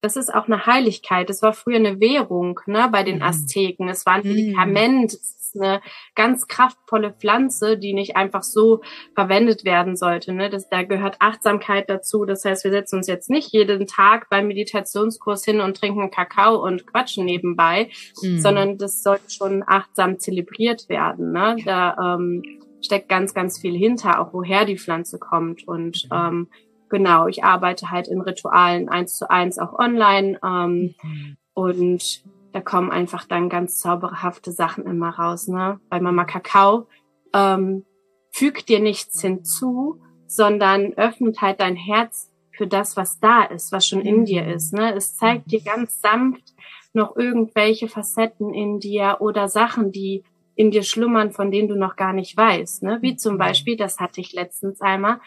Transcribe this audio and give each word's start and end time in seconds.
das 0.00 0.16
ist 0.16 0.32
auch 0.34 0.46
eine 0.46 0.66
Heiligkeit. 0.66 1.28
Das 1.28 1.42
war 1.42 1.52
früher 1.52 1.76
eine 1.76 2.00
Währung 2.00 2.60
ne, 2.66 2.88
bei 2.90 3.02
den 3.02 3.16
mhm. 3.16 3.22
Azteken. 3.22 3.88
Es 3.88 4.06
war 4.06 4.14
ein 4.14 4.22
mhm. 4.22 4.34
Medikament, 4.34 5.12
es 5.12 5.36
ist 5.54 5.60
eine 5.60 5.80
ganz 6.14 6.46
kraftvolle 6.46 7.12
Pflanze, 7.12 7.76
die 7.76 7.92
nicht 7.92 8.16
einfach 8.16 8.42
so 8.42 8.80
verwendet 9.14 9.64
werden 9.64 9.96
sollte. 9.96 10.32
Ne? 10.32 10.48
Das, 10.48 10.68
da 10.68 10.84
gehört 10.84 11.16
Achtsamkeit 11.18 11.90
dazu. 11.90 12.24
Das 12.24 12.44
heißt, 12.44 12.64
wir 12.64 12.70
setzen 12.70 12.96
uns 12.96 13.08
jetzt 13.08 13.30
nicht 13.30 13.52
jeden 13.52 13.86
Tag 13.86 14.30
beim 14.30 14.46
Meditationskurs 14.46 15.44
hin 15.44 15.60
und 15.60 15.76
trinken 15.76 16.10
Kakao 16.10 16.64
und 16.64 16.86
quatschen 16.86 17.24
nebenbei, 17.24 17.90
mhm. 18.22 18.38
sondern 18.38 18.78
das 18.78 19.02
sollte 19.02 19.30
schon 19.30 19.64
achtsam 19.66 20.18
zelebriert 20.18 20.88
werden. 20.88 21.32
Ne? 21.32 21.56
Da 21.64 22.16
ähm, 22.16 22.42
steckt 22.82 23.08
ganz, 23.08 23.34
ganz 23.34 23.58
viel 23.58 23.76
hinter, 23.76 24.20
auch 24.20 24.32
woher 24.32 24.64
die 24.64 24.78
Pflanze 24.78 25.18
kommt. 25.18 25.66
Und 25.66 26.08
mhm. 26.10 26.16
ähm, 26.16 26.48
genau, 26.90 27.26
ich 27.26 27.44
arbeite 27.44 27.90
halt 27.90 28.08
in 28.08 28.20
Ritualen 28.20 28.88
eins 28.88 29.16
zu 29.16 29.30
eins 29.30 29.58
auch 29.58 29.72
online. 29.78 30.38
Ähm, 30.44 30.94
mhm. 31.02 31.36
Und 31.54 32.24
da 32.52 32.60
kommen 32.60 32.90
einfach 32.90 33.24
dann 33.24 33.48
ganz 33.48 33.78
zauberhafte 33.78 34.52
Sachen 34.52 34.84
immer 34.84 35.10
raus, 35.10 35.48
ne? 35.48 35.80
Bei 35.88 36.00
Mama 36.00 36.24
Kakao 36.24 36.88
ähm, 37.32 37.84
fügt 38.32 38.68
dir 38.68 38.80
nichts 38.80 39.20
hinzu, 39.20 40.00
sondern 40.26 40.94
öffnet 40.94 41.40
halt 41.40 41.60
dein 41.60 41.76
Herz 41.76 42.30
für 42.52 42.66
das, 42.66 42.96
was 42.96 43.18
da 43.20 43.42
ist, 43.42 43.72
was 43.72 43.86
schon 43.86 44.00
in 44.00 44.24
dir 44.24 44.46
ist. 44.46 44.72
Ne? 44.72 44.94
Es 44.94 45.16
zeigt 45.16 45.50
dir 45.50 45.62
ganz 45.62 46.00
sanft 46.00 46.54
noch 46.92 47.16
irgendwelche 47.16 47.88
Facetten 47.88 48.52
in 48.52 48.80
dir 48.80 49.16
oder 49.20 49.48
Sachen, 49.48 49.92
die 49.92 50.24
in 50.56 50.70
dir 50.70 50.82
schlummern, 50.82 51.32
von 51.32 51.50
denen 51.50 51.68
du 51.68 51.76
noch 51.76 51.96
gar 51.96 52.12
nicht 52.12 52.36
weißt. 52.36 52.82
Ne? 52.82 52.98
Wie 53.00 53.16
zum 53.16 53.38
Beispiel, 53.38 53.76
das 53.76 53.98
hatte 53.98 54.20
ich 54.20 54.32
letztens 54.32 54.80
einmal, 54.80 55.20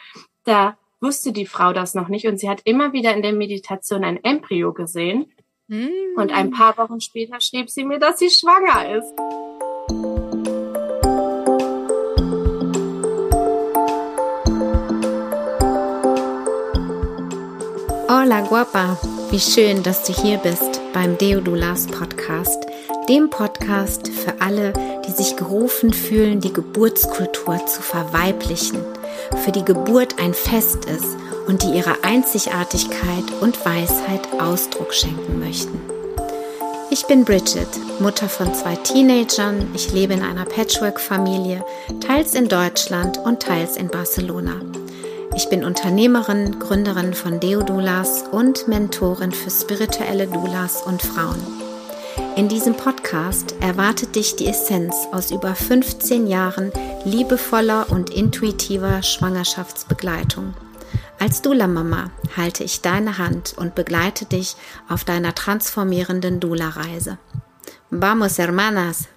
da 0.43 0.77
wusste 1.03 1.34
die 1.34 1.45
Frau 1.45 1.73
das 1.73 1.93
noch 1.93 2.07
nicht 2.07 2.25
und 2.27 2.39
sie 2.39 2.49
hat 2.49 2.62
immer 2.63 2.93
wieder 2.93 3.13
in 3.13 3.21
der 3.21 3.34
Meditation 3.34 4.03
ein 4.03 4.23
Embryo 4.23 4.73
gesehen 4.73 5.27
Mm. 5.67 6.17
Und 6.17 6.31
ein 6.31 6.52
paar 6.52 6.77
Wochen 6.77 6.99
später 6.99 7.40
schrieb 7.40 7.70
sie 7.70 7.85
mir, 7.85 7.98
dass 7.98 8.20
sie 8.20 8.29
schwanger 8.29 8.98
ist. 8.98 9.13
Hola 18.10 18.41
Guapa, 18.41 18.98
wie 19.32 19.40
schön, 19.40 19.84
dass 19.84 20.04
du 20.04 20.13
hier 20.13 20.38
bist 20.38 20.82
beim 20.93 21.17
Deodulas 21.17 21.88
Podcast, 21.88 22.65
dem 23.10 23.29
Podcast 23.29 24.10
für 24.10 24.41
alle, 24.41 24.73
die 25.07 25.12
sich 25.12 25.35
gerufen 25.35 25.91
fühlen, 25.93 26.40
die 26.40 26.54
Geburtskultur 26.54 27.65
zu 27.65 27.82
verweiblichen, 27.82 28.79
für 29.37 29.51
die 29.51 29.65
Geburt 29.65 30.20
ein 30.20 30.34
Fest 30.34 30.85
ist 30.85 31.15
und 31.48 31.63
die 31.63 31.77
ihrer 31.77 32.03
Einzigartigkeit 32.03 33.26
und 33.41 33.65
Weisheit 33.65 34.27
Ausdruck 34.39 34.93
schenken 34.93 35.39
möchten. 35.39 35.81
Ich 36.89 37.07
bin 37.07 37.26
Bridget, 37.26 37.67
Mutter 37.99 38.29
von 38.29 38.54
zwei 38.54 38.76
Teenagern. 38.76 39.71
Ich 39.73 39.91
lebe 39.91 40.13
in 40.13 40.21
einer 40.21 40.45
Patchwork-Familie, 40.45 41.65
teils 41.99 42.35
in 42.35 42.48
Deutschland 42.48 43.17
und 43.17 43.41
teils 43.41 43.77
in 43.77 43.87
Barcelona. 43.87 44.61
Ich 45.35 45.49
bin 45.49 45.63
Unternehmerin, 45.63 46.59
Gründerin 46.59 47.15
von 47.15 47.39
Deodulas 47.39 48.26
und 48.31 48.67
Mentorin 48.67 49.31
für 49.31 49.49
spirituelle 49.49 50.27
Doulas 50.27 50.84
und 50.84 51.01
Frauen. 51.01 51.63
In 52.35 52.49
diesem 52.49 52.76
Podcast 52.76 53.55
erwartet 53.62 54.15
dich 54.15 54.35
die 54.35 54.48
Essenz 54.48 54.95
aus 55.12 55.31
über 55.31 55.55
15 55.55 56.27
Jahren 56.27 56.71
liebevoller 57.05 57.91
und 57.91 58.09
intuitiver 58.09 59.03
Schwangerschaftsbegleitung 59.03 60.54
als 61.23 61.41
Dula-Mama 61.41 62.11
halte 62.35 62.65
ich 62.65 62.81
deine 62.81 63.17
Hand 63.17 63.54
und 63.57 63.76
begleite 63.76 64.25
dich 64.25 64.57
auf 64.89 65.06
deiner 65.06 65.34
transformierenden 65.34 66.41
Dula-Reise. 66.41 67.17
Vamos, 67.89 68.38
hermanas! 68.38 69.07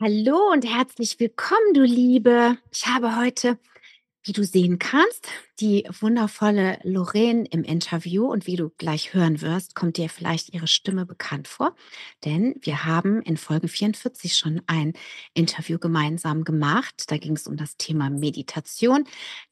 Hallo 0.00 0.50
und 0.52 0.66
herzlich 0.66 1.20
willkommen, 1.20 1.74
du 1.74 1.82
Liebe. 1.82 2.58
Ich 2.72 2.88
habe 2.88 3.14
heute, 3.14 3.56
wie 4.26 4.32
du 4.32 4.42
sehen 4.42 4.78
kannst, 4.80 5.28
die 5.60 5.86
wundervolle 6.00 6.80
Lorraine 6.82 7.46
im 7.50 7.62
Interview 7.62 8.26
und 8.26 8.46
wie 8.46 8.56
du 8.56 8.70
gleich 8.76 9.14
hören 9.14 9.40
wirst, 9.40 9.76
kommt 9.76 9.96
dir 9.96 10.08
vielleicht 10.08 10.52
ihre 10.52 10.66
Stimme 10.66 11.06
bekannt 11.06 11.46
vor, 11.46 11.76
denn 12.24 12.56
wir 12.60 12.84
haben 12.84 13.22
in 13.22 13.36
Folge 13.36 13.68
44 13.68 14.36
schon 14.36 14.60
ein 14.66 14.94
Interview 15.32 15.78
gemeinsam 15.78 16.42
gemacht. 16.42 17.04
Da 17.06 17.18
ging 17.18 17.36
es 17.36 17.46
um 17.46 17.56
das 17.56 17.76
Thema 17.76 18.10
Meditation, 18.10 19.04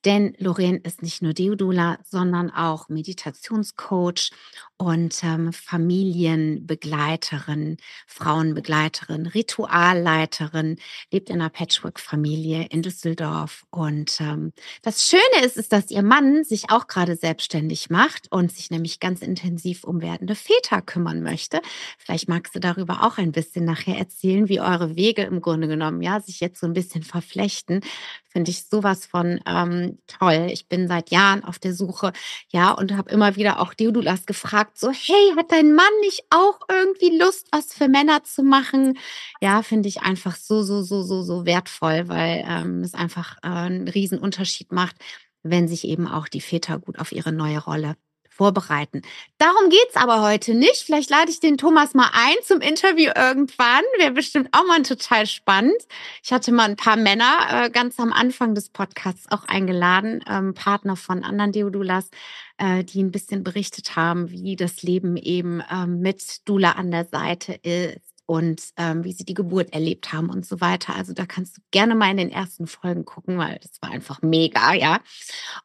denn 0.05 0.35
Lorraine 0.39 0.81
ist 0.83 1.03
nicht 1.03 1.23
nur 1.23 1.35
Deodula, 1.35 1.99
sondern 2.05 2.51
auch 2.51 2.89
Meditationscoach 2.89 4.31
und 4.77 5.23
ähm, 5.23 5.53
Familienbegleiterin, 5.53 7.77
Frauenbegleiterin, 8.07 9.27
Ritualleiterin, 9.27 10.79
lebt 11.13 11.31
in 11.31 11.41
einer 11.41 11.51
Patchwork-Familie 11.51 12.67
in 12.71 12.83
Düsseldorf. 12.83 13.65
Und 13.71 14.21
ähm, 14.21 14.53
das 14.83 15.09
Schöne 15.09 15.45
ist, 15.45 15.57
ist, 15.57 15.73
dass 15.73 15.93
ihr 15.93 16.03
Mann 16.03 16.43
sich 16.43 16.71
auch 16.71 16.89
gerade 16.89 17.15
selbstständig 17.15 17.89
macht 17.89 18.33
und 18.33 18.51
sich 18.53 18.71
nämlich 18.71 18.99
ganz 18.99 19.23
intensiv 19.23 19.85
um 19.85 20.03
werdende 20.03 20.35
Väter 20.35 20.83
kümmern 20.83 21.23
möchte. 21.23 21.63
Vielleicht 21.97 22.29
magst 22.29 22.57
du 22.57 22.61
darüber 22.61 23.05
auch 23.05 23.19
ein 23.19 23.33
bisschen 23.33 23.65
nachher 23.65 23.97
erzählen, 23.97 24.49
wie 24.49 24.61
eure 24.61 24.97
Wege 24.97 25.23
im 25.23 25.41
Grunde 25.41 25.69
genommen, 25.69 26.03
ja, 26.03 26.21
sich 26.21 26.41
jetzt 26.41 26.59
so 26.61 26.67
ein 26.67 26.73
bisschen 26.73 27.05
verflechten. 27.05 27.81
Finde 28.29 28.51
ich 28.51 28.65
sowas 28.65 29.07
von 29.07 29.41
ähm, 29.47 29.99
toll. 30.09 30.49
Ich 30.51 30.67
bin 30.67 30.89
seit 30.89 31.13
Jahren 31.13 31.45
auf 31.45 31.61
der 31.61 31.73
Suche, 31.73 32.13
ja, 32.49 32.73
und 32.73 32.97
habe 32.97 33.11
immer 33.11 33.37
wieder 33.37 33.61
auch 33.61 33.75
Deodulas 33.75 34.27
gefragt, 34.27 34.64
so, 34.75 34.91
hey, 34.91 35.33
hat 35.37 35.53
dein 35.53 35.75
Mann 35.75 35.87
nicht 36.01 36.25
auch 36.31 36.59
irgendwie 36.69 37.17
Lust, 37.19 37.49
was 37.53 37.73
für 37.73 37.89
Männer 37.89 38.25
zu 38.25 38.43
machen? 38.43 38.99
Ja, 39.41 39.63
finde 39.63 39.89
ich 39.89 40.03
einfach 40.03 40.37
so, 40.37 40.63
so, 40.63 40.83
so, 40.83 41.03
so, 41.03 41.23
so 41.23 41.47
wertvoll, 41.47 42.09
weil 42.09 42.45
ähm, 42.49 42.81
es 42.81 42.95
einfach 42.95 43.37
äh, 43.43 43.49
einen 43.49 43.89
riesen 43.89 44.19
Unterschied 44.19 44.73
macht, 44.73 44.97
wenn 45.43 45.69
sich 45.69 45.87
eben 45.87 46.09
auch 46.09 46.29
die 46.29 46.41
Väter 46.41 46.79
gut 46.79 46.99
auf 46.99 47.13
ihre 47.13 47.33
neue 47.33 47.59
Rolle 47.59 47.97
vorbereiten. 48.35 49.03
Darum 49.39 49.71
geht's 49.71 49.95
aber 49.95 50.23
heute 50.23 50.55
nicht. 50.55 50.83
Vielleicht 50.85 51.11
lade 51.11 51.31
ich 51.31 51.41
den 51.41 51.57
Thomas 51.57 51.95
mal 51.95 52.11
ein 52.13 52.35
zum 52.43 52.61
Interview 52.61 53.11
irgendwann. 53.15 53.83
Wäre 53.99 54.11
bestimmt 54.11 54.49
auch 54.53 54.67
mal 54.67 54.83
total 54.83 55.27
spannend. 55.27 55.81
Ich 56.23 56.33
hatte 56.33 56.53
mal 56.53 56.65
ein 56.65 56.77
paar 56.77 56.97
Männer 56.97 57.47
äh, 57.51 57.71
ganz 57.71 58.01
am 58.01 58.13
Anfang 58.13 58.55
des 58.55 58.71
Podcasts 58.71 59.27
auch 59.31 59.45
eingeladen, 59.45 60.25
ähm, 60.29 60.55
Partner 60.55 60.97
von 60.97 61.23
anderen 61.23 61.53
Deodulas, 61.53 62.11
äh, 62.59 62.83
die 62.83 63.03
ein 63.03 63.13
bisschen 63.13 63.45
berichtet 63.45 63.95
haben, 63.95 64.31
wie 64.31 64.57
das 64.57 64.83
Leben 64.83 65.17
eben 65.17 65.63
ähm, 65.71 66.01
mit 66.01 66.49
Dula 66.49 66.73
an 66.73 66.91
der 66.91 67.05
Seite 67.05 67.53
ist 67.53 68.15
und 68.27 68.63
ähm, 68.77 69.05
wie 69.05 69.13
sie 69.13 69.25
die 69.25 69.35
Geburt 69.35 69.73
erlebt 69.73 70.13
haben 70.13 70.31
und 70.31 70.47
so 70.47 70.61
weiter. 70.61 70.95
Also 70.97 71.13
da 71.13 71.27
kannst 71.27 71.59
du 71.59 71.61
gerne 71.71 71.95
mal 71.95 72.11
in 72.11 72.17
den 72.17 72.31
ersten 72.31 72.67
Folgen 72.67 73.05
gucken, 73.05 73.39
weil 73.39 73.59
das 73.63 73.81
war 73.83 73.91
einfach 73.91 74.23
mega, 74.23 74.73
ja. 74.75 75.01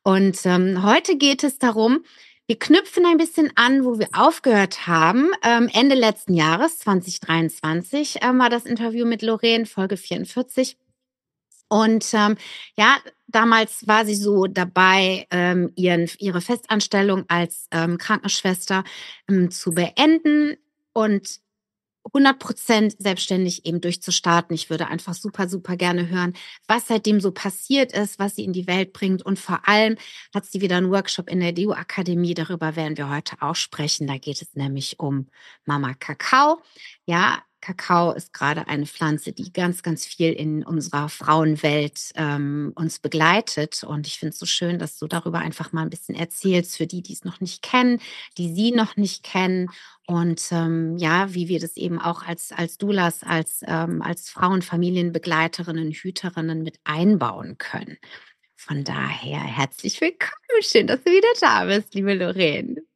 Und 0.04 0.38
ähm, 0.46 0.84
heute 0.84 1.18
geht 1.18 1.44
es 1.44 1.58
darum, 1.58 2.04
wir 2.50 2.58
knüpfen 2.58 3.06
ein 3.06 3.18
bisschen 3.18 3.52
an, 3.54 3.86
wo 3.86 4.00
wir 4.00 4.08
aufgehört 4.12 4.88
haben. 4.88 5.30
Ähm, 5.44 5.70
Ende 5.72 5.94
letzten 5.94 6.34
Jahres, 6.34 6.80
2023, 6.80 8.24
ähm, 8.24 8.40
war 8.40 8.50
das 8.50 8.66
Interview 8.66 9.06
mit 9.06 9.22
Lorraine, 9.22 9.68
Folge 9.68 9.98
44. 9.98 10.76
Und 11.68 12.12
ähm, 12.16 12.38
ja, 12.76 12.98
damals 13.28 13.88
war 13.88 14.04
sie 14.04 14.16
so 14.16 14.48
dabei, 14.48 15.28
ähm, 15.30 15.72
ihren, 15.76 16.10
ihre 16.18 16.42
Festanstellung 16.42 17.26
als 17.28 17.68
ähm, 17.70 18.00
Krankenschwester 18.00 18.84
ähm, 19.30 19.52
zu 19.52 19.76
beenden. 19.76 20.58
Und 20.92 21.42
100 22.06 22.40
Prozent 22.40 22.96
selbstständig 22.98 23.66
eben 23.66 23.82
durchzustarten. 23.82 24.56
Ich 24.56 24.70
würde 24.70 24.88
einfach 24.88 25.14
super, 25.14 25.48
super 25.48 25.78
gerne 25.78 26.10
hören, 26.10 26.34
was 26.68 26.88
seitdem 26.88 27.22
so 27.22 27.32
passiert 27.32 27.92
ist, 27.92 28.20
was 28.20 28.36
sie 28.36 28.44
in 28.44 28.54
die 28.54 28.68
Welt 28.68 28.94
bringt. 28.94 29.22
Und 29.24 29.40
vor 29.40 29.68
allem 29.68 29.98
hat 30.34 30.46
sie 30.46 30.62
wieder 30.62 30.78
einen 30.78 30.92
Workshop 30.92 31.30
in 31.30 31.40
der 31.40 31.52
DU 31.52 31.72
Akademie. 31.72 32.34
Darüber 32.34 32.76
werden 32.76 32.98
wir 32.98 33.10
heute 33.10 33.38
auch 33.42 33.56
sprechen. 33.56 34.08
Da 34.08 34.18
geht 34.18 34.42
es 34.42 34.56
nämlich 34.56 35.00
um 35.00 35.28
Mama 35.66 35.94
Kakao. 35.94 36.62
Ja, 37.06 37.44
Kakao 37.62 38.12
ist 38.14 38.34
gerade 38.34 38.68
eine 38.68 38.86
Pflanze, 38.86 39.34
die 39.34 39.52
ganz, 39.52 39.84
ganz 39.84 40.06
viel 40.06 40.32
in 40.32 40.64
unserer 40.64 41.10
Frauenwelt 41.10 42.12
ähm, 42.16 42.72
uns 42.76 43.00
begleitet. 43.00 43.84
Und 43.84 44.08
ich 44.08 44.20
finde 44.20 44.34
es 44.34 44.40
so 44.40 44.46
schön, 44.46 44.80
dass 44.80 44.98
du 44.98 45.08
darüber 45.08 45.40
einfach 45.40 45.72
mal 45.72 45.84
ein 45.84 45.90
bisschen 45.90 46.16
erzählst 46.16 46.78
für 46.78 46.88
die, 46.88 47.02
die 47.02 47.14
es 47.14 47.24
noch 47.24 47.42
nicht 47.42 47.62
kennen, 47.62 48.00
die 48.38 48.54
sie 48.54 48.72
noch 48.72 48.96
nicht 48.96 49.24
kennen. 49.24 49.70
Und 50.08 50.42
ähm, 50.52 50.98
ja, 50.98 51.34
wie 51.34 51.48
wir 51.48 51.60
das 51.60 51.78
eben 51.78 52.00
auch 52.00 52.24
als, 52.24 52.52
als 52.52 52.78
Dulas, 52.78 53.24
als, 53.24 53.62
ähm, 53.68 54.02
als 54.02 54.30
Frauenfamilienbegleiterinnen, 54.30 55.92
Hüterinnen 55.92 56.64
mit 56.64 56.80
einbauen 56.84 57.58
können. 57.58 57.98
Von 58.56 58.84
daher 58.84 59.40
herzlich 59.40 60.02
willkommen. 60.02 60.34
Schön, 60.62 60.88
dass 60.88 61.04
du 61.04 61.12
wieder 61.12 61.28
da 61.40 61.66
bist, 61.66 61.94
liebe 61.94 62.14
Lorraine. 62.14 62.89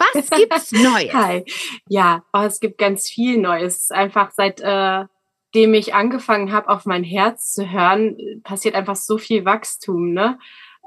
Was 0.00 0.30
gibt's 0.30 0.72
Neues? 0.72 1.12
Hi. 1.12 1.44
Ja, 1.88 2.24
oh, 2.32 2.40
es 2.40 2.60
gibt 2.60 2.78
ganz 2.78 3.08
viel 3.08 3.38
Neues. 3.38 3.90
Einfach 3.90 4.30
seit 4.32 4.60
äh, 4.60 5.04
dem 5.54 5.74
ich 5.74 5.94
angefangen 5.94 6.52
habe, 6.52 6.68
auf 6.68 6.86
mein 6.86 7.04
Herz 7.04 7.52
zu 7.52 7.70
hören, 7.70 8.16
passiert 8.44 8.74
einfach 8.74 8.96
so 8.96 9.18
viel 9.18 9.44
Wachstum. 9.44 10.12
Ne? 10.12 10.38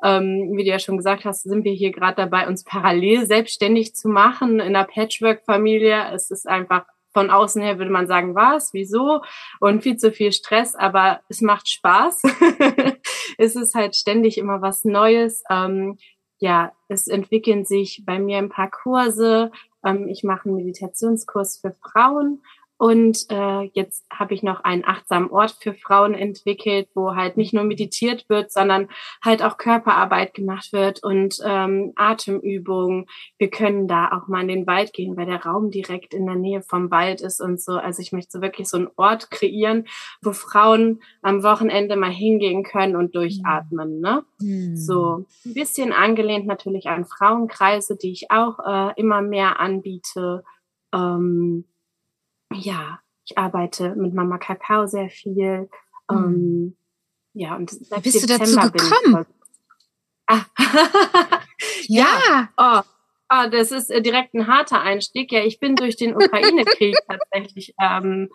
ähm, 0.04 0.51
wie 0.56 0.63
du 0.63 0.69
ja 0.69 0.80
schon 0.80 0.98
gesagt 0.98 1.24
hast, 1.25 1.44
sind 1.44 1.63
wir 1.63 1.71
hier 1.71 1.92
gerade 1.92 2.15
dabei, 2.18 2.48
uns 2.48 2.63
parallel 2.63 3.25
selbstständig 3.25 3.95
zu 3.95 4.10
machen 4.10 4.60
in 4.60 4.75
einer 4.75 4.83
Patchwork-Familie. 4.83 6.12
Es 6.13 6.30
ist 6.30 6.48
einfach 6.48 6.86
von 7.13 7.30
außen 7.30 7.62
her 7.62 7.77
würde 7.77 7.92
man 7.92 8.07
sagen, 8.07 8.36
was, 8.36 8.74
wieso 8.74 9.21
und 9.59 9.83
viel 9.83 9.98
zu 9.98 10.12
viel 10.12 10.31
Stress, 10.31 10.75
aber 10.75 11.21
es 11.30 11.42
macht 11.42 11.69
Spaß. 11.69 12.24
es 13.38 13.56
ist 13.56 13.75
halt 13.75 13.95
ständig 13.95 14.38
immer 14.38 14.62
was 14.62 14.83
Neues. 14.83 15.44
Ähm, 15.50 15.98
ja, 16.44 16.74
es 16.90 17.07
entwickeln 17.07 17.63
sich 17.63 18.04
bei 18.06 18.19
mir 18.19 18.38
ein 18.38 18.50
paar 18.50 18.69
Kurse. 18.69 19.50
Ähm, 19.81 20.10
ich 20.10 20.25
mache 20.25 20.50
einen 20.50 20.57
Meditationskurs 20.57 21.60
für 21.60 21.74
Frauen 21.81 22.42
und 22.83 23.27
äh, 23.30 23.69
jetzt 23.71 24.06
habe 24.12 24.33
ich 24.33 24.44
noch 24.44 24.65
einen 24.65 24.83
achtsamen 24.83 25.31
Ort 25.31 25.56
für 25.62 25.74
Frauen 25.74 26.13
entwickelt, 26.13 26.89
wo 26.94 27.15
halt 27.15 27.38
nicht 27.38 27.53
nur 27.53 27.63
meditiert 27.63 28.27
wird, 28.27 28.51
sondern 28.51 28.89
halt 29.24 29.41
auch 29.41 29.56
Körperarbeit 29.56 30.33
gemacht 30.33 30.74
wird 30.74 31.01
und 31.01 31.38
ähm, 31.45 31.94
Atemübungen. 31.95 33.06
Wir 33.38 33.50
können 33.50 33.88
da 33.88 34.12
auch 34.12 34.27
mal 34.27 34.41
in 34.41 34.50
den 34.50 34.68
Wald 34.68 34.91
gehen, 34.91 35.15
weil 35.15 35.27
der 35.27 35.45
Raum 35.45 35.71
direkt 35.71 36.13
in 36.13 36.25
der 36.25 36.35
Nähe 36.35 36.62
vom 36.62 36.91
Wald 36.91 37.21
ist 37.21 37.39
und 37.39 37.62
so. 37.62 37.77
Also 37.77 38.01
ich 38.01 38.12
möchte 38.12 38.31
so 38.31 38.41
wirklich 38.41 38.68
so 38.68 38.75
einen 38.75 38.89
Ort 38.97 39.31
kreieren, 39.31 39.88
wo 40.21 40.33
Frauen 40.33 41.01
am 41.21 41.41
Wochenende 41.41 41.95
mal 41.95 42.12
hingehen 42.12 42.63
können 42.63 42.97
und 42.97 43.15
durchatmen. 43.15 44.01
Ne? 44.01 44.25
Mhm. 44.41 44.75
So 44.75 45.25
ein 45.45 45.53
bisschen 45.53 45.94
angelehnt 45.94 46.47
natürlich 46.47 46.88
an 46.88 47.06
Frauenkreise, 47.06 47.95
die 47.95 48.12
ich 48.12 48.30
auch 48.30 48.59
äh, 48.59 48.91
immer 48.97 49.21
mehr 49.21 49.62
anbiete. 49.62 50.44
Ähm, 50.94 51.63
ja, 52.54 53.00
ich 53.26 53.38
arbeite 53.38 53.96
mit 53.96 54.14
Mama 54.14 54.38
Kakao 54.38 54.88
sehr 54.88 55.10
viel. 55.10 55.70
Mhm. 56.10 56.18
Ähm, 56.18 56.78
ja, 57.34 57.56
und 57.56 57.72
Wie 57.72 58.02
bist 58.02 58.30
Dezember 58.30 58.70
du 58.70 58.78
dazu 58.78 58.90
gekommen? 58.90 59.26
Ah. 60.28 60.46
ja. 61.88 62.50
Oh, 62.58 62.82
oh, 63.30 63.50
das 63.50 63.72
ist 63.72 63.90
äh, 63.90 64.02
direkt 64.02 64.34
ein 64.34 64.48
harter 64.48 64.82
Einstieg. 64.82 65.32
Ja, 65.32 65.44
ich 65.44 65.60
bin 65.60 65.76
durch 65.76 65.96
den 65.96 66.16
Ukraine-Krieg 66.16 66.96
tatsächlich, 67.08 67.74
ähm, 67.82 68.30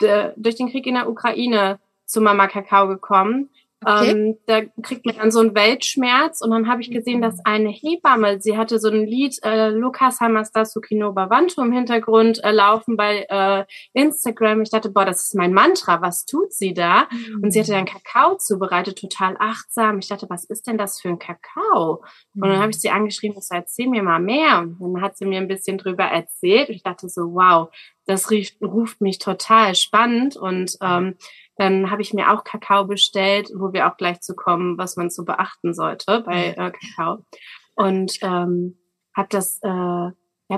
de, 0.00 0.32
durch 0.36 0.56
den 0.56 0.70
Krieg 0.70 0.86
in 0.86 0.94
der 0.94 1.08
Ukraine 1.08 1.80
zu 2.04 2.20
Mama 2.20 2.46
Kakao 2.46 2.88
gekommen. 2.88 3.50
Okay. 3.88 4.10
Ähm, 4.10 4.38
da 4.46 4.62
kriegt 4.82 5.06
man 5.06 5.14
dann 5.14 5.30
so 5.30 5.38
einen 5.38 5.54
Weltschmerz 5.54 6.40
und 6.40 6.50
dann 6.50 6.66
habe 6.66 6.80
ich 6.80 6.90
gesehen, 6.90 7.22
dass 7.22 7.38
eine 7.44 7.68
Hebamme, 7.68 8.40
sie 8.40 8.56
hatte 8.58 8.80
so 8.80 8.88
ein 8.88 9.06
Lied, 9.06 9.38
äh, 9.44 9.68
Lukas 9.68 10.18
Hamasdasu 10.18 10.80
Kinoba 10.80 11.26
Bantu 11.26 11.62
im 11.62 11.70
Hintergrund 11.70 12.42
äh, 12.42 12.50
laufen 12.50 12.96
bei 12.96 13.26
äh, 13.28 13.64
Instagram. 13.92 14.62
Ich 14.62 14.70
dachte, 14.70 14.90
boah, 14.90 15.04
das 15.04 15.26
ist 15.26 15.36
mein 15.36 15.52
Mantra, 15.52 16.02
was 16.02 16.24
tut 16.24 16.52
sie 16.52 16.74
da? 16.74 17.06
Mhm. 17.12 17.44
Und 17.44 17.52
sie 17.52 17.60
hatte 17.60 17.70
dann 17.70 17.84
Kakao 17.84 18.36
zubereitet, 18.38 18.98
total 18.98 19.36
achtsam. 19.38 20.00
Ich 20.00 20.08
dachte, 20.08 20.26
was 20.28 20.42
ist 20.42 20.66
denn 20.66 20.78
das 20.78 21.00
für 21.00 21.10
ein 21.10 21.20
Kakao? 21.20 22.02
Mhm. 22.34 22.42
Und 22.42 22.48
dann 22.48 22.58
habe 22.58 22.70
ich 22.70 22.80
sie 22.80 22.90
angeschrieben, 22.90 23.38
ich 23.38 23.44
so, 23.44 23.54
erzähl 23.54 23.86
mir 23.86 24.02
mal 24.02 24.18
mehr. 24.18 24.62
Und 24.62 24.94
dann 24.94 25.02
hat 25.02 25.16
sie 25.16 25.26
mir 25.26 25.38
ein 25.38 25.46
bisschen 25.46 25.78
drüber 25.78 26.06
erzählt. 26.06 26.70
Und 26.70 26.74
ich 26.74 26.82
dachte 26.82 27.08
so, 27.08 27.34
wow, 27.34 27.68
das 28.06 28.30
rief, 28.30 28.52
ruft 28.60 29.00
mich 29.00 29.18
total 29.18 29.74
spannend 29.74 30.36
und 30.36 30.76
ähm, 30.80 31.16
dann 31.56 31.90
habe 31.90 32.02
ich 32.02 32.12
mir 32.12 32.32
auch 32.32 32.44
Kakao 32.44 32.84
bestellt, 32.84 33.50
wo 33.54 33.72
wir 33.72 33.88
auch 33.90 33.96
gleich 33.96 34.20
zu 34.20 34.34
kommen, 34.36 34.76
was 34.78 34.96
man 34.96 35.10
so 35.10 35.24
beachten 35.24 35.74
sollte 35.74 36.20
bei 36.20 36.50
äh, 36.50 36.70
Kakao. 36.70 37.24
Und 37.74 38.18
ähm, 38.22 38.78
habe 39.14 39.28
das, 39.30 39.60
äh, 39.62 39.68
habe 39.68 40.14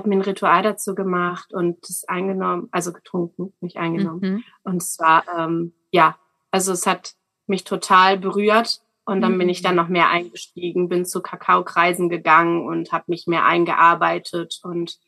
mir 0.09 0.15
ein 0.15 0.21
Ritual 0.21 0.61
dazu 0.61 0.95
gemacht 0.95 1.53
und 1.53 1.77
das 1.87 2.03
eingenommen, 2.07 2.67
also 2.71 2.91
getrunken, 2.91 3.53
nicht 3.61 3.77
eingenommen. 3.77 4.19
Mhm. 4.21 4.43
Und 4.63 4.81
es 4.81 4.99
war, 4.99 5.23
ähm, 5.37 5.73
ja, 5.91 6.17
also 6.51 6.73
es 6.73 6.85
hat 6.85 7.13
mich 7.47 7.63
total 7.63 8.17
berührt. 8.17 8.81
Und 9.05 9.21
dann 9.21 9.35
mhm. 9.35 9.39
bin 9.39 9.49
ich 9.49 9.63
dann 9.63 9.71
mhm. 9.71 9.77
noch 9.77 9.87
mehr 9.87 10.09
eingestiegen, 10.09 10.87
bin 10.87 11.03
zu 11.03 11.21
Kakaokreisen 11.21 12.09
gegangen 12.09 12.67
und 12.67 12.91
habe 12.91 13.05
mich 13.07 13.25
mehr 13.25 13.45
eingearbeitet. 13.45 14.59
Und 14.61 14.99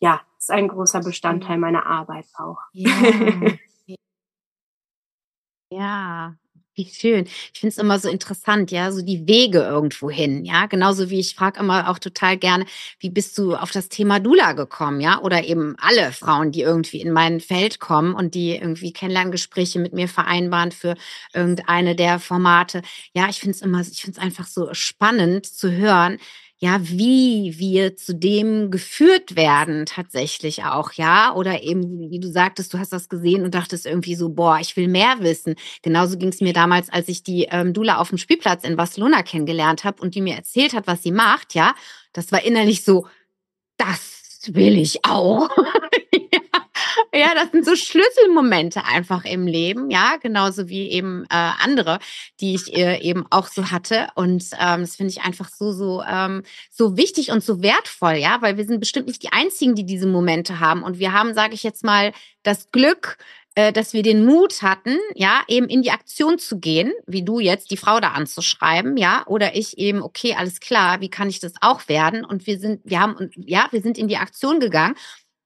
ja, 0.00 0.20
ist 0.38 0.50
ein 0.50 0.66
großer 0.66 1.00
Bestandteil 1.00 1.58
meiner 1.58 1.86
Arbeit 1.86 2.26
auch. 2.38 2.58
Ja. 2.72 2.90
Ja, 5.76 6.34
wie 6.76 6.86
schön. 6.86 7.24
Ich 7.52 7.60
finde 7.60 7.70
es 7.72 7.78
immer 7.78 7.98
so 7.98 8.08
interessant, 8.08 8.70
ja, 8.70 8.92
so 8.92 9.02
die 9.02 9.26
Wege 9.26 9.58
irgendwo 9.60 10.10
hin, 10.10 10.44
ja. 10.44 10.66
Genauso 10.66 11.10
wie 11.10 11.20
ich 11.20 11.34
frage 11.34 11.60
immer 11.60 11.88
auch 11.88 11.98
total 11.98 12.36
gerne, 12.36 12.64
wie 13.00 13.10
bist 13.10 13.36
du 13.38 13.54
auf 13.56 13.70
das 13.70 13.88
Thema 13.88 14.20
Dula 14.20 14.52
gekommen, 14.52 15.00
ja? 15.00 15.20
Oder 15.20 15.44
eben 15.44 15.74
alle 15.78 16.12
Frauen, 16.12 16.52
die 16.52 16.60
irgendwie 16.62 17.00
in 17.00 17.12
mein 17.12 17.40
Feld 17.40 17.80
kommen 17.80 18.14
und 18.14 18.34
die 18.34 18.56
irgendwie 18.56 18.92
Kennenlerngespräche 18.92 19.78
mit 19.80 19.92
mir 19.94 20.08
vereinbaren 20.08 20.70
für 20.72 20.94
irgendeine 21.32 21.96
der 21.96 22.18
Formate. 22.20 22.82
Ja, 23.14 23.28
ich 23.28 23.40
finde 23.40 23.54
es 23.56 23.62
immer, 23.62 23.80
ich 23.80 24.02
finde 24.02 24.18
es 24.18 24.24
einfach 24.24 24.46
so 24.46 24.72
spannend 24.74 25.46
zu 25.46 25.72
hören, 25.72 26.18
ja, 26.58 26.78
wie 26.82 27.58
wir 27.58 27.96
zu 27.96 28.14
dem 28.14 28.70
geführt 28.70 29.36
werden 29.36 29.86
tatsächlich 29.86 30.64
auch, 30.64 30.92
ja, 30.92 31.34
oder 31.34 31.62
eben, 31.62 32.10
wie 32.10 32.20
du 32.20 32.30
sagtest, 32.30 32.72
du 32.72 32.78
hast 32.78 32.92
das 32.92 33.08
gesehen 33.08 33.44
und 33.44 33.54
dachtest 33.54 33.86
irgendwie 33.86 34.14
so, 34.14 34.30
boah, 34.30 34.58
ich 34.60 34.76
will 34.76 34.88
mehr 34.88 35.16
wissen. 35.20 35.56
Genauso 35.82 36.16
ging 36.16 36.28
es 36.28 36.40
mir 36.40 36.52
damals, 36.52 36.90
als 36.90 37.08
ich 37.08 37.22
die 37.22 37.48
ähm, 37.50 37.72
Dula 37.72 37.98
auf 37.98 38.08
dem 38.08 38.18
Spielplatz 38.18 38.64
in 38.64 38.76
Barcelona 38.76 39.22
kennengelernt 39.22 39.84
habe 39.84 40.00
und 40.00 40.14
die 40.14 40.20
mir 40.20 40.36
erzählt 40.36 40.74
hat, 40.74 40.86
was 40.86 41.02
sie 41.02 41.12
macht, 41.12 41.54
ja, 41.54 41.74
das 42.12 42.30
war 42.32 42.42
innerlich 42.44 42.84
so, 42.84 43.06
das 43.76 44.40
will 44.46 44.78
ich 44.78 45.04
auch. 45.04 45.50
Ja, 47.16 47.32
das 47.32 47.52
sind 47.52 47.64
so 47.64 47.76
Schlüsselmomente 47.76 48.84
einfach 48.84 49.24
im 49.24 49.46
Leben, 49.46 49.88
ja, 49.88 50.16
genauso 50.16 50.68
wie 50.68 50.90
eben 50.90 51.22
äh, 51.30 51.52
andere, 51.62 52.00
die 52.40 52.56
ich 52.56 52.76
äh, 52.76 52.98
eben 53.02 53.24
auch 53.30 53.46
so 53.46 53.70
hatte. 53.70 54.08
Und 54.16 54.42
ähm, 54.58 54.80
das 54.80 54.96
finde 54.96 55.12
ich 55.12 55.22
einfach 55.22 55.48
so, 55.48 55.72
so, 55.72 56.02
ähm, 56.02 56.42
so 56.70 56.96
wichtig 56.96 57.30
und 57.30 57.44
so 57.44 57.62
wertvoll, 57.62 58.14
ja, 58.14 58.42
weil 58.42 58.56
wir 58.56 58.64
sind 58.64 58.80
bestimmt 58.80 59.06
nicht 59.06 59.22
die 59.22 59.32
einzigen, 59.32 59.76
die 59.76 59.86
diese 59.86 60.08
Momente 60.08 60.58
haben. 60.58 60.82
Und 60.82 60.98
wir 60.98 61.12
haben, 61.12 61.34
sage 61.34 61.54
ich 61.54 61.62
jetzt 61.62 61.84
mal, 61.84 62.12
das 62.42 62.72
Glück, 62.72 63.16
äh, 63.54 63.72
dass 63.72 63.92
wir 63.92 64.02
den 64.02 64.26
Mut 64.26 64.62
hatten, 64.62 64.98
ja, 65.14 65.42
eben 65.46 65.68
in 65.68 65.82
die 65.82 65.92
Aktion 65.92 66.38
zu 66.40 66.58
gehen, 66.58 66.92
wie 67.06 67.22
du 67.22 67.38
jetzt, 67.38 67.70
die 67.70 67.76
Frau 67.76 68.00
da 68.00 68.08
anzuschreiben, 68.08 68.96
ja, 68.96 69.22
oder 69.26 69.54
ich 69.54 69.78
eben, 69.78 70.02
okay, 70.02 70.34
alles 70.36 70.58
klar, 70.58 71.00
wie 71.00 71.10
kann 71.10 71.28
ich 71.28 71.38
das 71.38 71.52
auch 71.60 71.86
werden? 71.86 72.24
Und 72.24 72.48
wir 72.48 72.58
sind, 72.58 72.80
wir 72.82 72.98
haben, 72.98 73.30
ja, 73.36 73.68
wir 73.70 73.82
sind 73.82 73.98
in 73.98 74.08
die 74.08 74.16
Aktion 74.16 74.58
gegangen 74.58 74.96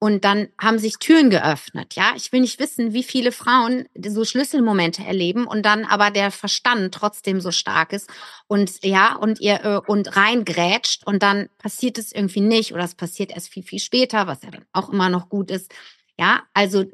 und 0.00 0.25
dann 0.25 0.49
haben 0.61 0.79
sich 0.79 0.99
Türen 0.99 1.31
geöffnet. 1.31 1.95
Ja, 1.95 2.12
ich 2.17 2.31
will 2.33 2.41
nicht 2.41 2.61
wissen, 2.61 2.93
wie 2.93 3.03
viele 3.03 3.33
Frauen 3.33 3.89
so 4.06 4.25
Schlüsselmomente 4.25 5.03
erleben 5.05 5.47
und 5.47 5.65
dann 5.67 5.85
aber 5.85 6.11
der 6.11 6.31
Verstand 6.31 6.95
trotzdem 6.95 7.41
so 7.41 7.50
stark 7.50 7.93
ist 7.93 8.09
und 8.47 8.85
ja 8.85 9.17
und 9.17 9.41
ihr 9.41 9.65
äh, 9.65 9.81
und 9.91 10.17
reingrätscht 10.17 11.06
und 11.06 11.23
dann 11.23 11.49
passiert 11.59 11.99
es 11.99 12.12
irgendwie 12.12 12.40
nicht 12.40 12.73
oder 12.73 12.85
es 12.85 12.95
passiert 12.95 13.33
erst 13.33 13.49
viel 13.49 13.64
viel 13.64 13.81
später, 13.81 14.26
was 14.26 14.43
ja 14.43 14.50
dann 14.50 14.67
auch 14.73 14.90
immer 14.90 15.09
noch 15.09 15.28
gut 15.28 15.50
ist. 15.50 15.73
Ja, 16.19 16.43
also 16.55 16.85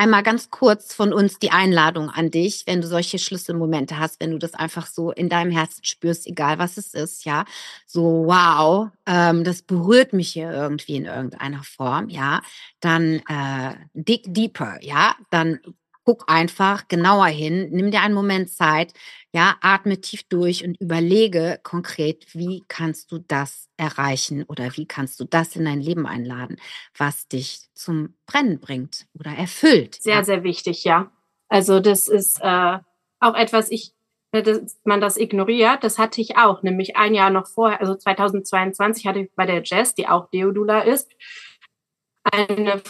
einmal 0.00 0.22
ganz 0.22 0.50
kurz 0.50 0.94
von 0.94 1.12
uns 1.12 1.38
die 1.38 1.50
Einladung 1.50 2.08
an 2.08 2.30
dich, 2.30 2.62
wenn 2.66 2.80
du 2.80 2.88
solche 2.88 3.18
Schlüsselmomente 3.18 3.98
hast, 3.98 4.18
wenn 4.18 4.30
du 4.30 4.38
das 4.38 4.54
einfach 4.54 4.86
so 4.86 5.12
in 5.12 5.28
deinem 5.28 5.50
Herzen 5.50 5.84
spürst, 5.84 6.26
egal 6.26 6.58
was 6.58 6.78
es 6.78 6.94
ist, 6.94 7.26
ja, 7.26 7.44
so 7.84 8.24
wow, 8.24 8.88
ähm, 9.04 9.44
das 9.44 9.60
berührt 9.60 10.14
mich 10.14 10.30
hier 10.32 10.50
irgendwie 10.50 10.96
in 10.96 11.04
irgendeiner 11.04 11.62
Form, 11.64 12.08
ja, 12.08 12.40
dann 12.80 13.20
äh, 13.28 13.74
dig 13.92 14.22
deeper, 14.26 14.78
ja, 14.80 15.16
dann 15.28 15.60
guck 16.04 16.24
einfach 16.28 16.88
genauer 16.88 17.26
hin, 17.26 17.68
nimm 17.70 17.90
dir 17.90 18.00
einen 18.00 18.14
Moment 18.14 18.50
Zeit, 18.50 18.92
ja, 19.32 19.56
atme 19.60 20.00
tief 20.00 20.22
durch 20.28 20.64
und 20.64 20.80
überlege 20.80 21.60
konkret, 21.62 22.26
wie 22.34 22.64
kannst 22.68 23.12
du 23.12 23.18
das 23.18 23.68
erreichen 23.76 24.44
oder 24.44 24.76
wie 24.76 24.86
kannst 24.86 25.20
du 25.20 25.24
das 25.24 25.56
in 25.56 25.64
dein 25.64 25.80
Leben 25.80 26.06
einladen, 26.06 26.56
was 26.96 27.28
dich 27.28 27.60
zum 27.74 28.14
Brennen 28.26 28.60
bringt 28.60 29.06
oder 29.18 29.30
erfüllt. 29.30 29.96
Sehr, 30.02 30.16
ja. 30.16 30.24
sehr 30.24 30.42
wichtig, 30.42 30.84
ja. 30.84 31.10
Also 31.48 31.80
das 31.80 32.08
ist 32.08 32.40
äh, 32.42 32.78
auch 33.20 33.34
etwas, 33.34 33.70
ich 33.70 33.92
äh, 34.32 34.42
dass 34.42 34.78
man 34.84 35.00
das 35.00 35.16
ignoriert, 35.16 35.82
das 35.82 35.98
hatte 35.98 36.20
ich 36.20 36.36
auch, 36.36 36.62
nämlich 36.62 36.96
ein 36.96 37.14
Jahr 37.14 37.30
noch 37.30 37.46
vorher, 37.46 37.80
also 37.80 37.94
2022 37.94 39.06
hatte 39.06 39.20
ich 39.20 39.30
bei 39.34 39.46
der 39.46 39.62
Jess, 39.62 39.94
die 39.94 40.08
auch 40.08 40.30
Deodula 40.30 40.82
ist, 40.82 41.10
eine 42.22 42.82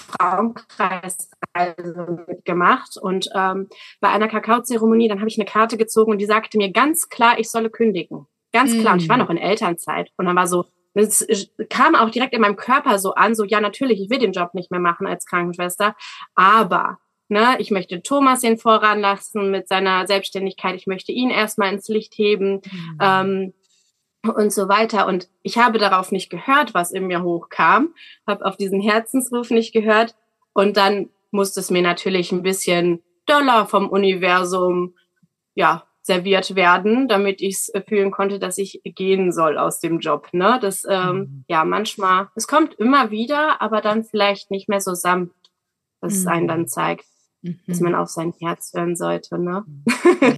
Frauenkreisreise 1.55 2.25
mitgemacht 2.27 2.97
und 3.01 3.29
ähm, 3.35 3.69
bei 4.01 4.09
einer 4.09 4.29
Kakaozeremonie, 4.29 5.09
dann 5.09 5.21
habe 5.21 5.29
ich 5.29 5.39
eine 5.39 5.47
Karte 5.47 5.77
gezogen 5.77 6.13
und 6.13 6.19
die 6.19 6.27
sagte 6.27 6.59
mir 6.59 6.73
ganz 6.73 7.09
klar, 7.09 7.39
ich 7.39 7.51
solle 7.51 7.71
kündigen. 7.71 8.27
Ganz 8.53 8.73
klar. 8.73 8.93
Mm. 8.93 8.95
Und 8.95 9.03
ich 9.03 9.09
war 9.09 9.17
mm. 9.17 9.21
noch 9.21 9.31
in 9.31 9.39
Elternzeit. 9.39 10.11
Und 10.17 10.27
dann 10.27 10.35
war 10.35 10.47
so, 10.47 10.65
es 10.95 11.25
kam 11.69 11.95
auch 11.95 12.11
direkt 12.11 12.35
in 12.35 12.41
meinem 12.41 12.57
Körper 12.57 12.99
so 12.99 13.15
an, 13.15 13.35
so, 13.35 13.45
ja, 13.45 13.61
natürlich, 13.61 14.01
ich 14.01 14.11
will 14.11 14.19
den 14.19 14.33
Job 14.33 14.55
nicht 14.55 14.71
mehr 14.73 14.81
machen 14.81 15.07
als 15.07 15.25
Krankenschwester, 15.27 15.95
aber 16.35 16.99
Ne, 17.33 17.55
ich 17.61 17.71
möchte 17.71 18.03
Thomas 18.03 18.41
den 18.41 18.59
Vorrang 18.59 18.99
lassen 18.99 19.53
mit 19.53 19.69
seiner 19.69 20.05
Selbstständigkeit. 20.09 20.75
Ich 20.75 20.89
möchte 20.89 21.13
ihn 21.13 21.31
erstmal 21.31 21.73
ins 21.73 21.87
Licht 21.87 22.13
heben. 22.17 22.55
Mhm. 22.55 22.99
Ähm, 23.01 23.55
und 24.23 24.53
so 24.53 24.69
weiter. 24.69 25.07
Und 25.07 25.29
ich 25.43 25.57
habe 25.57 25.79
darauf 25.79 26.11
nicht 26.13 26.29
gehört, 26.29 26.75
was 26.75 26.91
in 26.91 27.07
mir 27.07 27.23
hochkam, 27.23 27.95
habe 28.27 28.45
auf 28.45 28.57
diesen 28.57 28.81
Herzensruf 28.81 29.51
nicht 29.51 29.73
gehört. 29.73 30.17
Und 30.53 30.77
dann 30.77 31.09
musste 31.31 31.61
es 31.61 31.71
mir 31.71 31.83
natürlich 31.83 32.33
ein 32.33 32.43
bisschen 32.43 33.03
Dollar 33.27 33.67
vom 33.67 33.89
Universum, 33.89 34.95
ja, 35.55 35.87
serviert 36.03 36.57
werden, 36.57 37.09
damit 37.09 37.41
ich 37.41 37.55
es 37.55 37.73
fühlen 37.87 38.11
konnte, 38.11 38.39
dass 38.39 38.59
ich 38.59 38.81
gehen 38.85 39.33
soll 39.33 39.59
aus 39.59 39.81
dem 39.81 40.01
Job. 40.01 40.29
Ne? 40.33 40.59
Das, 40.61 40.85
ähm, 40.89 41.17
mhm. 41.17 41.45
ja, 41.49 41.65
manchmal, 41.65 42.29
es 42.35 42.47
kommt 42.47 42.75
immer 42.75 43.11
wieder, 43.11 43.61
aber 43.61 43.81
dann 43.81 44.05
vielleicht 44.05 44.51
nicht 44.51 44.69
mehr 44.69 44.81
so 44.81 44.95
sanft, 44.95 45.53
dass 46.01 46.15
mhm. 46.15 46.19
es 46.19 46.27
einen 46.27 46.49
dann 46.49 46.69
zeigt, 46.69 47.05
mhm. 47.43 47.61
dass 47.67 47.81
man 47.81 47.95
auf 47.95 48.09
sein 48.09 48.33
Herz 48.41 48.73
hören 48.75 48.97
sollte. 48.97 49.39
Ne? 49.39 49.65
Mhm. 49.67 50.37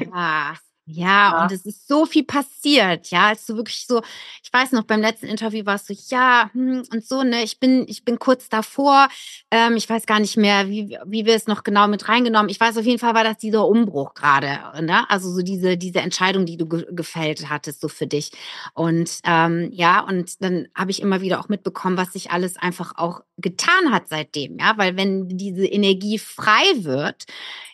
Ja, 0.00 0.54
ja, 0.86 1.04
ja, 1.14 1.42
und 1.42 1.52
es 1.52 1.64
ist 1.64 1.88
so 1.88 2.04
viel 2.04 2.24
passiert, 2.24 3.10
ja, 3.10 3.28
als 3.28 3.46
du 3.46 3.56
wirklich 3.56 3.86
so, 3.86 4.02
ich 4.42 4.52
weiß 4.52 4.72
noch, 4.72 4.84
beim 4.84 5.00
letzten 5.00 5.26
Interview 5.26 5.64
warst 5.64 5.88
du, 5.88 5.94
ja, 6.08 6.50
hm, 6.52 6.82
und 6.92 7.04
so, 7.06 7.22
ne, 7.22 7.42
ich 7.42 7.58
bin, 7.58 7.86
ich 7.88 8.04
bin 8.04 8.18
kurz 8.18 8.50
davor, 8.50 9.08
ähm, 9.50 9.76
ich 9.76 9.88
weiß 9.88 10.04
gar 10.04 10.20
nicht 10.20 10.36
mehr, 10.36 10.68
wie, 10.68 10.98
wie 11.06 11.24
wir 11.24 11.34
es 11.34 11.46
noch 11.46 11.62
genau 11.62 11.88
mit 11.88 12.08
reingenommen. 12.08 12.50
Ich 12.50 12.60
weiß 12.60 12.76
auf 12.76 12.84
jeden 12.84 12.98
Fall 12.98 13.14
war 13.14 13.24
das 13.24 13.38
dieser 13.38 13.66
Umbruch 13.66 14.12
gerade, 14.14 14.60
ne, 14.82 15.08
also 15.10 15.30
so 15.30 15.40
diese, 15.42 15.78
diese 15.78 16.00
Entscheidung, 16.00 16.44
die 16.44 16.58
du 16.58 16.68
ge 16.68 16.86
gefällt 16.90 17.48
hattest, 17.48 17.80
so 17.80 17.88
für 17.88 18.06
dich. 18.06 18.32
Und 18.74 19.20
ähm, 19.24 19.70
ja, 19.72 20.00
und 20.00 20.42
dann 20.42 20.68
habe 20.74 20.90
ich 20.90 21.00
immer 21.00 21.22
wieder 21.22 21.40
auch 21.40 21.48
mitbekommen, 21.48 21.96
was 21.96 22.12
sich 22.12 22.30
alles 22.30 22.56
einfach 22.56 22.92
auch 22.96 23.20
getan 23.38 23.90
hat 23.90 24.08
seitdem, 24.08 24.58
ja, 24.58 24.74
weil 24.76 24.96
wenn 24.96 25.28
diese 25.28 25.66
Energie 25.66 26.18
frei 26.18 26.64
wird, 26.76 27.24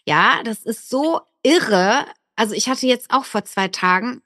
ja, 0.04 0.42
das 0.44 0.60
ist 0.60 0.88
so 0.88 1.20
irre, 1.42 2.04
also 2.40 2.54
ich 2.54 2.70
hatte 2.70 2.86
jetzt 2.86 3.10
auch 3.10 3.26
vor 3.26 3.44
zwei 3.44 3.68
Tagen, 3.68 4.22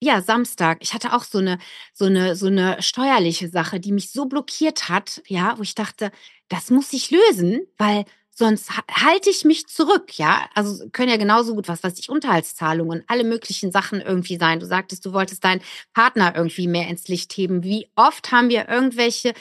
ja, 0.00 0.22
Samstag, 0.22 0.78
ich 0.80 0.92
hatte 0.92 1.12
auch 1.12 1.22
so 1.22 1.38
eine, 1.38 1.58
so 1.94 2.06
eine, 2.06 2.34
so 2.34 2.48
eine 2.48 2.82
steuerliche 2.82 3.48
Sache, 3.48 3.78
die 3.78 3.92
mich 3.92 4.10
so 4.10 4.26
blockiert 4.26 4.88
hat, 4.88 5.22
ja, 5.28 5.56
wo 5.56 5.62
ich 5.62 5.76
dachte, 5.76 6.10
das 6.48 6.70
muss 6.70 6.92
ich 6.92 7.12
lösen, 7.12 7.60
weil 7.76 8.06
sonst 8.34 8.72
halte 8.90 9.30
ich 9.30 9.44
mich 9.44 9.68
zurück, 9.68 10.18
ja. 10.18 10.48
Also 10.54 10.88
können 10.90 11.10
ja 11.10 11.16
genauso 11.16 11.54
gut 11.54 11.68
was, 11.68 11.84
was 11.84 12.00
ich 12.00 12.08
Unterhaltszahlungen, 12.08 13.04
alle 13.06 13.22
möglichen 13.22 13.70
Sachen 13.70 14.00
irgendwie 14.00 14.36
sein. 14.36 14.58
Du 14.58 14.66
sagtest, 14.66 15.06
du 15.06 15.12
wolltest 15.12 15.44
deinen 15.44 15.62
Partner 15.94 16.34
irgendwie 16.34 16.66
mehr 16.66 16.88
ins 16.88 17.06
Licht 17.06 17.32
heben. 17.34 17.62
Wie 17.62 17.88
oft 17.94 18.32
haben 18.32 18.48
wir 18.48 18.68
irgendwelche 18.68 19.32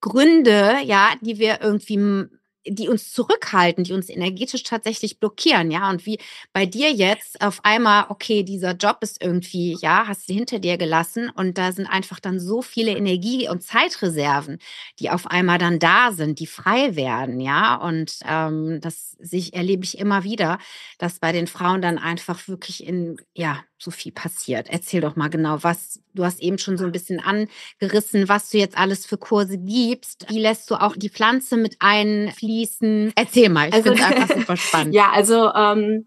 Gründe, 0.00 0.78
ja, 0.84 1.10
die 1.20 1.40
wir 1.40 1.60
irgendwie 1.62 2.28
die 2.66 2.88
uns 2.88 3.12
zurückhalten, 3.12 3.84
die 3.84 3.92
uns 3.92 4.08
energetisch 4.08 4.62
tatsächlich 4.64 5.18
blockieren, 5.18 5.70
ja. 5.70 5.88
Und 5.90 6.06
wie 6.06 6.18
bei 6.52 6.66
dir 6.66 6.92
jetzt 6.92 7.40
auf 7.42 7.60
einmal, 7.64 8.06
okay, 8.10 8.42
dieser 8.42 8.72
Job 8.72 8.98
ist 9.02 9.22
irgendwie, 9.22 9.76
ja, 9.80 10.04
hast 10.06 10.28
du 10.28 10.34
hinter 10.34 10.58
dir 10.58 10.76
gelassen 10.78 11.30
und 11.34 11.58
da 11.58 11.72
sind 11.72 11.86
einfach 11.86 12.20
dann 12.20 12.38
so 12.40 12.62
viele 12.62 12.92
Energie- 12.96 13.48
und 13.48 13.62
Zeitreserven, 13.62 14.58
die 14.98 15.10
auf 15.10 15.26
einmal 15.26 15.58
dann 15.58 15.78
da 15.78 16.12
sind, 16.12 16.38
die 16.40 16.46
frei 16.46 16.96
werden, 16.96 17.40
ja. 17.40 17.76
Und 17.76 18.18
ähm, 18.26 18.80
das 18.80 19.12
sich 19.18 19.54
erlebe 19.54 19.84
ich 19.84 19.98
immer 19.98 20.24
wieder, 20.24 20.58
dass 20.98 21.18
bei 21.18 21.32
den 21.32 21.46
Frauen 21.46 21.82
dann 21.82 21.98
einfach 21.98 22.48
wirklich 22.48 22.84
in, 22.86 23.16
ja, 23.34 23.60
so 23.82 23.90
viel 23.90 24.12
passiert. 24.12 24.68
Erzähl 24.68 25.00
doch 25.00 25.16
mal 25.16 25.28
genau, 25.28 25.58
was 25.62 26.00
du 26.14 26.24
hast 26.24 26.40
eben 26.40 26.58
schon 26.58 26.76
so 26.76 26.84
ein 26.84 26.92
bisschen 26.92 27.20
angerissen, 27.20 28.28
was 28.28 28.50
du 28.50 28.58
jetzt 28.58 28.76
alles 28.76 29.06
für 29.06 29.16
Kurse 29.16 29.58
gibst. 29.58 30.26
Wie 30.28 30.38
lässt 30.38 30.70
du 30.70 30.74
auch 30.74 30.96
die 30.96 31.08
Pflanze 31.08 31.56
mit 31.56 31.76
einfließen? 31.80 33.12
Erzähl 33.16 33.48
mal, 33.48 33.68
ich 33.68 33.74
also, 33.74 33.94
finde 33.94 34.04
einfach 34.04 34.36
super 34.36 34.56
spannend. 34.56 34.94
Ja, 34.94 35.10
also 35.12 35.50
ähm, 35.54 36.06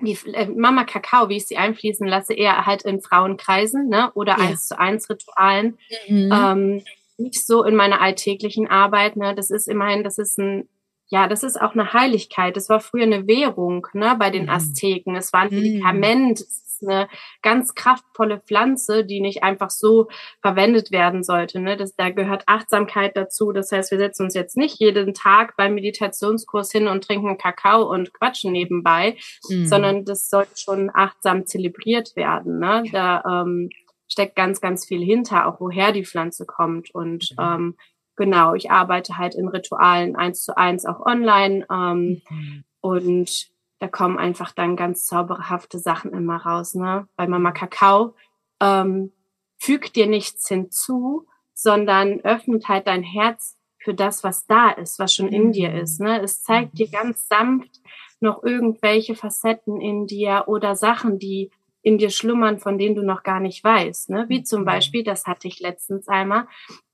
die 0.00 0.16
äh, 0.32 0.46
Mama 0.46 0.84
Kakao, 0.84 1.28
wie 1.28 1.36
ich 1.36 1.46
sie 1.46 1.58
einfließen 1.58 2.06
lasse, 2.06 2.32
eher 2.32 2.64
halt 2.64 2.82
in 2.82 3.02
Frauenkreisen 3.02 3.88
ne? 3.88 4.10
oder 4.14 4.38
eins 4.38 4.68
zu 4.68 4.78
eins 4.78 5.10
Ritualen. 5.10 5.76
Mhm. 6.08 6.32
Ähm, 6.32 6.82
nicht 7.18 7.46
so 7.46 7.64
in 7.64 7.74
meiner 7.74 8.00
alltäglichen 8.00 8.66
Arbeit. 8.68 9.16
Ne? 9.16 9.34
Das 9.34 9.50
ist 9.50 9.68
immerhin, 9.68 10.04
das 10.04 10.18
ist 10.18 10.38
ein 10.38 10.68
ja, 11.10 11.26
das 11.26 11.42
ist 11.42 11.58
auch 11.58 11.72
eine 11.72 11.94
Heiligkeit. 11.94 12.54
Das 12.56 12.68
war 12.68 12.80
früher 12.80 13.04
eine 13.04 13.26
Währung 13.26 13.86
ne, 13.94 14.14
bei 14.18 14.30
den 14.30 14.44
mhm. 14.44 14.50
Azteken. 14.50 15.16
Es 15.16 15.32
war 15.32 15.40
ein 15.40 15.50
mhm. 15.50 15.60
Medikament, 15.60 16.44
eine 16.82 17.08
ganz 17.42 17.74
kraftvolle 17.74 18.40
Pflanze, 18.40 19.04
die 19.04 19.20
nicht 19.20 19.42
einfach 19.42 19.70
so 19.70 20.08
verwendet 20.42 20.90
werden 20.90 21.22
sollte. 21.22 21.60
Ne? 21.60 21.76
Das, 21.76 21.94
da 21.94 22.10
gehört 22.10 22.44
Achtsamkeit 22.46 23.16
dazu. 23.16 23.52
Das 23.52 23.72
heißt, 23.72 23.90
wir 23.90 23.98
setzen 23.98 24.24
uns 24.24 24.34
jetzt 24.34 24.56
nicht 24.56 24.78
jeden 24.78 25.14
Tag 25.14 25.56
beim 25.56 25.74
Meditationskurs 25.74 26.70
hin 26.70 26.88
und 26.88 27.04
trinken 27.04 27.38
Kakao 27.38 27.82
und 27.90 28.12
quatschen 28.12 28.52
nebenbei, 28.52 29.16
mhm. 29.48 29.66
sondern 29.66 30.04
das 30.04 30.28
sollte 30.28 30.56
schon 30.56 30.90
achtsam 30.92 31.46
zelebriert 31.46 32.16
werden. 32.16 32.58
Ne? 32.58 32.84
Da 32.92 33.22
ähm, 33.26 33.70
steckt 34.08 34.36
ganz, 34.36 34.60
ganz 34.60 34.86
viel 34.86 35.02
hinter, 35.02 35.46
auch 35.46 35.60
woher 35.60 35.92
die 35.92 36.04
Pflanze 36.04 36.46
kommt. 36.46 36.94
Und 36.94 37.34
mhm. 37.38 37.44
ähm, 37.44 37.76
genau, 38.16 38.54
ich 38.54 38.70
arbeite 38.70 39.18
halt 39.18 39.34
in 39.34 39.48
Ritualen 39.48 40.16
eins 40.16 40.42
zu 40.42 40.56
eins 40.56 40.86
auch 40.86 41.00
online. 41.00 41.66
Ähm, 41.70 42.22
mhm. 42.28 42.64
Und 42.80 43.48
da 43.78 43.88
kommen 43.88 44.18
einfach 44.18 44.52
dann 44.52 44.76
ganz 44.76 45.06
zauberhafte 45.06 45.78
Sachen 45.78 46.12
immer 46.12 46.36
raus. 46.36 46.74
Ne? 46.74 47.08
Bei 47.16 47.26
Mama 47.26 47.52
Kakao 47.52 48.14
ähm, 48.60 49.12
fügt 49.56 49.96
dir 49.96 50.06
nichts 50.06 50.48
hinzu, 50.48 51.26
sondern 51.54 52.20
öffnet 52.20 52.68
halt 52.68 52.86
dein 52.86 53.02
Herz 53.02 53.56
für 53.78 53.94
das, 53.94 54.24
was 54.24 54.46
da 54.46 54.70
ist, 54.70 54.98
was 54.98 55.14
schon 55.14 55.28
in 55.28 55.52
dir 55.52 55.72
ist. 55.74 56.00
Ne? 56.00 56.20
Es 56.20 56.42
zeigt 56.42 56.78
dir 56.78 56.88
ganz 56.88 57.28
sanft 57.28 57.80
noch 58.20 58.42
irgendwelche 58.42 59.14
Facetten 59.14 59.80
in 59.80 60.06
dir 60.06 60.44
oder 60.46 60.74
Sachen, 60.74 61.20
die 61.20 61.50
in 61.82 61.98
dir 61.98 62.10
schlummern, 62.10 62.58
von 62.58 62.76
denen 62.76 62.96
du 62.96 63.02
noch 63.02 63.22
gar 63.22 63.38
nicht 63.38 63.62
weißt. 63.62 64.10
Ne? 64.10 64.26
Wie 64.28 64.42
zum 64.42 64.64
Beispiel, 64.64 65.04
das 65.04 65.26
hatte 65.26 65.46
ich 65.46 65.60
letztens 65.60 66.08
einmal, 66.08 66.48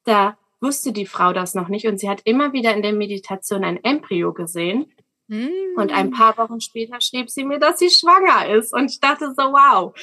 da 0.05 0.37
wusste 0.61 0.93
die 0.93 1.07
Frau 1.07 1.33
das 1.33 1.55
noch 1.55 1.69
nicht 1.69 1.87
und 1.87 1.99
sie 1.99 2.09
hat 2.09 2.21
immer 2.25 2.53
wieder 2.53 2.75
in 2.75 2.83
der 2.83 2.93
Meditation 2.93 3.65
ein 3.65 3.83
Embryo 3.83 4.33
gesehen 4.33 4.94
und 5.29 5.93
ein 5.93 6.11
mm. 6.11 6.13
paar 6.13 6.37
Wochen 6.37 6.61
später 6.61 7.01
schrieb 7.01 7.31
sie 7.31 7.45
mir, 7.45 7.59
dass 7.59 7.79
sie 7.79 7.91
schwanger 7.91 8.55
ist. 8.55 8.75
Und 8.75 8.91
ich 8.91 9.01
dachte 9.01 9.33
so, 9.37 9.43
wow. 9.45 9.95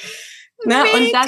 Ne? 0.64 0.82
Und 0.94 1.12
das, 1.12 1.26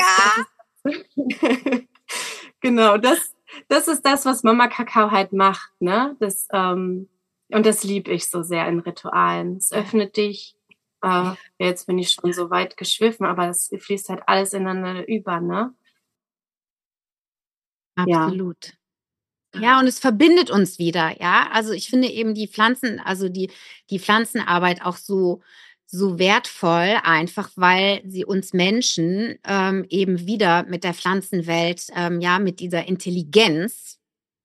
das 0.82 1.82
genau, 2.60 2.98
das, 2.98 3.34
das 3.68 3.88
ist 3.88 4.04
das, 4.04 4.26
was 4.26 4.42
Mama 4.42 4.68
Kakao 4.68 5.10
halt 5.10 5.32
macht. 5.32 5.70
Ne? 5.80 6.16
Das, 6.18 6.48
ähm, 6.52 7.08
und 7.52 7.66
das 7.66 7.84
liebe 7.84 8.10
ich 8.10 8.28
so 8.28 8.42
sehr 8.42 8.66
in 8.68 8.80
Ritualen. 8.80 9.56
Es 9.56 9.72
öffnet 9.72 10.16
dich. 10.16 10.56
Äh, 11.02 11.32
jetzt 11.58 11.86
bin 11.86 11.98
ich 11.98 12.10
schon 12.10 12.32
so 12.32 12.50
weit 12.50 12.76
geschwiffen, 12.76 13.26
aber 13.26 13.48
es 13.48 13.70
fließt 13.76 14.08
halt 14.08 14.22
alles 14.26 14.54
ineinander 14.54 15.06
über, 15.06 15.40
ne? 15.40 15.74
Absolut. 17.96 18.66
Ja. 18.66 18.72
Ja, 19.60 19.78
und 19.78 19.86
es 19.86 19.98
verbindet 19.98 20.50
uns 20.50 20.78
wieder, 20.78 21.20
ja. 21.20 21.48
Also 21.52 21.72
ich 21.72 21.88
finde 21.88 22.08
eben 22.08 22.34
die 22.34 22.48
Pflanzen, 22.48 23.00
also 23.00 23.28
die, 23.28 23.50
die 23.90 23.98
Pflanzenarbeit 23.98 24.84
auch 24.84 24.96
so, 24.96 25.42
so 25.86 26.18
wertvoll, 26.18 26.96
einfach 27.04 27.50
weil 27.56 28.02
sie 28.04 28.24
uns 28.24 28.52
Menschen 28.52 29.38
ähm, 29.46 29.86
eben 29.88 30.26
wieder 30.26 30.64
mit 30.64 30.82
der 30.82 30.94
Pflanzenwelt, 30.94 31.86
ähm, 31.94 32.20
ja, 32.20 32.38
mit 32.38 32.58
dieser 32.60 32.86
Intelligenz, 32.88 34.00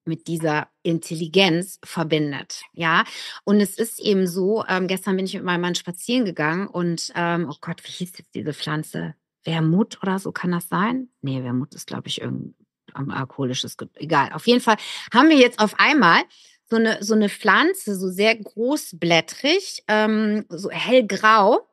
mit 0.06 0.28
dieser 0.28 0.68
Intelligenz 0.84 1.80
verbindet, 1.84 2.62
ja. 2.74 3.04
Und 3.46 3.62
es 3.62 3.78
ist 3.78 4.00
eben 4.00 4.28
so, 4.28 4.64
ähm, 4.68 4.88
gestern 4.88 5.16
bin 5.16 5.26
ich 5.26 5.34
mit 5.34 5.44
meinem 5.44 5.62
Mann 5.62 5.76
spazieren 5.76 6.26
gegangen 6.26 6.68
und, 6.68 7.12
ähm, 7.16 7.48
oh 7.50 7.58
Gott, 7.62 7.84
wie 7.84 7.92
hieß 7.92 8.18
jetzt 8.18 8.36
diese 8.36 8.54
Pflanze? 8.54 9.16
Wermut 9.46 10.00
oder 10.04 10.20
so 10.20 10.32
kann 10.32 10.52
das 10.52 10.68
sein? 10.68 11.10
Nee, 11.22 11.44
Wermut 11.44 11.74
ist, 11.74 11.88
glaube 11.88 12.10
ich, 12.10 12.22
irgendwie 12.22 12.59
alkoholisches, 12.94 13.76
egal. 13.96 14.32
Auf 14.34 14.48
jeden 14.48 14.62
Fall 14.62 14.78
haben 15.14 15.30
wir 15.30 15.38
jetzt 15.38 15.60
auf 15.60 15.80
einmal 15.80 16.24
so 16.70 16.76
eine, 16.76 17.04
so 17.04 17.14
eine 17.14 17.30
Pflanze, 17.30 17.96
so 17.96 18.10
sehr 18.10 18.36
großblättrig, 18.36 19.84
ähm, 19.88 20.46
so 20.50 20.70
hellgrau, 20.70 21.68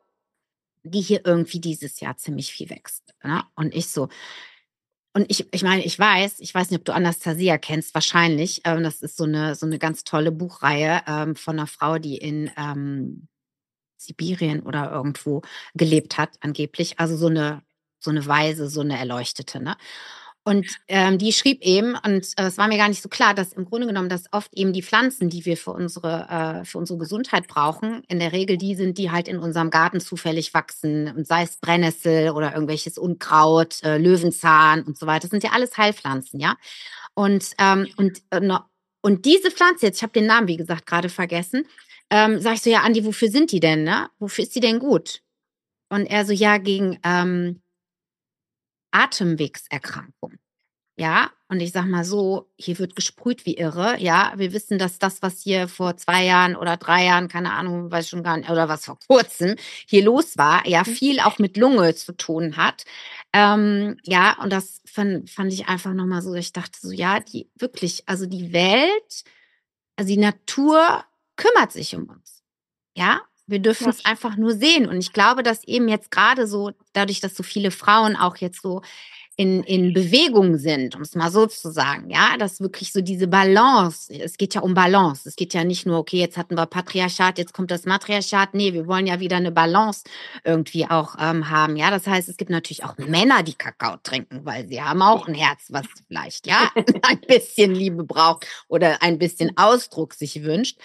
die 0.83 1.01
hier 1.01 1.23
irgendwie 1.25 1.61
dieses 1.61 2.01
Jahr 2.01 2.17
ziemlich 2.17 2.53
viel 2.53 2.71
wächst. 2.71 3.15
Ne? 3.23 3.43
Und 3.55 3.75
ich 3.75 3.89
so, 3.89 4.09
und 5.17 5.31
ich, 5.31 5.47
ich 5.51 5.63
meine, 5.63 5.83
ich 5.83 5.99
weiß, 5.99 6.41
ich 6.41 6.55
weiß 6.55 6.71
nicht, 6.71 6.79
ob 6.79 6.85
du 6.85 6.93
Anastasia 6.93 7.57
kennst, 7.57 7.95
wahrscheinlich. 7.95 8.61
Ähm, 8.65 8.83
das 8.83 9.01
ist 9.01 9.17
so 9.17 9.25
eine, 9.25 9.55
so 9.55 9.65
eine 9.65 9.79
ganz 9.79 10.05
tolle 10.05 10.31
Buchreihe 10.31 11.01
ähm, 11.07 11.37
von 11.37 11.59
einer 11.59 11.67
Frau, 11.67 11.99
die 11.99 12.19
in 12.19 12.51
ähm, 12.59 13.27
Sibirien 13.97 14.61
oder 14.61 14.93
irgendwo 14.93 15.41
gelebt 15.75 16.19
hat, 16.19 16.37
angeblich. 16.41 16.99
Also 16.99 17.17
so 17.17 17.29
eine, 17.29 17.63
so 17.99 18.11
eine 18.11 18.27
Weise, 18.27 18.69
so 18.69 18.83
eine 18.83 18.99
Erleuchtete. 18.99 19.59
Ne? 19.63 19.79
Und 20.49 20.79
ähm, 20.87 21.19
die 21.19 21.33
schrieb 21.33 21.61
eben, 21.63 21.97
und 22.05 22.25
äh, 22.37 22.45
es 22.45 22.57
war 22.57 22.69
mir 22.69 22.77
gar 22.77 22.89
nicht 22.89 23.03
so 23.03 23.09
klar, 23.09 23.35
dass 23.35 23.53
im 23.53 23.65
Grunde 23.65 23.89
genommen, 23.89 24.09
dass 24.09 24.33
oft 24.33 24.55
eben 24.55 24.73
die 24.73 24.83
Pflanzen, 24.83 25.29
die 25.29 25.45
wir 25.45 25.57
für 25.57 25.73
unsere, 25.73 26.61
äh, 26.61 26.65
für 26.65 26.79
unsere 26.79 27.01
Gesundheit 27.01 27.49
brauchen, 27.49 28.05
in 28.07 28.21
der 28.21 28.31
Regel 28.33 28.57
die 28.57 28.77
sind, 28.77 28.97
die 28.97 29.11
halt 29.11 29.27
in 29.27 29.41
unserem 29.41 29.71
Garten 29.71 29.99
zufällig 29.99 30.55
wachsen. 30.55 31.09
Und 31.09 31.27
sei 31.27 31.43
es 31.43 31.57
Brennnessel 31.57 32.31
oder 32.31 32.53
irgendwelches 32.55 32.97
Unkraut, 32.97 33.83
äh, 33.83 33.99
Löwenzahn 33.99 34.85
und 34.85 34.97
so 34.97 35.09
weiter. 35.09 35.23
Das 35.23 35.31
sind 35.31 35.43
ja 35.43 35.51
alles 35.51 35.77
Heilpflanzen, 35.77 36.39
ja. 36.39 36.55
Und, 37.15 37.51
ähm, 37.59 37.89
und, 37.97 38.23
äh, 38.31 38.49
und 39.03 39.25
diese 39.25 39.51
Pflanze, 39.51 39.87
jetzt, 39.87 39.97
ich 39.97 40.03
habe 40.05 40.13
den 40.13 40.27
Namen, 40.27 40.47
wie 40.47 40.59
gesagt, 40.59 40.87
gerade 40.87 41.09
vergessen, 41.09 41.67
ähm, 42.09 42.41
sag 42.41 42.55
ich 42.55 42.63
so, 42.63 42.71
ja, 42.71 42.83
Andi, 42.83 43.05
wofür 43.05 43.31
sind 43.31 43.51
die 43.51 43.59
denn, 43.59 43.83
ne? 43.83 44.11
Wofür 44.21 44.45
ist 44.45 44.55
die 44.55 44.61
denn 44.61 44.79
gut? 44.79 45.23
Und 45.89 46.07
er 46.07 46.25
so, 46.25 46.33
ja, 46.33 46.59
gegen, 46.59 47.01
ähm, 47.03 47.63
Atemwegserkrankung. 48.91 50.39
Ja, 50.99 51.31
und 51.49 51.61
ich 51.61 51.73
sag 51.73 51.85
mal 51.87 52.05
so, 52.05 52.51
hier 52.57 52.79
wird 52.79 52.97
gesprüht 52.97 53.45
wie 53.45 53.59
irre. 53.59 53.99
Ja, 54.01 54.33
wir 54.37 54.55
wissen, 54.55 54.79
dass 54.79 54.99
das, 54.99 55.21
was 55.21 55.43
hier 55.43 55.69
vor 55.69 55.99
zwei 55.99 56.25
Jahren 56.25 56.57
oder 56.57 56.79
drei 56.79 57.05
Jahren, 57.05 57.29
keine 57.29 57.53
Ahnung, 57.53 57.91
weiß 57.91 58.09
schon 58.09 58.23
gar 58.23 58.39
nicht, 58.39 58.49
oder 58.49 58.69
was 58.71 58.87
vor 58.87 58.99
kurzem 59.07 59.57
hier 59.87 60.03
los 60.05 60.39
war, 60.39 60.67
ja, 60.67 60.81
mhm. 60.87 60.95
viel 60.95 61.21
auch 61.21 61.39
mit 61.39 61.59
Lunge 61.59 61.95
zu 61.95 62.17
tun 62.17 62.57
hat. 62.57 62.85
Ähm, 63.35 63.99
ja, 64.05 64.43
und 64.43 64.51
das 64.51 64.81
fand, 64.87 65.29
fand 65.31 65.53
ich 65.53 65.69
einfach 65.69 65.93
nochmal 65.93 66.23
so, 66.23 66.33
ich 66.35 66.53
dachte 66.55 66.79
so, 66.81 66.91
ja, 66.91 67.21
die 67.21 67.51
wirklich, 67.57 68.05
also 68.07 68.25
die 68.27 68.55
Welt, 68.55 69.25
also 69.97 70.09
die 70.09 70.21
Natur 70.21 71.05
kümmert 71.37 71.73
sich 71.73 71.95
um 71.95 72.09
uns. 72.09 72.43
Ja, 72.97 73.21
wir 73.47 73.61
dürfen 73.61 73.89
es 73.89 74.05
einfach 74.05 74.37
nur 74.37 74.53
sehen. 74.53 74.89
Und 74.89 74.99
ich 74.99 75.13
glaube, 75.13 75.43
dass 75.43 75.65
eben 75.65 75.89
jetzt 75.89 76.11
gerade 76.11 76.47
so, 76.47 76.73
dadurch, 76.93 77.21
dass 77.21 77.35
so 77.35 77.43
viele 77.43 77.71
Frauen 77.71 78.17
auch 78.17 78.37
jetzt 78.37 78.63
so 78.63 78.83
in, 79.39 79.63
in 79.65 79.93
Bewegung 79.93 80.57
sind, 80.57 80.97
um 80.97 81.03
es 81.03 81.15
mal 81.15 81.31
so 81.31 81.47
zu 81.47 81.71
sagen, 81.71 82.09
ja, 82.09 82.39
dass 82.39 82.61
wirklich 82.61 82.91
so 82.91 83.03
diese 83.03 83.29
Balance, 83.29 84.11
es 84.11 84.39
geht 84.39 84.55
ja 84.55 84.63
um 84.63 84.73
Balance, 84.73 85.29
es 85.29 85.37
geht 85.37 85.53
ja 85.53 85.63
nicht 85.63 85.85
nur, 85.85 85.99
okay, 85.99 86.17
jetzt 86.17 86.39
hatten 86.39 86.55
wir 86.55 86.65
Patriarchat, 86.65 87.37
jetzt 87.37 87.53
kommt 87.53 87.71
das 87.71 87.85
Matriarchat, 87.85 88.55
nee, 88.55 88.73
wir 88.73 88.87
wollen 88.87 89.07
ja 89.07 89.21
wieder 89.21 89.37
eine 89.37 89.53
Balance 89.53 90.05
irgendwie 90.43 90.87
auch 90.87 91.17
ähm, 91.21 91.51
haben, 91.51 91.77
ja, 91.77 91.91
das 91.91 92.07
heißt, 92.07 92.31
es 92.31 92.39
gibt 92.39 92.51
natürlich 92.51 92.85
auch 92.85 92.97
Männer, 92.97 93.43
die 93.43 93.53
Kakao 93.53 93.99
trinken, 94.03 94.41
weil 94.45 94.67
sie 94.69 94.81
haben 94.81 95.03
auch 95.03 95.29
ein 95.29 95.35
Herz, 95.35 95.67
was 95.69 95.85
vielleicht, 96.09 96.47
ja, 96.47 96.71
ein 97.03 97.21
bisschen 97.29 97.75
Liebe 97.75 98.05
braucht 98.05 98.47
oder 98.69 99.03
ein 99.03 99.19
bisschen 99.19 99.55
Ausdruck 99.59 100.15
sich 100.15 100.45
wünscht. 100.45 100.79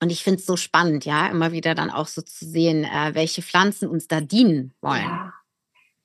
Und 0.00 0.10
ich 0.10 0.22
finde 0.22 0.40
es 0.40 0.46
so 0.46 0.56
spannend, 0.56 1.04
ja, 1.04 1.28
immer 1.28 1.52
wieder 1.52 1.74
dann 1.74 1.90
auch 1.90 2.06
so 2.06 2.22
zu 2.22 2.44
sehen, 2.44 2.84
äh, 2.84 3.14
welche 3.14 3.42
Pflanzen 3.42 3.88
uns 3.88 4.08
da 4.08 4.20
dienen 4.20 4.74
wollen. 4.80 5.02
Ja. 5.02 5.32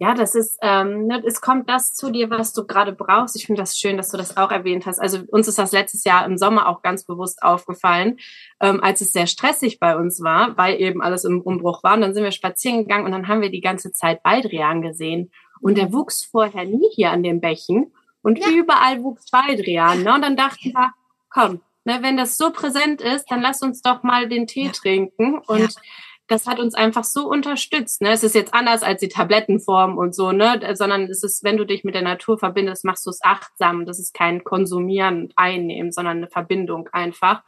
Ja, 0.01 0.13
das 0.13 0.33
ist, 0.33 0.57
ähm, 0.61 1.07
ne, 1.07 1.21
es 1.25 1.41
kommt 1.41 1.69
das 1.69 1.93
zu 1.93 2.09
dir, 2.09 2.29
was 2.29 2.53
du 2.53 2.65
gerade 2.65 2.93
brauchst. 2.93 3.35
Ich 3.35 3.45
finde 3.45 3.61
das 3.61 3.77
schön, 3.77 3.97
dass 3.97 4.09
du 4.09 4.17
das 4.17 4.37
auch 4.37 4.49
erwähnt 4.49 4.85
hast. 4.85 4.97
Also 4.97 5.19
uns 5.27 5.49
ist 5.49 5.59
das 5.59 5.73
letztes 5.73 6.05
Jahr 6.05 6.25
im 6.25 6.37
Sommer 6.37 6.69
auch 6.69 6.81
ganz 6.81 7.03
bewusst 7.03 7.43
aufgefallen, 7.43 8.17
ähm, 8.61 8.81
als 8.81 9.01
es 9.01 9.11
sehr 9.11 9.27
stressig 9.27 9.77
bei 9.77 9.97
uns 9.97 10.23
war, 10.23 10.57
weil 10.57 10.79
eben 10.79 11.01
alles 11.01 11.25
im 11.25 11.41
Umbruch 11.41 11.83
war. 11.83 11.95
Und 11.95 12.01
dann 12.01 12.13
sind 12.13 12.23
wir 12.23 12.31
spazieren 12.31 12.79
gegangen 12.79 13.05
und 13.05 13.11
dann 13.11 13.27
haben 13.27 13.41
wir 13.41 13.51
die 13.51 13.59
ganze 13.59 13.91
Zeit 13.91 14.23
Baldrian 14.23 14.81
gesehen. 14.81 15.31
Und 15.59 15.77
der 15.77 15.91
wuchs 15.91 16.23
vorher 16.23 16.63
nie 16.63 16.87
hier 16.95 17.11
an 17.11 17.21
den 17.21 17.41
Bächen. 17.41 17.91
Und 18.21 18.39
ja. 18.39 18.47
überall 18.51 19.03
wuchs 19.03 19.29
Baldrian. 19.29 20.03
Ne? 20.03 20.13
Und 20.13 20.21
dann 20.21 20.37
dachten 20.37 20.71
wir, 20.71 20.93
komm, 21.29 21.59
ne, 21.85 21.99
wenn 22.01 22.17
das 22.17 22.37
so 22.37 22.51
präsent 22.51 23.01
ist, 23.01 23.25
dann 23.29 23.41
lass 23.41 23.61
uns 23.61 23.81
doch 23.81 24.03
mal 24.03 24.27
den 24.27 24.47
Tee 24.47 24.65
ja. 24.65 24.71
trinken. 24.71 25.39
Und 25.39 25.59
ja 25.59 25.81
das 26.29 26.45
hat 26.45 26.59
uns 26.59 26.75
einfach 26.75 27.03
so 27.03 27.27
unterstützt. 27.27 28.01
Ne? 28.01 28.11
Es 28.11 28.23
ist 28.23 28.35
jetzt 28.35 28.53
anders 28.53 28.83
als 28.83 28.99
die 29.01 29.09
Tablettenform 29.09 29.97
und 29.97 30.15
so, 30.15 30.31
ne? 30.31 30.61
Sondern 30.75 31.03
es 31.03 31.23
ist, 31.23 31.43
wenn 31.43 31.57
du 31.57 31.65
dich 31.65 31.83
mit 31.83 31.95
der 31.95 32.03
Natur 32.03 32.37
verbindest, 32.37 32.85
machst 32.85 33.05
du 33.05 33.09
es 33.09 33.19
achtsam. 33.23 33.85
Das 33.85 33.99
ist 33.99 34.13
kein 34.13 34.43
Konsumieren 34.43 35.23
und 35.23 35.33
Einnehmen, 35.35 35.91
sondern 35.91 36.17
eine 36.17 36.27
Verbindung 36.27 36.87
einfach. 36.91 37.41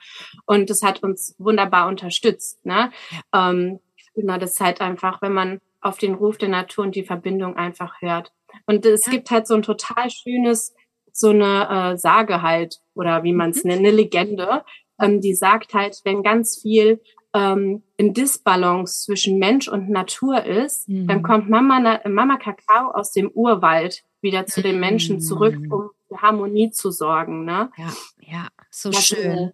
Und 0.45 0.69
das 0.69 0.81
hat 0.81 1.03
uns 1.03 1.35
wunderbar 1.37 1.87
unterstützt. 1.87 2.65
Ne? 2.65 2.91
Ja. 3.33 3.51
Ähm, 3.51 3.79
genau, 4.15 4.37
das 4.37 4.53
ist 4.53 4.61
halt 4.61 4.81
einfach, 4.81 5.21
wenn 5.21 5.33
man 5.33 5.61
auf 5.79 5.97
den 5.99 6.15
Ruf 6.15 6.37
der 6.37 6.49
Natur 6.49 6.85
und 6.85 6.95
die 6.95 7.03
Verbindung 7.03 7.55
einfach 7.57 8.01
hört. 8.01 8.31
Und 8.65 8.85
es 8.85 9.05
gibt 9.05 9.29
halt 9.31 9.47
so 9.47 9.53
ein 9.53 9.61
total 9.61 10.09
schönes, 10.09 10.73
so 11.13 11.29
eine 11.29 11.93
äh, 11.93 11.97
Sage 11.97 12.41
halt, 12.41 12.79
oder 12.93 13.23
wie 13.23 13.33
man 13.33 13.51
es 13.51 13.63
mhm. 13.63 13.69
nennt, 13.69 13.79
eine 13.79 13.91
Legende, 13.91 14.63
ähm, 14.99 15.21
die 15.21 15.33
sagt 15.33 15.73
halt, 15.73 16.01
wenn 16.03 16.23
ganz 16.23 16.59
viel 16.61 17.01
ähm, 17.33 17.83
in 17.97 18.13
Disbalance 18.13 19.03
zwischen 19.03 19.39
Mensch 19.39 19.67
und 19.67 19.89
Natur 19.89 20.43
ist, 20.43 20.89
mhm. 20.89 21.07
dann 21.07 21.23
kommt 21.23 21.49
Mama, 21.49 22.01
Mama 22.07 22.37
Kakao 22.37 22.91
aus 22.91 23.11
dem 23.11 23.29
Urwald 23.31 24.03
wieder 24.21 24.45
zu 24.45 24.61
den 24.61 24.79
Menschen 24.79 25.19
zurück, 25.21 25.57
mhm. 25.57 25.71
um 25.71 25.89
für 26.07 26.21
Harmonie 26.21 26.71
zu 26.71 26.91
sorgen. 26.91 27.45
Ne? 27.45 27.71
Ja, 27.77 27.93
ja, 28.19 28.47
so 28.69 28.91
das, 28.91 29.05
schön. 29.05 29.51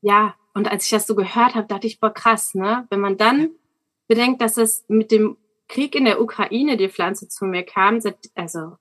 ja, 0.00 0.34
und 0.54 0.70
als 0.70 0.84
ich 0.84 0.90
das 0.90 1.06
so 1.06 1.14
gehört 1.14 1.54
habe, 1.54 1.66
dachte 1.66 1.86
ich, 1.86 2.00
boah, 2.00 2.12
krass, 2.12 2.54
ne? 2.54 2.86
Wenn 2.90 3.00
man 3.00 3.16
dann 3.16 3.50
bedenkt, 4.08 4.42
dass 4.42 4.56
es 4.56 4.84
mit 4.88 5.12
dem 5.12 5.36
Krieg 5.68 5.94
in 5.94 6.04
der 6.04 6.20
Ukraine 6.20 6.76
die 6.76 6.88
Pflanze 6.88 7.28
zu 7.28 7.44
mir 7.44 7.62
kam, 7.62 8.00
also 8.34 8.76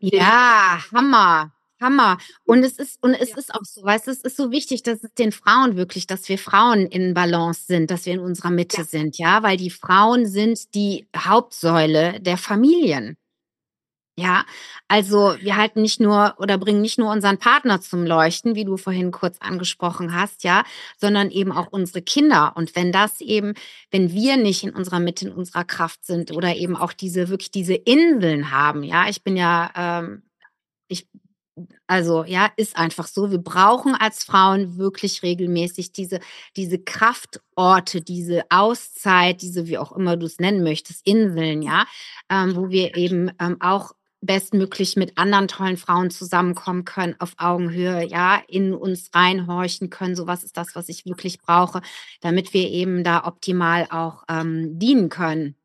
ja, 0.00 0.82
Hammer. 0.92 1.52
Hammer. 1.80 2.18
Und 2.44 2.62
es 2.62 2.78
ist, 2.78 3.02
und 3.02 3.14
es 3.14 3.30
ja. 3.30 3.38
ist 3.38 3.54
auch 3.54 3.64
so, 3.64 3.82
weißt 3.82 4.06
du, 4.06 4.10
es 4.10 4.20
ist 4.20 4.36
so 4.36 4.50
wichtig, 4.50 4.82
dass 4.82 5.02
es 5.02 5.14
den 5.14 5.32
Frauen 5.32 5.76
wirklich, 5.76 6.06
dass 6.06 6.28
wir 6.28 6.38
Frauen 6.38 6.86
in 6.86 7.14
Balance 7.14 7.64
sind, 7.66 7.90
dass 7.90 8.06
wir 8.06 8.12
in 8.12 8.20
unserer 8.20 8.50
Mitte 8.50 8.78
ja. 8.78 8.84
sind, 8.84 9.18
ja, 9.18 9.42
weil 9.42 9.56
die 9.56 9.70
Frauen 9.70 10.26
sind 10.26 10.74
die 10.74 11.08
Hauptsäule 11.16 12.20
der 12.20 12.36
Familien. 12.36 13.16
Ja, 14.18 14.44
also 14.88 15.36
wir 15.40 15.56
halten 15.56 15.80
nicht 15.80 15.98
nur 16.00 16.34
oder 16.38 16.58
bringen 16.58 16.82
nicht 16.82 16.98
nur 16.98 17.10
unseren 17.10 17.38
Partner 17.38 17.80
zum 17.80 18.04
Leuchten, 18.04 18.54
wie 18.54 18.64
du 18.66 18.76
vorhin 18.76 19.12
kurz 19.12 19.38
angesprochen 19.40 20.14
hast, 20.14 20.44
ja, 20.44 20.64
sondern 20.98 21.30
eben 21.30 21.52
auch 21.52 21.68
unsere 21.70 22.02
Kinder. 22.02 22.52
Und 22.56 22.76
wenn 22.76 22.92
das 22.92 23.20
eben, 23.22 23.54
wenn 23.90 24.12
wir 24.12 24.36
nicht 24.36 24.62
in 24.64 24.74
unserer 24.74 25.00
Mitte, 25.00 25.26
in 25.28 25.32
unserer 25.32 25.64
Kraft 25.64 26.04
sind 26.04 26.32
oder 26.32 26.54
eben 26.56 26.76
auch 26.76 26.92
diese 26.92 27.28
wirklich 27.30 27.50
diese 27.50 27.74
Inseln 27.74 28.50
haben, 28.50 28.82
ja, 28.82 29.08
ich 29.08 29.22
bin 29.22 29.36
ja, 29.36 29.70
ähm, 29.76 30.22
ich 30.88 31.06
also 31.86 32.24
ja, 32.24 32.50
ist 32.56 32.76
einfach 32.76 33.06
so. 33.06 33.30
Wir 33.30 33.38
brauchen 33.38 33.94
als 33.94 34.24
Frauen 34.24 34.76
wirklich 34.78 35.22
regelmäßig 35.22 35.92
diese, 35.92 36.20
diese 36.56 36.78
Kraftorte, 36.78 38.00
diese 38.02 38.44
Auszeit, 38.50 39.42
diese, 39.42 39.66
wie 39.66 39.78
auch 39.78 39.92
immer 39.92 40.16
du 40.16 40.26
es 40.26 40.38
nennen 40.38 40.62
möchtest, 40.62 41.06
Inseln, 41.06 41.62
ja, 41.62 41.86
ähm, 42.30 42.56
wo 42.56 42.70
wir 42.70 42.96
eben 42.96 43.30
ähm, 43.40 43.56
auch 43.60 43.92
bestmöglich 44.20 44.96
mit 44.96 45.16
anderen 45.16 45.48
tollen 45.48 45.76
Frauen 45.76 46.10
zusammenkommen 46.10 46.84
können, 46.84 47.16
auf 47.18 47.34
Augenhöhe, 47.38 48.06
ja, 48.06 48.42
in 48.48 48.74
uns 48.74 49.10
reinhorchen 49.14 49.90
können. 49.90 50.14
So 50.14 50.26
was 50.26 50.44
ist 50.44 50.56
das, 50.56 50.74
was 50.74 50.88
ich 50.88 51.06
wirklich 51.06 51.40
brauche, 51.40 51.80
damit 52.20 52.52
wir 52.52 52.68
eben 52.68 53.02
da 53.02 53.24
optimal 53.26 53.86
auch 53.90 54.24
ähm, 54.28 54.78
dienen 54.78 55.08
können. 55.08 55.56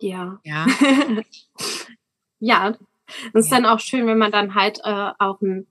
Ja. 0.00 0.40
Ja. 0.44 0.66
ja, 2.40 2.74
es 3.32 3.44
ist 3.44 3.52
dann 3.52 3.66
auch 3.66 3.80
schön, 3.80 4.06
wenn 4.06 4.18
man 4.18 4.32
dann 4.32 4.54
halt 4.54 4.80
äh, 4.84 5.10
auch 5.18 5.40
einen, 5.40 5.66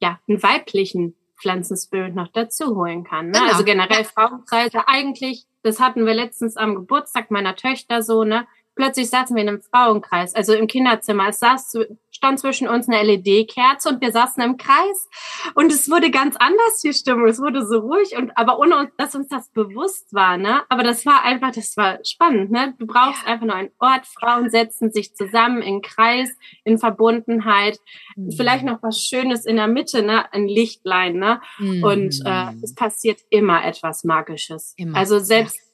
ja, 0.00 0.20
einen 0.28 0.42
weiblichen 0.42 1.14
Pflanzenspirit 1.40 2.14
noch 2.14 2.28
dazu 2.28 2.76
holen 2.76 3.04
kann. 3.04 3.26
Ne? 3.26 3.38
Genau. 3.38 3.52
Also 3.52 3.64
generell 3.64 4.04
Frauenkreise 4.04 4.88
eigentlich, 4.88 5.46
das 5.62 5.80
hatten 5.80 6.06
wir 6.06 6.14
letztens 6.14 6.56
am 6.56 6.74
Geburtstag 6.74 7.30
meiner 7.30 7.56
Töchter 7.56 8.02
so, 8.02 8.24
ne? 8.24 8.46
Plötzlich 8.78 9.10
saßen 9.10 9.34
wir 9.34 9.42
in 9.42 9.48
einem 9.48 9.60
Frauenkreis, 9.60 10.36
also 10.36 10.52
im 10.52 10.68
Kinderzimmer. 10.68 11.30
Es 11.30 11.40
saß, 11.40 11.78
stand 12.12 12.38
zwischen 12.38 12.68
uns 12.68 12.88
eine 12.88 13.02
LED-Kerze 13.02 13.88
und 13.88 14.00
wir 14.00 14.12
saßen 14.12 14.40
im 14.40 14.56
Kreis. 14.56 15.08
Und 15.56 15.72
es 15.72 15.90
wurde 15.90 16.12
ganz 16.12 16.36
anders, 16.36 16.80
die 16.84 16.92
Stimmung. 16.92 17.26
Es 17.26 17.40
wurde 17.40 17.66
so 17.66 17.80
ruhig 17.80 18.16
und, 18.16 18.30
aber 18.36 18.60
ohne, 18.60 18.88
dass 18.96 19.16
uns 19.16 19.26
das 19.26 19.48
bewusst 19.50 20.14
war, 20.14 20.36
ne? 20.36 20.62
Aber 20.68 20.84
das 20.84 21.04
war 21.06 21.24
einfach, 21.24 21.50
das 21.50 21.76
war 21.76 21.98
spannend, 22.04 22.52
ne? 22.52 22.74
Du 22.78 22.86
brauchst 22.86 23.24
ja. 23.26 23.32
einfach 23.32 23.46
nur 23.46 23.56
einen 23.56 23.70
Ort. 23.80 24.06
Frauen 24.06 24.48
setzen 24.48 24.92
sich 24.92 25.12
zusammen 25.16 25.60
in 25.60 25.82
Kreis, 25.82 26.30
in 26.62 26.78
Verbundenheit. 26.78 27.80
Mhm. 28.14 28.30
Vielleicht 28.30 28.64
noch 28.64 28.80
was 28.80 29.02
Schönes 29.02 29.44
in 29.44 29.56
der 29.56 29.66
Mitte, 29.66 30.04
ne? 30.04 30.32
Ein 30.32 30.46
Lichtlein, 30.46 31.16
ne? 31.16 31.40
Mhm. 31.58 31.82
Und 31.82 32.20
äh, 32.24 32.52
es 32.62 32.76
passiert 32.76 33.18
immer 33.28 33.64
etwas 33.64 34.04
Magisches. 34.04 34.74
Immer. 34.76 34.96
Also 34.96 35.18
selbst 35.18 35.56
ja 35.56 35.67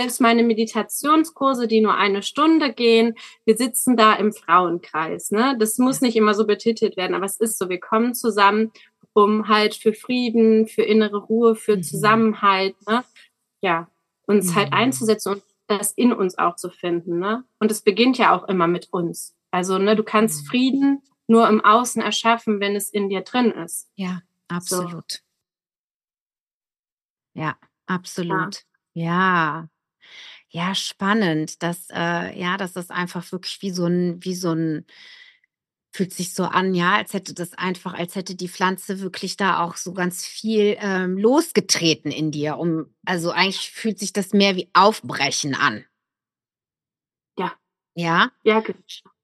selbst 0.00 0.20
meine 0.20 0.42
Meditationskurse, 0.42 1.68
die 1.68 1.82
nur 1.82 1.94
eine 1.94 2.22
Stunde 2.22 2.72
gehen, 2.72 3.14
wir 3.44 3.56
sitzen 3.56 3.96
da 3.96 4.14
im 4.14 4.32
Frauenkreis. 4.32 5.30
Ne? 5.30 5.56
Das 5.58 5.76
muss 5.78 6.00
nicht 6.00 6.16
immer 6.16 6.32
so 6.32 6.46
betitelt 6.46 6.96
werden, 6.96 7.14
aber 7.14 7.26
es 7.26 7.38
ist 7.38 7.58
so, 7.58 7.68
wir 7.68 7.80
kommen 7.80 8.14
zusammen, 8.14 8.72
um 9.12 9.48
halt 9.48 9.74
für 9.74 9.92
Frieden, 9.92 10.66
für 10.66 10.82
innere 10.82 11.18
Ruhe, 11.18 11.54
für 11.54 11.76
mhm. 11.76 11.82
Zusammenhalt, 11.82 12.74
ne? 12.88 13.04
ja, 13.60 13.88
uns 14.26 14.54
halt 14.54 14.70
mhm. 14.70 14.74
halt 14.74 14.84
einzusetzen 14.84 15.32
und 15.34 15.42
das 15.66 15.92
in 15.92 16.12
uns 16.12 16.38
auch 16.38 16.56
zu 16.56 16.70
finden. 16.70 17.18
Ne? 17.18 17.44
Und 17.58 17.70
es 17.70 17.82
beginnt 17.82 18.16
ja 18.16 18.34
auch 18.34 18.48
immer 18.48 18.66
mit 18.66 18.88
uns. 18.92 19.36
Also, 19.50 19.78
ne, 19.78 19.96
du 19.96 20.02
kannst. 20.04 20.46
Frieden 20.48 21.02
nur 21.26 21.48
im 21.48 21.64
Außen 21.64 22.02
erschaffen, 22.02 22.58
wenn 22.58 22.74
es 22.74 22.90
in 22.90 23.08
dir 23.08 23.20
drin 23.20 23.52
ist. 23.52 23.88
Ja, 23.94 24.22
absolut. 24.48 25.12
So. 25.12 25.18
Ja, 27.34 27.56
absolut. 27.86 28.64
Ja. 28.94 29.04
ja. 29.04 29.68
Ja, 30.52 30.74
spannend, 30.74 31.62
dass, 31.62 31.86
äh, 31.90 32.36
ja, 32.38 32.56
dass 32.56 32.72
das 32.72 32.90
einfach 32.90 33.30
wirklich 33.30 33.62
wie 33.62 33.70
so 33.70 33.86
ein, 33.86 34.24
wie 34.24 34.34
so 34.34 34.52
ein, 34.52 34.84
fühlt 35.92 36.12
sich 36.12 36.34
so 36.34 36.44
an, 36.44 36.74
ja, 36.74 36.96
als 36.96 37.14
hätte 37.14 37.34
das 37.34 37.54
einfach, 37.54 37.94
als 37.94 38.16
hätte 38.16 38.34
die 38.34 38.48
Pflanze 38.48 39.00
wirklich 39.00 39.36
da 39.36 39.60
auch 39.62 39.76
so 39.76 39.92
ganz 39.92 40.26
viel 40.26 40.76
ähm, 40.80 41.16
losgetreten 41.18 42.10
in 42.10 42.32
dir. 42.32 42.58
Um, 42.58 42.92
also 43.06 43.30
eigentlich 43.30 43.70
fühlt 43.70 44.00
sich 44.00 44.12
das 44.12 44.32
mehr 44.32 44.56
wie 44.56 44.68
Aufbrechen 44.72 45.54
an. 45.54 45.84
Ja. 47.38 47.52
Ja? 47.94 48.30
Ja, 48.42 48.62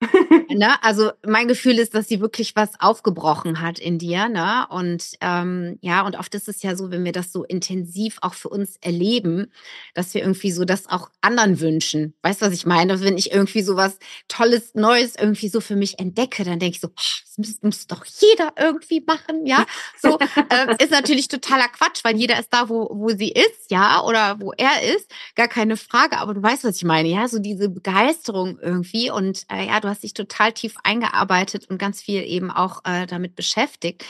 ne? 0.51 0.83
Also 0.83 1.11
mein 1.27 1.49
Gefühl 1.49 1.79
ist, 1.79 1.95
dass 1.95 2.07
sie 2.07 2.21
wirklich 2.21 2.55
was 2.55 2.79
aufgebrochen 2.81 3.61
hat 3.63 3.79
in 3.79 3.99
dir, 3.99 4.29
ne? 4.29 4.67
Und 4.69 5.13
ähm, 5.23 5.79
ja, 5.81 6.05
und 6.05 6.17
oft 6.17 6.35
ist 6.35 6.49
es 6.49 6.63
ja 6.63 6.77
so, 6.77 6.91
wenn 6.91 7.05
wir 7.05 7.13
das 7.13 7.33
so 7.33 7.45
intensiv 7.45 8.19
auch 8.21 8.35
für 8.35 8.51
uns 8.51 8.77
erleben, 8.83 9.51
dass 9.95 10.13
wir 10.13 10.21
irgendwie 10.21 10.51
so 10.51 10.67
das 10.67 10.89
auch 10.89 11.09
anderen 11.23 11.61
wünschen. 11.61 12.15
Weißt 12.23 12.43
du, 12.43 12.47
was 12.47 12.53
ich 12.53 12.67
meine? 12.67 13.01
Wenn 13.01 13.17
ich 13.17 13.33
irgendwie 13.33 13.63
so 13.63 13.77
was 13.77 13.99
Tolles, 14.29 14.75
Neues 14.75 15.15
irgendwie 15.17 15.49
so 15.49 15.61
für 15.63 15.77
mich 15.77 15.99
entdecke, 15.99 16.45
dann 16.45 16.59
denke 16.59 16.75
ich 16.77 16.81
so, 16.81 16.89
das 16.89 17.39
muss, 17.39 17.63
muss 17.63 17.87
doch 17.87 18.05
jeder 18.05 18.53
irgendwie 18.59 19.01
machen, 19.01 19.47
ja? 19.47 19.65
So 20.01 20.19
äh, 20.19 20.83
ist 20.83 20.91
natürlich 20.91 21.29
totaler 21.29 21.69
Quatsch, 21.69 22.05
weil 22.05 22.17
jeder 22.17 22.39
ist 22.39 22.53
da, 22.53 22.69
wo, 22.69 22.91
wo 22.93 23.09
sie 23.11 23.31
ist, 23.31 23.71
ja, 23.71 24.03
oder 24.03 24.41
wo 24.41 24.53
er 24.53 24.95
ist, 24.95 25.11
gar 25.37 25.49
keine 25.49 25.79
Frage. 25.79 26.19
Aber 26.19 26.35
du 26.35 26.43
weißt, 26.43 26.65
was 26.65 26.77
ich 26.77 26.85
meine, 26.85 27.09
ja? 27.09 27.29
So 27.29 27.39
diese 27.39 27.71
Begeisterung 27.71 28.59
irgendwie 28.61 29.11
und 29.11 29.47
äh, 29.51 29.67
ja, 29.69 29.81
du 29.87 29.91
hast 29.91 30.03
dich 30.03 30.15
total 30.15 30.53
tief 30.53 30.75
eingearbeitet 30.83 31.71
und 31.71 31.79
ganz 31.79 32.03
viel 32.03 32.23
eben 32.23 32.51
auch 32.51 32.85
äh, 32.85 33.07
damit 33.07 33.37
beschäftigt. 33.37 34.05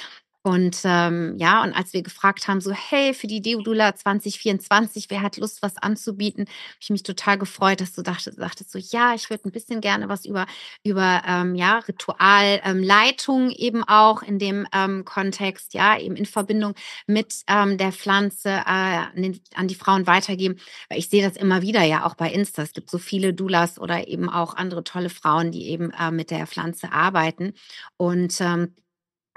Und 0.46 0.82
ähm, 0.84 1.34
ja, 1.38 1.64
und 1.64 1.72
als 1.72 1.92
wir 1.92 2.04
gefragt 2.04 2.46
haben, 2.46 2.60
so, 2.60 2.70
hey, 2.70 3.14
für 3.14 3.26
die 3.26 3.42
Deodula 3.42 3.96
2024, 3.96 5.10
wer 5.10 5.20
hat 5.20 5.38
Lust, 5.38 5.60
was 5.60 5.76
anzubieten, 5.76 6.42
habe 6.42 6.78
ich 6.80 6.90
mich 6.90 7.02
total 7.02 7.36
gefreut, 7.36 7.80
dass 7.80 7.94
du 7.94 8.02
dachtest, 8.02 8.38
dachtest 8.38 8.70
so, 8.70 8.78
ja, 8.78 9.12
ich 9.12 9.28
würde 9.28 9.48
ein 9.48 9.50
bisschen 9.50 9.80
gerne 9.80 10.08
was 10.08 10.24
über, 10.24 10.46
über 10.84 11.22
ähm, 11.26 11.56
ja, 11.56 11.80
Ritualleitung 11.80 13.50
ähm, 13.50 13.56
eben 13.56 13.82
auch 13.82 14.22
in 14.22 14.38
dem 14.38 14.68
ähm, 14.72 15.04
Kontext, 15.04 15.74
ja, 15.74 15.98
eben 15.98 16.14
in 16.14 16.26
Verbindung 16.26 16.74
mit 17.08 17.42
ähm, 17.48 17.76
der 17.76 17.90
Pflanze 17.90 18.50
äh, 18.50 18.62
an, 18.66 19.20
den, 19.20 19.40
an 19.56 19.66
die 19.66 19.74
Frauen 19.74 20.06
weitergeben. 20.06 20.60
Weil 20.88 21.00
ich 21.00 21.08
sehe 21.08 21.28
das 21.28 21.36
immer 21.36 21.62
wieder 21.62 21.82
ja 21.82 22.06
auch 22.06 22.14
bei 22.14 22.30
Insta. 22.30 22.62
Es 22.62 22.72
gibt 22.72 22.88
so 22.88 22.98
viele 22.98 23.34
Doulas 23.34 23.80
oder 23.80 24.06
eben 24.06 24.30
auch 24.30 24.54
andere 24.54 24.84
tolle 24.84 25.10
Frauen, 25.10 25.50
die 25.50 25.70
eben 25.70 25.90
äh, 25.90 26.12
mit 26.12 26.30
der 26.30 26.46
Pflanze 26.46 26.92
arbeiten. 26.92 27.52
Und 27.96 28.40
ähm, 28.40 28.76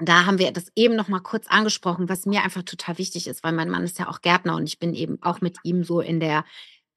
da 0.00 0.26
haben 0.26 0.38
wir 0.38 0.52
das 0.52 0.72
eben 0.76 0.96
noch 0.96 1.08
mal 1.08 1.20
kurz 1.20 1.46
angesprochen, 1.48 2.08
was 2.08 2.26
mir 2.26 2.42
einfach 2.42 2.62
total 2.62 2.98
wichtig 2.98 3.26
ist, 3.26 3.42
weil 3.42 3.52
mein 3.52 3.70
Mann 3.70 3.84
ist 3.84 3.98
ja 3.98 4.08
auch 4.08 4.20
Gärtner 4.20 4.56
und 4.56 4.66
ich 4.66 4.78
bin 4.78 4.94
eben 4.94 5.18
auch 5.22 5.40
mit 5.40 5.58
ihm 5.62 5.84
so 5.84 6.00
in 6.00 6.20
der 6.20 6.44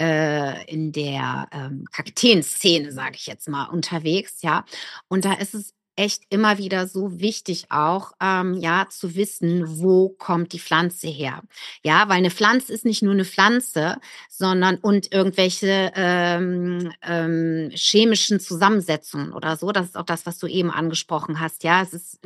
äh, 0.02 0.66
in 0.66 0.92
der 0.92 1.48
ähm, 1.52 1.86
Kakteen-Szene, 1.92 2.92
sage 2.92 3.16
ich 3.16 3.28
jetzt 3.28 3.48
mal, 3.48 3.66
unterwegs, 3.66 4.42
ja. 4.42 4.66
Und 5.08 5.26
da 5.26 5.34
ist 5.34 5.54
es 5.54 5.74
echt 5.96 6.24
immer 6.30 6.58
wieder 6.58 6.88
so 6.88 7.20
wichtig 7.20 7.66
auch, 7.70 8.14
ähm, 8.20 8.56
ja, 8.56 8.88
zu 8.90 9.16
wissen, 9.16 9.80
wo 9.80 10.10
kommt 10.10 10.54
die 10.54 10.60
Pflanze 10.60 11.08
her. 11.08 11.44
Ja, 11.84 12.10
weil 12.10 12.18
eine 12.18 12.32
Pflanze 12.32 12.74
ist 12.74 12.86
nicht 12.86 13.04
nur 13.04 13.14
eine 13.14 13.26
Pflanze, 13.26 13.98
sondern 14.30 14.78
und 14.78 15.14
irgendwelche 15.14 15.92
ähm, 15.96 16.92
ähm, 17.04 17.70
chemischen 17.76 18.40
Zusammensetzungen 18.40 19.34
oder 19.34 19.56
so. 19.58 19.72
Das 19.72 19.88
ist 19.88 19.98
auch 19.98 20.06
das, 20.06 20.26
was 20.26 20.40
du 20.40 20.48
eben 20.48 20.72
angesprochen 20.72 21.40
hast. 21.40 21.64
Ja, 21.64 21.82
es 21.84 21.94
ist 21.94 22.20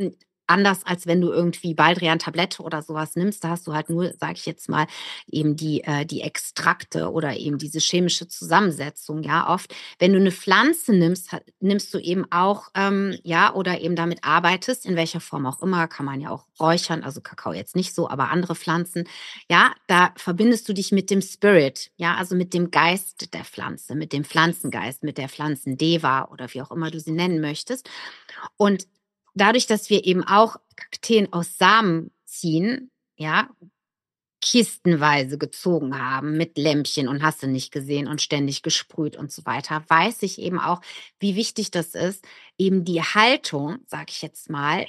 anders 0.47 0.86
als 0.86 1.07
wenn 1.07 1.21
du 1.21 1.31
irgendwie 1.31 1.73
Baldrian-Tablette 1.73 2.62
oder 2.62 2.81
sowas 2.81 3.15
nimmst. 3.15 3.43
Da 3.43 3.49
hast 3.49 3.67
du 3.67 3.73
halt 3.73 3.89
nur, 3.89 4.13
sage 4.19 4.33
ich 4.36 4.45
jetzt 4.45 4.69
mal, 4.69 4.88
eben 5.29 5.55
die, 5.55 5.83
äh, 5.83 6.05
die 6.05 6.21
Extrakte 6.21 7.12
oder 7.12 7.36
eben 7.38 7.57
diese 7.57 7.79
chemische 7.79 8.27
Zusammensetzung. 8.27 9.23
Ja, 9.23 9.49
oft, 9.49 9.73
wenn 9.99 10.13
du 10.13 10.19
eine 10.19 10.31
Pflanze 10.31 10.93
nimmst, 10.93 11.29
nimmst 11.60 11.93
du 11.93 11.99
eben 11.99 12.25
auch, 12.31 12.69
ähm, 12.75 13.17
ja, 13.23 13.53
oder 13.53 13.81
eben 13.81 13.95
damit 13.95 14.23
arbeitest, 14.23 14.86
in 14.86 14.95
welcher 14.95 15.19
Form 15.19 15.45
auch 15.45 15.62
immer, 15.62 15.88
kann 15.88 16.05
man 16.05 16.21
ja 16.21 16.29
auch 16.29 16.45
räuchern, 16.60 17.03
also 17.03 17.21
Kakao 17.21 17.53
jetzt 17.53 17.75
nicht 17.75 17.93
so, 17.93 18.10
aber 18.10 18.29
andere 18.31 18.55
Pflanzen. 18.55 19.07
Ja, 19.49 19.73
da 19.88 20.12
verbindest 20.15 20.67
du 20.69 20.73
dich 20.73 20.91
mit 20.91 21.10
dem 21.10 21.21
Spirit, 21.21 21.91
ja, 21.97 22.15
also 22.15 22.36
mit 22.36 22.53
dem 22.53 22.71
Geist 22.71 23.33
der 23.33 23.43
Pflanze, 23.43 23.95
mit 23.95 24.13
dem 24.13 24.23
Pflanzengeist, 24.23 25.03
mit 25.03 25.17
der 25.17 25.29
Pflanzendeva 25.29 26.29
oder 26.31 26.53
wie 26.53 26.62
auch 26.62 26.71
immer 26.71 26.91
du 26.91 26.99
sie 26.99 27.12
nennen 27.12 27.41
möchtest. 27.41 27.89
Und 28.57 28.88
dadurch, 29.38 29.67
dass 29.67 29.89
wir 29.89 30.06
eben 30.06 30.23
auch 30.23 30.58
Kakteen 30.76 31.32
aus 31.34 31.58
Samen 31.58 32.12
ziehen, 32.26 32.91
ja, 33.15 33.50
kistenweise 34.41 35.38
gezogen 35.38 36.00
haben 36.00 36.38
mit 36.38 36.58
Lämpchen 36.58 37.08
und 37.08 37.23
hast 37.23 37.43
du 37.43 37.47
nicht 37.47 37.71
gesehen 37.71 38.08
und 38.08 38.21
ständig 38.21 38.62
gesprüht 38.62 39.17
und 39.17 39.32
so 39.32 39.45
weiter, 39.45 39.84
weiß 39.88 40.23
ich 40.23 40.39
eben 40.39 40.60
auch, 40.60 40.82
wie 41.19 41.36
wichtig 41.36 41.71
das 41.71 41.95
ist, 41.95 42.23
eben 42.58 42.86
die 42.86 43.02
Haltung, 43.02 43.80
sag 43.88 44.10
ich 44.12 44.21
jetzt 44.21 44.50
mal, 44.50 44.86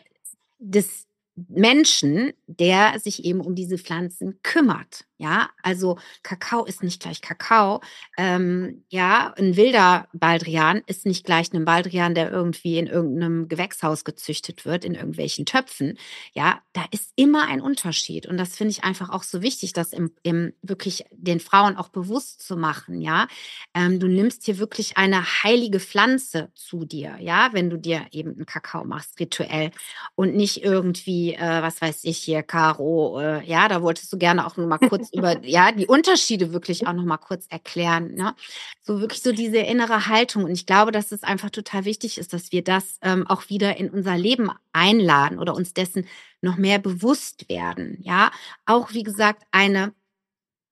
des 0.59 1.08
Menschen, 1.49 2.33
der 2.47 2.99
sich 2.99 3.25
eben 3.25 3.41
um 3.41 3.55
diese 3.55 3.79
Pflanzen 3.79 4.41
kümmert. 4.43 5.05
Ja, 5.21 5.51
also 5.65 5.99
Kakao 6.23 6.65
ist 6.65 6.85
nicht 6.85 7.03
gleich 7.03 7.21
Kakao. 7.21 7.81
Ähm, 8.17 8.85
ja, 8.89 9.35
ein 9.37 9.57
wilder 9.57 10.07
Baldrian 10.13 10.83
ist 10.87 11.07
nicht 11.07 11.27
gleich 11.27 11.53
ein 11.53 11.65
Baldrian, 11.65 12.15
der 12.15 12.31
irgendwie 12.31 12.79
in 12.79 12.87
irgendeinem 12.87 13.49
Gewächshaus 13.49 14.05
gezüchtet 14.05 14.65
wird, 14.65 14.85
in 14.85 14.95
irgendwelchen 14.95 15.45
Töpfen. 15.45 15.99
Ja, 16.35 16.61
da 16.73 16.85
ist 16.93 17.13
immer 17.17 17.49
ein 17.49 17.61
Unterschied. 17.61 18.27
Und 18.27 18.37
das 18.37 18.57
finde 18.57 18.71
ich 18.71 18.85
einfach 18.85 19.11
auch 19.11 19.25
so 19.25 19.43
wichtig, 19.43 19.73
das 19.73 19.93
im, 19.93 20.13
im 20.23 20.53
wirklich 20.63 21.05
den 21.11 21.41
Frauen 21.41 21.77
auch 21.77 21.89
bewusst 21.89 22.41
zu 22.47 22.57
machen. 22.57 23.01
Ja, 23.01 23.27
ähm, 23.75 23.99
du 23.99 24.07
nimmst 24.07 24.45
hier 24.45 24.59
wirklich 24.59 24.97
eine 24.99 25.25
heilige 25.43 25.81
Pflanze 25.81 26.53
zu 26.55 26.85
dir. 26.85 27.17
Ja, 27.21 27.51
wenn 27.53 27.71
du 27.71 27.77
dir 27.77 28.07
eben 28.13 28.35
einen 28.37 28.47
Kakao 28.47 28.85
machst, 28.85 29.19
rituell 29.19 29.73
und 30.15 30.37
nicht 30.37 30.63
irgendwie, 30.63 31.28
äh, 31.35 31.63
was 31.63 31.81
weiß 31.81 32.05
ich 32.05 32.19
hier, 32.19 32.43
Caro. 32.43 33.21
Äh, 33.21 33.45
ja, 33.45 33.69
da 33.69 33.83
wolltest 33.83 34.13
du 34.13 34.19
gerne 34.19 34.47
auch 34.47 34.57
nur 34.57 34.67
mal 34.67 34.79
kurz 34.89 35.11
über 35.13 35.45
ja 35.45 35.73
die 35.73 35.87
Unterschiede 35.87 36.53
wirklich 36.53 36.87
auch 36.87 36.93
noch 36.93 37.05
mal 37.05 37.19
kurz 37.19 37.47
erklären. 37.49 38.15
Ne? 38.15 38.35
So 38.83 39.01
wirklich 39.01 39.23
so 39.23 39.33
diese 39.33 39.59
innere 39.59 40.07
Haltung. 40.07 40.45
Und 40.45 40.53
ich 40.53 40.67
glaube, 40.67 40.93
dass 40.93 41.13
es 41.13 41.23
einfach 41.23 41.51
total 41.51 41.85
wichtig 41.85 42.19
ist, 42.19 42.33
dass 42.33 42.53
wir 42.53 42.63
das 42.65 42.99
ähm, 43.03 43.27
auch 43.27 43.49
wieder 43.49 43.77
in 43.77 43.91
unser 43.91 44.17
Leben 44.17 44.51
einladen 44.73 45.39
oder 45.39 45.55
uns 45.55 45.75
dessen 45.75 46.07
noch 46.41 46.57
mehr 46.57 46.79
bewusst 46.79 47.49
werden. 47.49 47.99
Ja, 48.03 48.31
auch 48.67 48.93
wie 48.93 49.03
gesagt 49.03 49.43
eine 49.51 49.93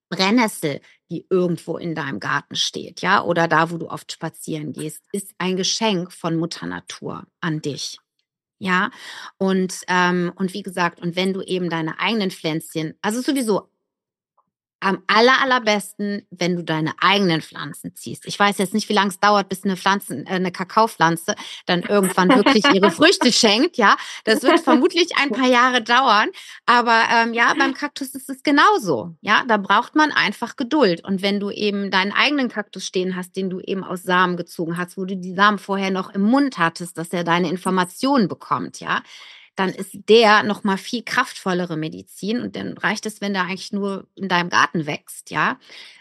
Brennnessel, 0.09 0.81
die 1.11 1.27
irgendwo 1.31 1.77
in 1.79 1.95
deinem 1.95 2.21
Garten 2.21 2.57
steht, 2.57 3.01
ja, 3.01 3.23
oder 3.23 3.49
da, 3.49 3.71
wo 3.71 3.79
du 3.79 3.89
oft 3.89 4.13
spazieren 4.13 4.73
gehst, 4.73 5.03
ist 5.13 5.35
ein 5.39 5.57
Geschenk 5.57 6.13
von 6.13 6.37
Mutter 6.37 6.67
Natur 6.67 7.27
an 7.41 7.61
dich. 7.61 7.99
Ja, 8.61 8.91
und, 9.39 9.81
ähm, 9.89 10.33
und 10.37 10.55
wie 10.55 10.63
gesagt, 10.63 11.01
und 11.01 11.15
wenn 11.15 11.35
du 11.35 11.43
eben 11.43 11.69
deine 11.69 11.99
eigenen 11.99 12.31
Pflänzchen, 12.31 12.95
also 13.03 13.21
sowieso 13.21 13.69
am 14.81 15.03
aller, 15.07 15.41
allerbesten, 15.41 16.27
wenn 16.31 16.57
du 16.57 16.63
deine 16.63 16.93
eigenen 17.01 17.41
Pflanzen 17.41 17.95
ziehst. 17.95 18.27
Ich 18.27 18.39
weiß 18.39 18.59
jetzt 18.59 18.75
nicht, 18.75 18.89
wie 18.89 18.93
lange 18.93 19.09
es 19.09 19.19
dauert, 19.19 19.49
bis 19.49 19.65
eine 19.65 19.77
Pflanzen, 19.77 20.27
äh, 20.27 20.31
eine 20.31 20.53
Kakaopflanze 20.53 21.35
dann 21.65 21.83
irgendwann 21.83 22.29
wirklich 22.29 22.65
ihre 22.75 22.91
Früchte 22.91 23.33
schenkt. 23.33 23.79
Ja, 23.79 23.97
das 24.25 24.43
wird 24.43 24.61
vermutlich 24.61 25.17
ein 25.17 25.31
paar 25.31 25.49
Jahre 25.49 25.83
dauern. 25.83 26.29
Aber 26.67 27.05
ähm, 27.11 27.33
ja, 27.33 27.55
beim 27.59 27.73
Kaktus 27.75 28.15
ist 28.15 28.29
es 28.29 28.43
genauso. 28.43 29.17
Ja, 29.23 29.45
da 29.49 29.57
braucht 29.57 29.95
man 29.95 30.13
einfach 30.13 30.57
Geduld. 30.57 31.03
Und 31.05 31.23
wenn 31.23 31.41
du 31.41 31.51
eben 31.51 31.91
deinen 31.91 32.13
eigenen 32.13 32.49
Kaktus 32.49 32.87
stehen 32.87 33.17
hast, 33.17 33.37
den 33.37 33.49
du 33.49 33.61
eben 33.61 33.83
aus 33.83 34.03
Samen 34.03 34.37
gezogen 34.37 34.77
hast, 34.77 34.99
wo 34.99 35.05
du 35.05 35.17
die 35.17 35.35
Samen 35.35 35.59
vorher 35.59 35.91
noch 35.91 36.11
im 36.11 36.23
Mund 36.23 36.59
hattest, 36.59 36.99
dass 36.99 37.13
er 37.13 37.25
deine 37.25 37.49
Informationen 37.49 38.29
bekommt, 38.29 38.81
ja, 38.81 39.03
dann 39.57 39.71
ist 39.71 39.97
der 40.09 40.43
noch 40.43 40.65
mal 40.65 40.77
viel 40.77 41.03
kraftvollere 41.03 41.77
Medizin 41.77 42.41
und 42.41 42.57
dann 42.57 42.77
reicht 42.79 43.07
es, 43.07 43.21
wenn 43.21 43.33
der 43.33 43.43
eigentlich 43.43 43.73
nur 43.73 44.07
in 44.15 44.29
deinem 44.29 44.51
Garten 44.51 44.87
wächst, 44.87 45.31
ja, 45.31 45.59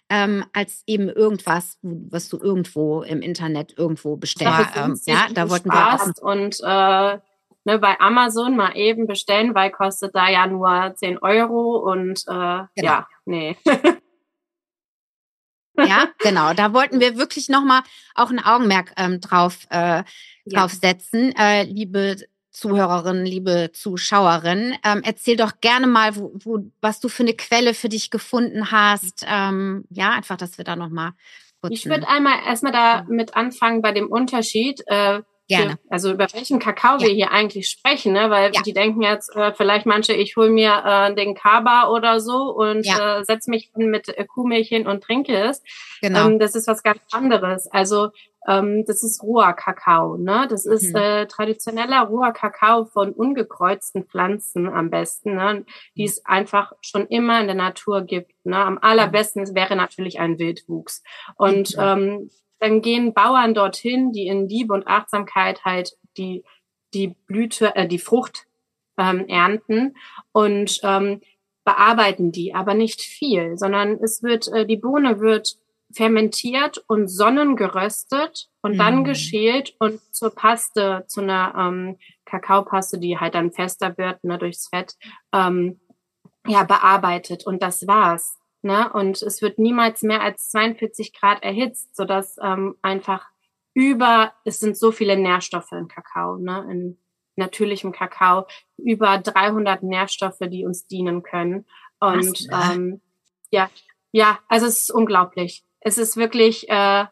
ähm, 0.09 0.45
als 0.53 0.83
eben 0.85 1.09
irgendwas, 1.09 1.79
was 1.81 2.29
du 2.29 2.37
irgendwo 2.37 3.01
im 3.01 3.21
Internet 3.21 3.73
irgendwo 3.77 4.17
bestellst. 4.17 4.75
Ähm, 4.75 4.99
ja, 5.05 5.27
da 5.33 5.49
wollten 5.49 5.69
wir 5.69 5.93
auch 5.93 6.21
und 6.21 6.59
äh, 6.61 7.19
ne, 7.63 7.79
bei 7.79 7.99
Amazon 7.99 8.55
mal 8.55 8.75
eben 8.75 9.07
bestellen, 9.07 9.55
weil 9.55 9.71
kostet 9.71 10.13
da 10.13 10.29
ja 10.29 10.45
nur 10.45 10.93
10 10.95 11.17
Euro 11.19 11.77
und 11.77 12.19
äh, 12.27 12.31
genau. 12.31 12.67
ja, 12.75 13.07
nee. 13.25 13.57
Ja, 15.77 16.07
genau. 16.19 16.53
Da 16.53 16.73
wollten 16.73 16.99
wir 16.99 17.17
wirklich 17.17 17.49
nochmal 17.49 17.81
auch 18.13 18.29
ein 18.29 18.39
Augenmerk 18.39 18.93
ähm, 18.97 19.19
drauf, 19.19 19.67
äh, 19.69 20.03
drauf 20.45 20.71
ja. 20.73 20.79
setzen, 20.93 21.33
äh, 21.35 21.63
liebe 21.63 22.15
Zuhörerin, 22.55 23.25
liebe 23.25 23.71
Zuschauerin, 23.73 24.75
ähm, 24.85 25.01
erzähl 25.03 25.35
doch 25.35 25.59
gerne 25.59 25.87
mal, 25.87 26.15
wo, 26.15 26.31
wo, 26.35 26.59
was 26.79 27.01
du 27.01 27.09
für 27.09 27.23
eine 27.23 27.33
Quelle 27.33 27.73
für 27.73 27.89
dich 27.89 28.11
gefunden 28.11 28.71
hast. 28.71 29.25
Ähm, 29.27 29.83
ja, 29.89 30.11
einfach, 30.11 30.37
dass 30.37 30.57
wir 30.57 30.63
da 30.63 30.77
nochmal 30.77 31.11
kurz. 31.59 31.73
Ich 31.73 31.85
würde 31.85 32.07
einmal 32.07 32.39
erstmal 32.47 32.71
da 32.71 33.05
mit 33.09 33.35
anfangen 33.35 33.81
bei 33.81 33.91
dem 33.91 34.07
Unterschied. 34.09 34.81
Äh, 34.87 35.21
Gerne. 35.47 35.71
Für, 35.73 35.91
also 35.91 36.11
über 36.11 36.27
welchen 36.33 36.59
Kakao 36.59 36.97
ja. 36.97 37.07
wir 37.07 37.13
hier 37.13 37.31
eigentlich 37.31 37.67
sprechen, 37.67 38.13
ne? 38.13 38.29
Weil 38.31 38.51
ja. 38.53 38.61
die 38.61 38.73
denken 38.73 39.03
jetzt 39.03 39.35
äh, 39.35 39.53
vielleicht 39.53 39.85
manche, 39.85 40.13
ich 40.13 40.35
hol 40.37 40.49
mir 40.49 40.81
äh, 40.83 41.13
den 41.13 41.35
Kaba 41.35 41.89
oder 41.89 42.19
so 42.19 42.55
und 42.55 42.83
ja. 42.85 43.19
äh, 43.19 43.25
setz 43.25 43.47
mich 43.47 43.69
mit 43.75 44.07
Kuhmilch 44.33 44.69
hin 44.69 44.87
und 44.87 45.03
trinke 45.03 45.37
es. 45.37 45.61
Genau. 46.01 46.27
Ähm, 46.27 46.39
das 46.39 46.55
ist 46.55 46.67
was 46.67 46.81
ganz 46.81 46.99
anderes. 47.11 47.67
Also 47.67 48.09
ähm, 48.47 48.85
das 48.85 49.03
ist 49.03 49.23
roher 49.23 49.53
Kakao, 49.53 50.17
ne? 50.17 50.47
Das 50.49 50.65
ist 50.65 50.93
mhm. 50.93 50.95
äh, 50.95 51.25
traditioneller 51.27 52.01
roher 52.03 52.31
Kakao 52.31 52.85
von 52.85 53.11
ungekreuzten 53.11 54.05
Pflanzen 54.05 54.67
am 54.67 54.89
besten, 54.89 55.35
ne? 55.35 55.65
die 55.95 56.03
es 56.03 56.25
einfach 56.25 56.73
schon 56.81 57.07
immer 57.07 57.39
in 57.41 57.47
der 57.47 57.55
Natur 57.55 58.01
gibt. 58.01 58.33
Ne? 58.45 58.57
Am 58.57 58.77
allerbesten 58.77 59.55
wäre 59.55 59.75
natürlich 59.75 60.19
ein 60.19 60.37
Wildwuchs. 60.37 61.03
Und 61.35 61.75
mhm. 61.75 61.83
ähm, 61.83 62.29
dann 62.59 62.81
gehen 62.81 63.13
Bauern 63.13 63.53
dorthin, 63.53 64.11
die 64.11 64.27
in 64.27 64.47
Liebe 64.47 64.73
und 64.73 64.87
Achtsamkeit 64.87 65.65
halt 65.65 65.97
die, 66.17 66.43
die 66.93 67.15
Blüte, 67.27 67.75
äh, 67.75 67.87
die 67.87 67.99
Frucht 67.99 68.45
ähm, 68.97 69.27
ernten 69.27 69.95
und 70.31 70.79
ähm, 70.83 71.21
bearbeiten 71.63 72.31
die, 72.31 72.53
aber 72.53 72.75
nicht 72.75 73.01
viel, 73.01 73.57
sondern 73.57 73.99
es 74.01 74.21
wird, 74.21 74.47
äh, 74.53 74.65
die 74.65 74.77
Bohne 74.77 75.19
wird 75.19 75.57
fermentiert 75.93 76.83
und 76.87 77.07
sonnengeröstet 77.07 78.49
und 78.61 78.73
mhm. 78.73 78.77
dann 78.77 79.03
geschält 79.03 79.75
und 79.79 80.01
zur 80.13 80.33
Paste, 80.33 81.05
zu 81.07 81.21
einer 81.21 81.53
ähm, 81.57 81.97
Kakaopaste, 82.25 82.99
die 82.99 83.17
halt 83.17 83.35
dann 83.35 83.51
fester 83.51 83.97
wird, 83.97 84.23
ne, 84.23 84.37
durchs 84.37 84.67
Fett, 84.67 84.95
ähm, 85.31 85.79
ja, 86.47 86.63
bearbeitet. 86.63 87.45
Und 87.45 87.61
das 87.63 87.87
war's. 87.87 88.37
Ne? 88.61 88.91
Und 88.91 89.21
es 89.21 89.41
wird 89.41 89.59
niemals 89.59 90.01
mehr 90.01 90.21
als 90.21 90.49
42 90.49 91.13
Grad 91.13 91.43
erhitzt, 91.43 91.95
sodass 91.95 92.37
ähm, 92.41 92.75
einfach 92.81 93.27
über, 93.75 94.33
es 94.43 94.59
sind 94.59 94.77
so 94.77 94.91
viele 94.91 95.17
Nährstoffe 95.17 95.71
in 95.71 95.87
Kakao, 95.87 96.37
ne? 96.37 96.65
in 96.71 96.97
natürlichem 97.35 97.91
Kakao, 97.91 98.47
über 98.77 99.17
300 99.19 99.83
Nährstoffe, 99.83 100.39
die 100.41 100.65
uns 100.65 100.87
dienen 100.87 101.21
können. 101.21 101.65
Und 101.99 102.47
Was, 102.49 102.75
ähm, 102.75 103.01
ja, 103.51 103.69
ja, 104.11 104.39
also 104.47 104.65
es 104.65 104.83
ist 104.83 104.91
unglaublich. 104.91 105.63
Es 105.85 105.99
ist 105.99 106.17
wirklich 106.17 106.67
äh, 106.67 106.73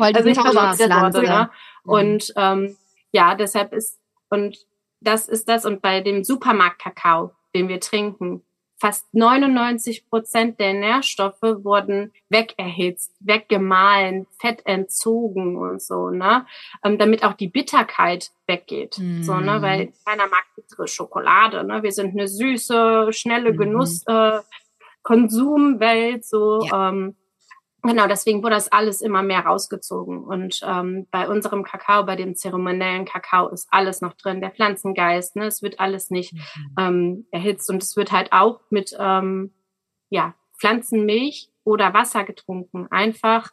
also 0.00 0.28
ich 0.28 0.36
Worte, 0.38 1.22
ne? 1.22 1.50
Und 1.84 2.32
ähm, 2.36 2.76
ja, 3.12 3.34
deshalb 3.34 3.72
ist 3.72 4.00
und 4.30 4.58
das 5.00 5.28
ist 5.28 5.48
das. 5.48 5.66
Und 5.66 5.82
bei 5.82 6.00
dem 6.00 6.24
Supermarkt-Kakao, 6.24 7.32
den 7.54 7.68
wir 7.68 7.80
trinken, 7.80 8.42
fast 8.78 9.06
99 9.14 10.08
Prozent 10.08 10.60
der 10.60 10.74
Nährstoffe 10.74 11.42
wurden 11.42 12.12
wegerhitzt, 12.28 13.14
weggemahlen, 13.20 14.26
Fett 14.38 14.62
entzogen 14.66 15.56
und 15.56 15.80
so, 15.80 16.10
ne? 16.10 16.46
Ähm, 16.84 16.98
damit 16.98 17.24
auch 17.24 17.34
die 17.34 17.48
Bitterkeit 17.48 18.30
weggeht. 18.46 18.98
Mm. 18.98 19.22
So, 19.22 19.36
ne? 19.36 19.62
Weil 19.62 19.92
keiner 20.04 20.26
mag 20.28 20.44
bittere 20.54 20.88
Schokolade, 20.88 21.64
ne? 21.64 21.82
Wir 21.82 21.92
sind 21.92 22.12
eine 22.12 22.28
süße, 22.28 23.12
schnelle 23.12 23.52
mhm. 23.52 23.56
Genuss, 23.56 24.04
mm. 24.06 24.10
äh, 24.10 24.40
Konsumwelt, 25.06 26.24
so, 26.24 26.62
ja. 26.64 26.88
ähm, 26.88 27.16
Genau, 27.86 28.08
deswegen 28.08 28.42
wurde 28.42 28.56
das 28.56 28.72
alles 28.72 29.00
immer 29.00 29.22
mehr 29.22 29.40
rausgezogen. 29.40 30.24
Und 30.24 30.60
ähm, 30.64 31.06
bei 31.12 31.28
unserem 31.28 31.62
Kakao, 31.62 32.04
bei 32.04 32.16
dem 32.16 32.34
zeremoniellen 32.34 33.04
Kakao, 33.04 33.48
ist 33.48 33.68
alles 33.70 34.00
noch 34.00 34.14
drin, 34.14 34.40
der 34.40 34.50
Pflanzengeist, 34.50 35.36
ne? 35.36 35.46
Es 35.46 35.62
wird 35.62 35.78
alles 35.78 36.10
nicht 36.10 36.32
mhm. 36.32 36.74
ähm, 36.78 37.26
erhitzt 37.30 37.70
und 37.70 37.82
es 37.82 37.96
wird 37.96 38.10
halt 38.10 38.32
auch 38.32 38.60
mit 38.70 38.96
ähm, 38.98 39.54
ja, 40.08 40.34
Pflanzenmilch 40.58 41.50
oder 41.62 41.94
Wasser 41.94 42.24
getrunken. 42.24 42.88
Einfach, 42.90 43.52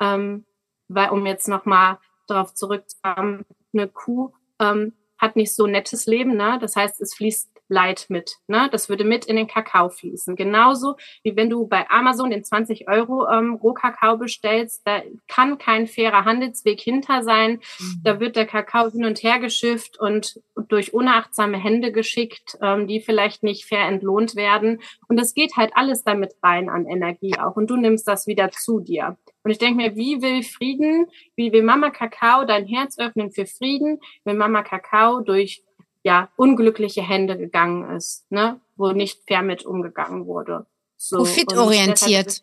ähm, 0.00 0.46
weil, 0.88 1.10
um 1.10 1.26
jetzt 1.26 1.48
nochmal 1.48 1.98
darauf 2.28 2.54
zurückzukommen, 2.54 3.44
eine 3.74 3.88
Kuh 3.88 4.32
ähm, 4.58 4.94
hat 5.18 5.36
nicht 5.36 5.54
so 5.54 5.66
nettes 5.66 6.06
Leben, 6.06 6.34
ne? 6.36 6.58
Das 6.60 6.76
heißt, 6.76 7.00
es 7.02 7.14
fließt 7.14 7.50
Leid 7.68 8.06
mit. 8.08 8.36
Ne? 8.46 8.68
Das 8.70 8.88
würde 8.88 9.04
mit 9.04 9.24
in 9.24 9.36
den 9.36 9.46
Kakao 9.46 9.88
fließen. 9.88 10.36
Genauso 10.36 10.96
wie 11.22 11.36
wenn 11.36 11.50
du 11.50 11.66
bei 11.66 11.88
Amazon 11.90 12.30
den 12.30 12.44
20 12.44 12.88
Euro 12.88 13.28
ähm, 13.28 13.54
Rohkakao 13.54 14.16
bestellst, 14.16 14.82
da 14.84 15.02
kann 15.28 15.58
kein 15.58 15.86
fairer 15.86 16.24
Handelsweg 16.24 16.80
hinter 16.80 17.22
sein. 17.22 17.60
Mhm. 17.78 18.00
Da 18.04 18.20
wird 18.20 18.36
der 18.36 18.46
Kakao 18.46 18.90
hin 18.90 19.04
und 19.04 19.22
her 19.22 19.38
geschifft 19.38 19.98
und 19.98 20.40
durch 20.68 20.94
unachtsame 20.94 21.58
Hände 21.58 21.92
geschickt, 21.92 22.56
ähm, 22.62 22.86
die 22.86 23.00
vielleicht 23.00 23.42
nicht 23.42 23.66
fair 23.66 23.86
entlohnt 23.86 24.36
werden. 24.36 24.80
Und 25.08 25.18
das 25.18 25.34
geht 25.34 25.56
halt 25.56 25.72
alles 25.74 26.04
damit 26.04 26.34
rein 26.42 26.68
an 26.68 26.86
Energie 26.86 27.38
auch. 27.38 27.56
Und 27.56 27.68
du 27.68 27.76
nimmst 27.76 28.06
das 28.06 28.26
wieder 28.26 28.50
zu 28.50 28.80
dir. 28.80 29.16
Und 29.42 29.52
ich 29.52 29.58
denke 29.58 29.76
mir, 29.76 29.94
wie 29.94 30.22
will 30.22 30.42
Frieden, 30.42 31.06
wie 31.36 31.52
will 31.52 31.62
Mama 31.62 31.90
Kakao 31.90 32.44
dein 32.44 32.66
Herz 32.66 32.98
öffnen 32.98 33.30
für 33.30 33.46
Frieden, 33.46 34.00
wenn 34.24 34.36
Mama 34.36 34.62
Kakao 34.62 35.20
durch 35.20 35.62
ja, 36.06 36.28
unglückliche 36.36 37.02
Hände 37.02 37.36
gegangen 37.36 37.96
ist, 37.96 38.30
ne, 38.30 38.60
wo 38.76 38.92
nicht 38.92 39.24
fair 39.26 39.42
mit 39.42 39.66
umgegangen 39.66 40.26
wurde. 40.26 40.64
So. 40.96 41.16
Profitorientiert. 41.16 42.42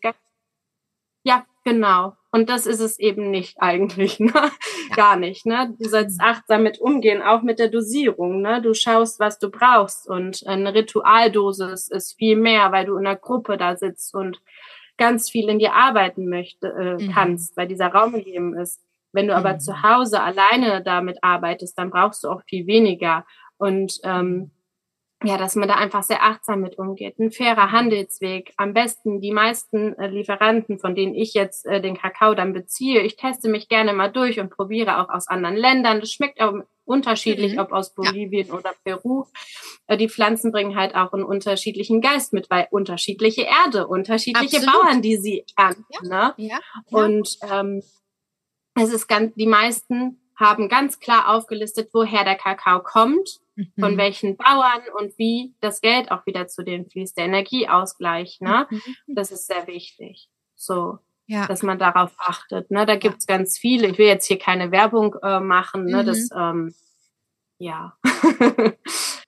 Ja, 1.24 1.46
genau. 1.64 2.18
Und 2.30 2.50
das 2.50 2.66
ist 2.66 2.82
es 2.82 3.00
eben 3.00 3.32
nicht 3.32 3.62
eigentlich, 3.62 4.20
ne? 4.20 4.34
Ja. 4.34 4.96
Gar 4.98 5.16
nicht, 5.16 5.46
ne? 5.46 5.74
Du 5.80 5.88
sollst 5.88 6.20
achtsam 6.20 6.64
mit 6.64 6.82
umgehen, 6.82 7.22
auch 7.22 7.42
mit 7.42 7.58
der 7.58 7.70
Dosierung, 7.70 8.42
ne? 8.42 8.62
Du 8.62 8.74
schaust, 8.74 9.22
was 9.22 9.40
du 9.40 9.50
brauchst 9.50 10.10
und 10.10 10.46
eine 10.46 10.74
Ritualdosis 10.74 11.88
ist 11.88 12.18
viel 12.18 12.36
mehr, 12.36 12.74
weil 12.74 12.86
du 12.86 12.98
in 12.98 13.08
einer 13.08 13.16
Gruppe 13.16 13.56
da 13.56 13.78
sitzt 13.78 14.14
und 14.14 14.42
ganz 14.98 15.30
viel 15.30 15.48
in 15.48 15.60
dir 15.60 15.74
arbeiten 15.74 16.28
möchte, 16.28 16.68
äh, 16.68 17.02
mhm. 17.02 17.14
kannst, 17.14 17.56
weil 17.56 17.70
dieser 17.70 17.94
Raum 17.94 18.12
gegeben 18.12 18.58
ist. 18.58 18.82
Wenn 19.14 19.28
du 19.28 19.36
aber 19.36 19.54
mhm. 19.54 19.60
zu 19.60 19.84
Hause 19.84 20.22
alleine 20.22 20.84
damit 20.84 21.20
arbeitest, 21.22 21.78
dann 21.78 21.92
brauchst 21.92 22.26
du 22.26 22.30
auch 22.30 22.42
viel 22.46 22.68
weniger. 22.68 23.26
Und 23.64 24.02
ähm, 24.04 24.52
ja, 25.24 25.38
dass 25.38 25.56
man 25.56 25.70
da 25.70 25.76
einfach 25.76 26.04
sehr 26.04 26.22
achtsam 26.22 26.60
mit 26.60 26.78
umgeht. 26.78 27.18
Ein 27.18 27.32
fairer 27.32 27.72
Handelsweg. 27.72 28.54
Am 28.58 28.74
besten 28.74 29.22
die 29.22 29.32
meisten 29.32 29.98
äh, 29.98 30.08
Lieferanten, 30.08 30.80
von 30.80 30.96
denen 30.96 31.16
ich 31.16 31.34
jetzt 31.34 31.66
äh, 31.66 31.80
den 31.80 31.96
Kakao 31.96 32.34
dann 32.34 32.52
beziehe. 32.52 33.04
Ich 33.04 33.16
teste 33.16 33.48
mich 33.48 33.70
gerne 33.70 33.94
mal 33.94 34.12
durch 34.12 34.42
und 34.42 34.50
probiere 34.50 35.00
auch 35.00 35.08
aus 35.08 35.30
anderen 35.30 35.56
Ländern. 35.56 36.02
Das 36.02 36.12
schmeckt 36.12 36.42
auch 36.42 36.54
unterschiedlich, 36.84 37.54
mhm. 37.54 37.60
ob 37.60 37.72
aus 37.72 37.96
Bolivien 37.96 38.48
ja. 38.48 38.54
oder 38.54 38.74
Peru. 38.84 39.24
Äh, 39.88 39.96
die 39.96 40.10
Pflanzen 40.10 40.52
bringen 40.52 40.76
halt 40.76 40.94
auch 40.94 41.14
einen 41.14 41.24
unterschiedlichen 41.24 42.02
Geist 42.02 42.34
mit, 42.34 42.50
weil 42.50 42.68
unterschiedliche 42.70 43.44
Erde, 43.44 43.88
unterschiedliche 43.88 44.58
Absolut. 44.58 44.76
Bauern, 44.76 45.02
die 45.02 45.16
sie 45.16 45.46
ernten. 45.56 45.86
Ja. 45.90 46.02
Ne? 46.04 46.34
Ja. 46.36 46.60
Und 46.92 47.38
ähm, 47.50 47.82
es 48.76 48.92
ist 48.92 49.08
ganz, 49.08 49.34
die 49.36 49.48
meisten 49.48 50.20
haben 50.36 50.70
ganz 50.70 51.00
klar 51.00 51.30
aufgelistet, 51.30 51.90
woher 51.94 52.24
der 52.24 52.36
Kakao 52.36 52.82
kommt, 52.82 53.40
mhm. 53.56 53.72
von 53.80 53.98
welchen 53.98 54.38
Bauern 54.38 54.82
und 54.98 55.18
wie 55.18 55.54
das 55.62 55.82
Geld 55.82 56.12
auch 56.12 56.26
wieder 56.26 56.48
zu 56.48 56.64
denen 56.64 56.90
fließt, 56.90 57.18
der 57.18 57.26
Energieausgleich, 57.26 58.40
ne? 58.42 58.68
Mhm. 58.70 58.82
Das 59.08 59.32
ist 59.32 59.48
sehr 59.48 59.68
wichtig. 59.68 60.30
So. 60.56 61.00
Ja. 61.26 61.48
dass 61.48 61.64
man 61.64 61.80
darauf 61.80 62.12
achtet. 62.18 62.70
Ne? 62.70 62.86
Da 62.86 62.98
gibt's 62.98 63.26
ja. 63.30 63.38
ganz 63.38 63.58
viele. 63.58 63.88
Ich 63.88 63.98
will 63.98 64.08
jetzt 64.08 64.26
hier 64.26 64.38
keine 64.38 64.72
Werbung 64.72 65.16
äh, 65.24 65.40
machen. 65.40 65.86
Ne? 65.86 66.04
Mhm. 66.04 66.06
Das, 66.06 66.30
ähm, 66.36 66.76
ja. 67.60 67.98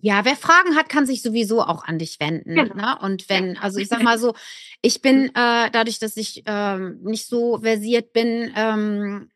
Ja, 0.00 0.24
wer 0.24 0.36
Fragen 0.36 0.74
hat, 0.74 0.88
kann 0.88 1.06
sich 1.06 1.22
sowieso 1.22 1.62
auch 1.62 1.84
an 1.84 1.98
dich 1.98 2.18
wenden. 2.18 2.54
Genau. 2.54 2.74
Ne? 2.74 2.98
Und 3.02 3.28
wenn, 3.28 3.58
also 3.58 3.78
ich 3.78 3.88
sag 3.88 4.02
mal 4.02 4.18
so, 4.18 4.34
ich 4.80 5.02
bin 5.02 5.26
äh, 5.34 5.70
dadurch, 5.70 5.98
dass 5.98 6.16
ich 6.16 6.42
ähm, 6.46 7.00
nicht 7.02 7.26
so 7.26 7.58
versiert 7.58 8.12
bin, 8.12 8.52
ähm, 8.56 9.30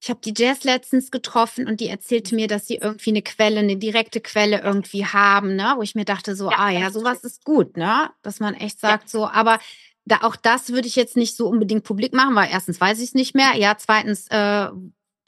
ich 0.00 0.10
habe 0.10 0.20
die 0.24 0.34
Jazz 0.36 0.62
letztens 0.62 1.10
getroffen 1.10 1.66
und 1.66 1.80
die 1.80 1.88
erzählte 1.88 2.34
mir, 2.34 2.46
dass 2.46 2.66
sie 2.66 2.76
irgendwie 2.76 3.10
eine 3.10 3.22
Quelle, 3.22 3.60
eine 3.60 3.76
direkte 3.76 4.20
Quelle 4.20 4.60
irgendwie 4.60 5.04
haben, 5.06 5.56
ne? 5.56 5.74
wo 5.76 5.82
ich 5.82 5.94
mir 5.94 6.04
dachte 6.04 6.36
so, 6.36 6.50
ja, 6.50 6.56
ah 6.56 6.70
ja, 6.70 6.90
sowas 6.90 7.24
ist 7.24 7.44
gut, 7.44 7.76
ne? 7.76 8.10
dass 8.22 8.38
man 8.38 8.54
echt 8.54 8.78
sagt 8.78 9.04
ja. 9.04 9.08
so, 9.08 9.26
aber 9.26 9.58
da, 10.04 10.18
auch 10.22 10.36
das 10.36 10.70
würde 10.70 10.86
ich 10.86 10.96
jetzt 10.96 11.16
nicht 11.16 11.36
so 11.36 11.48
unbedingt 11.48 11.84
publik 11.84 12.14
machen, 12.14 12.34
weil 12.36 12.48
erstens 12.50 12.80
weiß 12.80 12.98
ich 12.98 13.08
es 13.08 13.14
nicht 13.14 13.34
mehr, 13.34 13.56
ja, 13.56 13.76
zweitens 13.76 14.28
äh, 14.28 14.68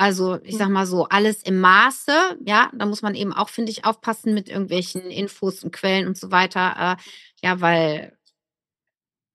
also 0.00 0.38
ich 0.44 0.56
sag 0.56 0.70
mal 0.70 0.86
so, 0.86 1.04
alles 1.08 1.42
im 1.42 1.60
Maße, 1.60 2.38
ja, 2.46 2.70
da 2.72 2.86
muss 2.86 3.02
man 3.02 3.14
eben 3.14 3.34
auch, 3.34 3.50
finde 3.50 3.70
ich, 3.70 3.84
aufpassen 3.84 4.32
mit 4.32 4.48
irgendwelchen 4.48 5.02
Infos 5.02 5.62
und 5.62 5.72
Quellen 5.72 6.06
und 6.06 6.16
so 6.16 6.30
weiter, 6.30 6.96
äh, 6.96 7.46
ja, 7.46 7.60
weil 7.60 8.16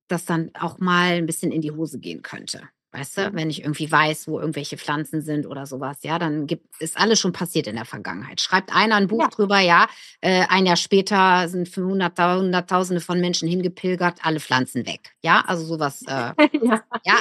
das 0.08 0.25
dann 0.25 0.49
auch 0.56 0.80
mal 0.80 1.13
ein 1.13 1.28
bisschen 1.28 1.51
in 1.51 1.62
die 1.62 1.69
Hose 1.69 1.99
gehen 1.99 2.23
könnte. 2.23 2.63
Weißt 2.93 3.17
du, 3.17 3.34
wenn 3.34 3.51
ich 3.51 3.62
irgendwie 3.62 3.91
weiß, 3.91 4.28
wo 4.28 4.39
irgendwelche 4.39 4.78
Pflanzen 4.78 5.21
sind 5.21 5.45
oder 5.45 5.67
sowas, 5.67 5.99
ja, 6.01 6.17
dann 6.17 6.47
gibt, 6.47 6.65
ist 6.82 6.97
alles 6.97 7.19
schon 7.19 7.34
passiert 7.34 7.67
in 7.67 7.75
der 7.75 7.86
Vergangenheit. 7.86 8.41
Schreibt 8.41 8.73
einer 8.73 8.95
ein 8.95 9.08
Buch 9.08 9.21
ja. 9.21 9.28
drüber, 9.28 9.60
ja, 9.60 9.88
äh, 10.21 10.45
ein 10.49 10.65
Jahr 10.65 10.78
später 10.78 11.47
sind 11.47 11.69
500, 11.69 12.17
Hunderttausende 12.39 13.01
von 13.01 13.19
Menschen 13.19 13.47
hingepilgert, 13.47 14.19
alle 14.23 14.39
Pflanzen 14.39 14.88
weg. 14.88 15.13
Ja, 15.21 15.41
also 15.45 15.63
sowas, 15.63 16.01
äh, 16.08 16.34
ja. 16.63 16.84
ja, 17.04 17.15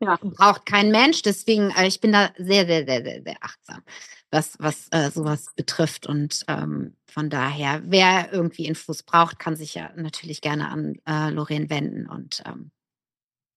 ja. 0.00 0.18
Braucht 0.20 0.66
kein 0.66 0.90
Mensch. 0.90 1.22
Deswegen, 1.22 1.70
äh, 1.70 1.86
ich 1.86 2.00
bin 2.00 2.12
da 2.12 2.30
sehr, 2.36 2.66
sehr, 2.66 2.84
sehr, 2.86 3.04
sehr, 3.04 3.22
sehr 3.22 3.36
achtsam, 3.40 3.82
was, 4.30 4.56
was 4.58 4.88
äh, 4.90 5.10
sowas 5.10 5.52
betrifft. 5.54 6.06
Und 6.06 6.44
ähm, 6.48 6.96
von 7.06 7.30
daher, 7.30 7.82
wer 7.84 8.32
irgendwie 8.32 8.66
Infos 8.66 9.02
braucht, 9.02 9.38
kann 9.38 9.56
sich 9.56 9.74
ja 9.74 9.90
natürlich 9.96 10.40
gerne 10.40 10.68
an 10.68 10.96
äh, 11.06 11.30
Lorraine 11.30 11.70
wenden. 11.70 12.08
Und 12.08 12.42
ähm, 12.46 12.70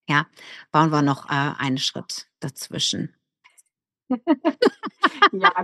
ja, 0.08 0.28
bauen 0.72 0.92
wir 0.92 1.02
noch 1.02 1.30
äh, 1.30 1.54
einen 1.58 1.78
Schritt 1.78 2.28
dazwischen. 2.40 3.16
ja, 4.10 4.18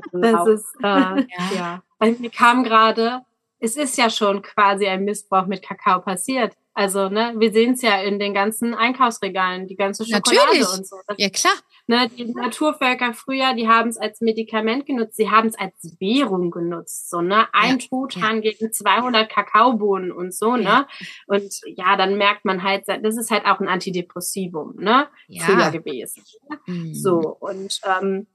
genau. 0.11 0.45
Das 0.45 0.47
ist, 0.47 0.75
äh, 0.81 0.87
ja. 0.87 1.25
ja. 1.53 1.83
Mir 1.99 2.31
kam 2.31 2.63
gerade, 2.63 3.21
es 3.59 3.75
ist 3.75 3.97
ja 3.97 4.09
schon 4.09 4.41
quasi 4.41 4.87
ein 4.87 5.03
Missbrauch 5.03 5.45
mit 5.45 5.61
Kakao 5.61 5.99
passiert 5.99 6.55
Also, 6.75 7.09
ne, 7.09 7.33
wir 7.37 7.51
sehen 7.51 7.73
es 7.73 7.81
ja 7.81 7.99
in 8.01 8.19
den 8.19 8.33
ganzen 8.33 8.73
Einkaufsregalen, 8.73 9.67
die 9.67 9.75
ganze 9.75 10.05
Schokolade 10.05 10.47
Natürlich. 10.59 10.69
und 10.77 10.87
so. 10.87 10.97
Das, 11.07 11.17
Ja, 11.19 11.29
klar. 11.29 11.53
ne, 11.87 12.09
die 12.15 12.25
Naturvölker 12.31 13.13
früher, 13.13 13.53
die 13.55 13.67
haben 13.67 13.89
es 13.89 13.97
als 13.97 14.21
Medikament 14.21 14.85
genutzt, 14.85 15.15
sie 15.17 15.29
haben 15.29 15.47
es 15.49 15.57
als 15.57 15.97
Währung 15.99 16.51
genutzt, 16.51 17.09
so, 17.09 17.21
ne, 17.21 17.47
ein 17.53 17.79
Ja, 17.79 17.87
Truthahn 17.87 18.41
gegen 18.41 18.71
200 18.71 19.29
Kakaobohnen 19.29 20.11
und 20.11 20.33
so, 20.33 20.55
ne. 20.55 20.63
Ja. 20.63 20.87
Und 21.27 21.51
ja, 21.75 21.97
dann 21.97 22.17
merkt 22.17 22.45
man 22.45 22.63
halt, 22.63 22.83
das 22.87 23.17
ist 23.17 23.31
halt 23.31 23.45
auch 23.45 23.59
ein 23.59 23.67
Antidepressivum, 23.67 24.75
ne, 24.77 25.07
früher 25.27 25.59
Ja. 25.59 25.69
gewesen. 25.69 26.23
Mhm. 26.67 26.93
So, 26.93 27.35
und 27.39 27.79
ähm, 27.83 28.27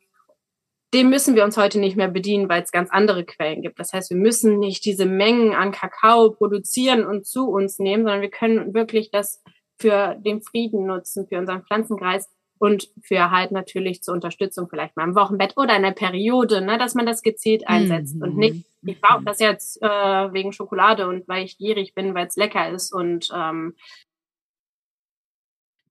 dem 0.95 1.11
müssen 1.11 1.35
wir 1.35 1.45
uns 1.45 1.57
heute 1.57 1.79
nicht 1.81 1.97
mehr 1.97 2.09
bedienen, 2.09 2.49
weil 2.49 2.63
es 2.63 2.71
ganz 2.73 2.89
andere 2.91 3.25
Quellen 3.25 3.61
gibt. 3.63 3.79
Das 3.79 3.93
heißt, 3.93 4.11
wir 4.11 4.17
müssen 4.17 4.59
nicht 4.59 4.85
diese 4.85 5.05
Mengen 5.07 5.53
an 5.53 5.73
Kakao 5.73 6.31
produzieren 6.31 7.05
und 7.05 7.27
zu 7.27 7.49
uns 7.51 7.79
nehmen, 7.79 8.05
sondern 8.05 8.23
wir 8.23 8.31
können 8.31 8.73
wirklich 8.73 9.11
das 9.11 9.43
für 9.79 10.15
den 10.25 10.41
Frieden 10.41 10.87
nutzen, 10.87 11.27
für 11.29 11.39
unseren 11.39 11.65
Pflanzenkreis 11.65 12.31
und 12.59 12.89
für 13.03 13.31
halt 13.33 13.51
natürlich 13.51 14.03
zur 14.03 14.15
Unterstützung 14.15 14.69
vielleicht 14.71 14.97
mal 14.97 15.05
im 15.05 15.17
Wochenbett 15.17 15.55
oder 15.57 15.77
in 15.77 15.83
der 15.83 15.91
Periode, 15.91 16.61
ne, 16.63 16.79
dass 16.79 16.95
man 16.95 17.05
das 17.05 17.23
gezielt 17.23 17.67
einsetzt 17.69 18.15
Mhm. 18.15 18.23
und 18.23 18.37
nicht, 18.37 18.65
ich 18.83 19.01
brauche 19.01 19.25
das 19.25 19.41
jetzt 19.41 19.83
äh, 19.83 19.87
wegen 20.33 20.53
Schokolade 20.53 21.09
und 21.09 21.27
weil 21.27 21.45
ich 21.45 21.59
gierig 21.59 21.95
bin, 21.95 22.15
weil 22.15 22.29
es 22.29 22.37
lecker 22.37 22.71
ist 22.71 22.95
und 22.95 23.29
ähm, 23.35 23.75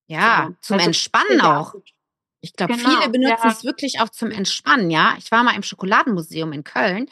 Ja, 0.06 0.48
so. 0.48 0.56
zum 0.68 0.74
Also, 0.76 0.86
Entspannen 0.86 1.40
auch. 1.42 1.74
Ich 2.44 2.52
glaube, 2.52 2.74
Genau, 2.74 2.90
viele 2.90 3.08
benutzen 3.10 3.46
ja. 3.48 3.50
es 3.50 3.64
wirklich 3.64 4.00
auch 4.00 4.10
zum 4.10 4.30
Entspannen, 4.30 4.90
ja. 4.90 5.14
Ich 5.18 5.30
war 5.30 5.42
mal 5.42 5.56
im 5.56 5.62
Schokoladenmuseum 5.62 6.52
in 6.52 6.62
Köln 6.62 7.08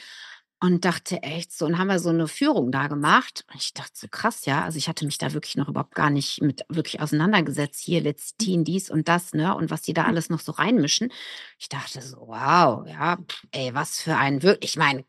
und 0.61 0.85
dachte 0.85 1.23
echt 1.23 1.53
so, 1.53 1.65
und 1.67 1.79
haben 1.79 1.89
wir 1.89 1.99
so 1.99 2.11
eine 2.11 2.29
Führung 2.29 2.71
da 2.71 2.87
gemacht. 2.87 3.45
Und 3.53 3.61
ich 3.61 3.73
dachte 3.73 3.93
so 3.95 4.07
krass, 4.11 4.45
ja. 4.45 4.63
Also 4.63 4.79
ich 4.79 4.89
hatte 4.89 5.05
mich 5.07 5.19
da 5.19 5.33
wirklich 5.33 5.57
noch 5.57 5.69
überhaupt 5.69 5.95
gar 5.95 6.11
nicht 6.11 6.43
mit 6.43 6.63
wirklich 6.69 7.01
auseinandergesetzt. 7.01 7.81
Hier 7.81 8.03
Lecithin, 8.03 8.63
dies 8.65 8.91
und 8.91 9.09
das, 9.09 9.33
ne? 9.33 9.55
Und 9.57 9.71
was 9.71 9.83
die 9.83 9.95
da 9.95 10.05
alles 10.05 10.29
noch 10.31 10.41
so 10.41 10.53
reinmischen. 10.53 11.11
Ich 11.59 11.69
dachte 11.69 12.03
so, 12.03 12.19
wow, 12.29 12.87
ja, 12.87 13.19
ey, 13.53 13.75
was 13.75 14.01
für 14.01 14.17
ein 14.17 14.43
wirklich, 14.43 14.73
ich 14.73 14.77
meine, 14.77 15.05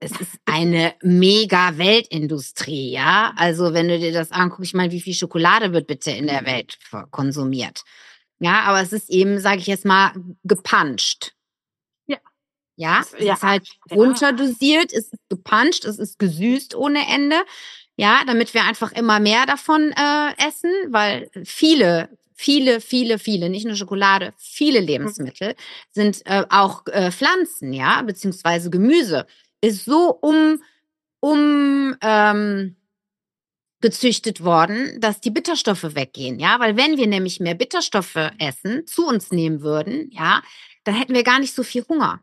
es 0.00 0.12
ist 0.12 0.38
eine 0.46 0.94
mega 1.02 1.76
Weltindustrie, 1.78 2.92
ja. 2.92 3.32
Also 3.36 3.74
wenn 3.74 3.88
du 3.88 3.98
dir 3.98 4.12
das 4.12 4.32
anguckst, 4.32 4.70
ich 4.70 4.74
meine, 4.74 4.92
wie 4.92 5.00
viel 5.00 5.14
Schokolade 5.14 5.72
wird 5.72 5.86
bitte 5.86 6.10
in 6.10 6.26
der 6.26 6.46
Welt 6.46 6.78
ver- 6.80 7.06
konsumiert? 7.10 7.82
Ja, 8.40 8.62
aber 8.62 8.80
es 8.80 8.92
ist 8.92 9.10
eben, 9.10 9.38
sage 9.38 9.58
ich 9.58 9.66
jetzt 9.66 9.84
mal, 9.84 10.12
gepanscht. 10.44 11.32
Ja. 12.06 12.18
Ja, 12.76 13.00
es 13.00 13.24
ja, 13.24 13.34
ist 13.34 13.42
halt 13.42 13.68
runterdosiert, 13.92 14.92
es 14.92 15.12
ist 15.12 15.28
gepanscht, 15.28 15.84
es 15.84 15.98
ist 15.98 16.18
gesüßt 16.18 16.74
ohne 16.74 17.06
Ende. 17.06 17.36
Ja, 17.96 18.22
damit 18.26 18.54
wir 18.54 18.64
einfach 18.64 18.92
immer 18.92 19.20
mehr 19.20 19.44
davon 19.44 19.92
äh, 19.92 20.48
essen, 20.48 20.70
weil 20.88 21.30
viele, 21.44 22.08
viele, 22.34 22.80
viele, 22.80 23.18
viele, 23.18 23.50
nicht 23.50 23.66
nur 23.66 23.76
Schokolade, 23.76 24.32
viele 24.38 24.80
Lebensmittel 24.80 25.54
sind 25.92 26.22
äh, 26.24 26.46
auch 26.48 26.86
äh, 26.86 27.10
Pflanzen, 27.10 27.74
ja, 27.74 28.00
beziehungsweise 28.00 28.70
Gemüse, 28.70 29.26
ist 29.60 29.84
so 29.84 30.14
um, 30.22 30.62
um 31.20 31.94
ähm, 32.00 32.76
gezüchtet 33.80 34.44
worden, 34.44 35.00
dass 35.00 35.20
die 35.20 35.30
Bitterstoffe 35.30 35.94
weggehen, 35.94 36.38
ja, 36.38 36.60
weil 36.60 36.76
wenn 36.76 36.96
wir 36.96 37.06
nämlich 37.06 37.40
mehr 37.40 37.54
Bitterstoffe 37.54 38.30
essen, 38.38 38.86
zu 38.86 39.06
uns 39.06 39.30
nehmen 39.30 39.62
würden, 39.62 40.10
ja, 40.10 40.42
dann 40.84 40.94
hätten 40.94 41.14
wir 41.14 41.24
gar 41.24 41.38
nicht 41.38 41.54
so 41.54 41.62
viel 41.62 41.84
Hunger. 41.88 42.20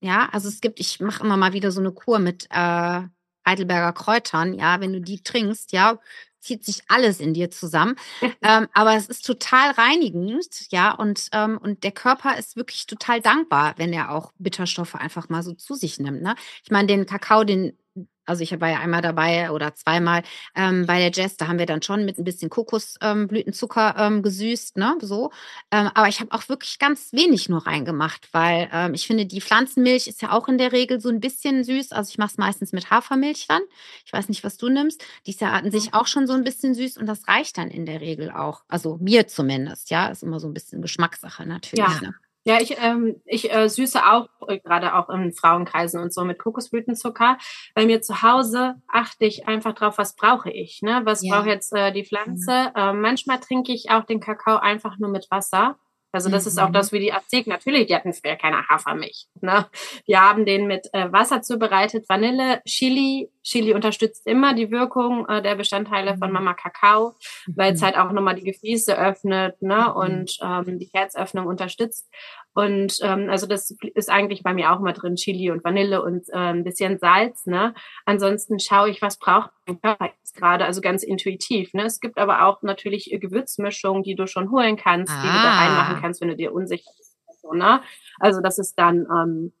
Ja, 0.00 0.28
also 0.32 0.48
es 0.48 0.60
gibt, 0.60 0.80
ich 0.80 1.00
mache 1.00 1.22
immer 1.22 1.36
mal 1.36 1.52
wieder 1.52 1.70
so 1.70 1.80
eine 1.80 1.92
Kur 1.92 2.18
mit 2.18 2.46
äh, 2.50 3.02
Heidelberger 3.46 3.92
Kräutern, 3.92 4.54
ja, 4.54 4.80
wenn 4.80 4.92
du 4.92 5.00
die 5.00 5.22
trinkst, 5.22 5.72
ja, 5.72 5.98
zieht 6.40 6.64
sich 6.64 6.82
alles 6.88 7.20
in 7.20 7.34
dir 7.34 7.50
zusammen. 7.50 7.96
ähm, 8.42 8.68
aber 8.74 8.96
es 8.96 9.06
ist 9.06 9.24
total 9.24 9.70
reinigend, 9.72 10.46
ja, 10.70 10.92
und, 10.92 11.28
ähm, 11.32 11.58
und 11.58 11.84
der 11.84 11.92
Körper 11.92 12.36
ist 12.36 12.56
wirklich 12.56 12.86
total 12.86 13.20
dankbar, 13.20 13.74
wenn 13.76 13.92
er 13.92 14.10
auch 14.10 14.32
Bitterstoffe 14.38 14.96
einfach 14.96 15.28
mal 15.28 15.42
so 15.42 15.54
zu 15.54 15.74
sich 15.74 15.98
nimmt. 15.98 16.22
Ne? 16.22 16.34
Ich 16.64 16.70
meine, 16.70 16.88
den 16.88 17.06
Kakao, 17.06 17.44
den, 17.44 17.78
also 18.26 18.42
ich 18.42 18.58
war 18.60 18.68
ja 18.68 18.78
einmal 18.80 19.02
dabei 19.02 19.50
oder 19.50 19.74
zweimal 19.74 20.22
ähm, 20.54 20.86
bei 20.86 20.98
der 20.98 21.10
Jazz, 21.12 21.36
da 21.36 21.48
haben 21.48 21.58
wir 21.58 21.66
dann 21.66 21.82
schon 21.82 22.04
mit 22.04 22.18
ein 22.18 22.24
bisschen 22.24 22.50
Kokosblütenzucker 22.50 23.94
ähm, 23.98 24.14
ähm, 24.14 24.22
gesüßt, 24.22 24.76
ne, 24.76 24.96
so. 25.00 25.30
Ähm, 25.70 25.90
aber 25.94 26.08
ich 26.08 26.20
habe 26.20 26.32
auch 26.32 26.48
wirklich 26.48 26.78
ganz 26.78 27.12
wenig 27.12 27.48
nur 27.48 27.66
reingemacht, 27.66 28.28
weil 28.32 28.68
ähm, 28.72 28.94
ich 28.94 29.06
finde, 29.06 29.26
die 29.26 29.40
Pflanzenmilch 29.40 30.06
ist 30.06 30.22
ja 30.22 30.32
auch 30.32 30.48
in 30.48 30.58
der 30.58 30.72
Regel 30.72 31.00
so 31.00 31.08
ein 31.08 31.20
bisschen 31.20 31.64
süß. 31.64 31.92
Also 31.92 32.10
ich 32.10 32.18
mache 32.18 32.30
es 32.32 32.38
meistens 32.38 32.72
mit 32.72 32.90
Hafermilch 32.90 33.46
dann. 33.48 33.62
Ich 34.04 34.12
weiß 34.12 34.28
nicht, 34.28 34.44
was 34.44 34.56
du 34.56 34.68
nimmst. 34.68 35.04
Die 35.26 35.30
ist 35.30 35.40
ja 35.40 35.50
an 35.50 35.70
sich 35.70 35.94
auch 35.94 36.06
schon 36.06 36.26
so 36.26 36.32
ein 36.32 36.44
bisschen 36.44 36.74
süß 36.74 36.98
und 36.98 37.06
das 37.06 37.26
reicht 37.28 37.58
dann 37.58 37.68
in 37.68 37.86
der 37.86 38.00
Regel 38.00 38.30
auch. 38.30 38.62
Also 38.68 38.98
mir 39.00 39.26
zumindest, 39.26 39.90
ja. 39.90 40.08
Ist 40.08 40.22
immer 40.22 40.40
so 40.40 40.48
ein 40.48 40.54
bisschen 40.54 40.82
Geschmackssache 40.82 41.46
natürlich. 41.46 41.78
Ja. 41.78 42.00
Ne? 42.00 42.14
Ja, 42.44 42.60
ich, 42.60 42.76
ähm, 42.80 43.20
ich 43.24 43.52
äh, 43.52 43.68
süße 43.68 44.04
auch, 44.04 44.28
äh, 44.48 44.58
gerade 44.58 44.94
auch 44.96 45.08
in 45.10 45.32
Frauenkreisen 45.32 46.00
und 46.02 46.12
so 46.12 46.24
mit 46.24 46.38
Kokosblütenzucker. 46.40 47.38
Bei 47.74 47.86
mir 47.86 48.02
zu 48.02 48.22
Hause 48.22 48.74
achte 48.88 49.26
ich 49.26 49.46
einfach 49.46 49.74
drauf, 49.74 49.96
was 49.96 50.16
brauche 50.16 50.50
ich, 50.50 50.82
ne? 50.82 51.02
Was 51.04 51.22
Ja. 51.22 51.36
braucht 51.36 51.46
jetzt 51.46 51.72
äh, 51.72 51.92
die 51.92 52.04
Pflanze? 52.04 52.72
Äh, 52.74 52.92
manchmal 52.94 53.38
trinke 53.38 53.72
ich 53.72 53.90
auch 53.90 54.04
den 54.04 54.18
Kakao 54.18 54.56
einfach 54.56 54.98
nur 54.98 55.10
mit 55.10 55.28
Wasser. 55.30 55.76
Also 56.12 56.28
das 56.30 56.46
ist 56.46 56.58
auch 56.58 56.68
Mhm. 56.68 56.72
das 56.74 56.92
wie 56.92 57.00
die 57.00 57.12
Aztek. 57.12 57.46
Natürlich, 57.46 57.86
die 57.86 57.94
hatten 57.94 58.12
früher 58.12 58.36
keine 58.36 58.68
Hafermilch. 58.68 59.26
Ne? 59.40 59.66
Wir 60.06 60.20
haben 60.20 60.44
den 60.44 60.66
mit 60.66 60.88
äh, 60.92 61.10
Wasser 61.12 61.42
zubereitet, 61.42 62.08
Vanille, 62.08 62.60
Chili. 62.66 63.30
Chili 63.42 63.74
unterstützt 63.74 64.24
immer 64.26 64.54
die 64.54 64.70
Wirkung 64.70 65.26
äh, 65.28 65.42
der 65.42 65.56
Bestandteile 65.56 66.16
von 66.16 66.28
Mhm. 66.28 66.34
Mama 66.34 66.54
Kakao, 66.54 67.14
weil 67.56 67.72
es 67.74 67.80
Mhm. 67.80 67.84
halt 67.86 67.98
auch 67.98 68.12
nochmal 68.12 68.36
die 68.36 68.44
Gefäße 68.44 68.96
öffnet 68.96 69.60
ne? 69.62 69.86
Mhm. 69.88 69.96
und 69.96 70.36
ähm, 70.42 70.78
die 70.78 70.90
Herzöffnung 70.92 71.46
unterstützt. 71.46 72.08
Und 72.54 72.98
ähm, 73.02 73.30
also 73.30 73.46
das 73.46 73.74
ist 73.94 74.10
eigentlich 74.10 74.42
bei 74.42 74.52
mir 74.52 74.70
auch 74.72 74.78
immer 74.80 74.92
drin, 74.92 75.16
Chili 75.16 75.50
und 75.50 75.64
Vanille 75.64 76.02
und 76.02 76.28
äh, 76.28 76.36
ein 76.36 76.64
bisschen 76.64 76.98
Salz. 76.98 77.46
Ne? 77.46 77.74
Ansonsten 78.04 78.60
schaue 78.60 78.90
ich, 78.90 79.00
was 79.00 79.18
braucht 79.18 79.50
mein 79.66 79.80
Körper 79.80 80.10
jetzt 80.32 80.36
gerade, 80.40 80.64
also 80.64 80.80
ganz 80.80 81.02
intuitiv. 81.02 81.74
Ne? 81.74 81.84
Es 81.84 82.00
gibt 82.00 82.18
aber 82.18 82.46
auch 82.46 82.62
natürlich 82.62 83.12
äh, 83.12 83.18
Gewürzmischungen, 83.18 84.02
die 84.02 84.14
du 84.14 84.26
schon 84.26 84.50
holen 84.50 84.76
kannst, 84.76 85.12
die 85.22 85.28
du 85.28 85.40
da 85.40 85.50
Ah. 85.52 85.58
reinmachen 85.58 86.00
kannst, 86.00 86.20
wenn 86.20 86.28
du 86.28 86.36
dir 86.36 86.52
unsicher 86.52 86.90
bist. 86.96 87.16
So, 87.42 87.52
ne? 87.52 87.82
Also 88.20 88.40
das 88.40 88.58
ist 88.58 88.78
dann, 88.78 89.06
ähm, 89.10 89.52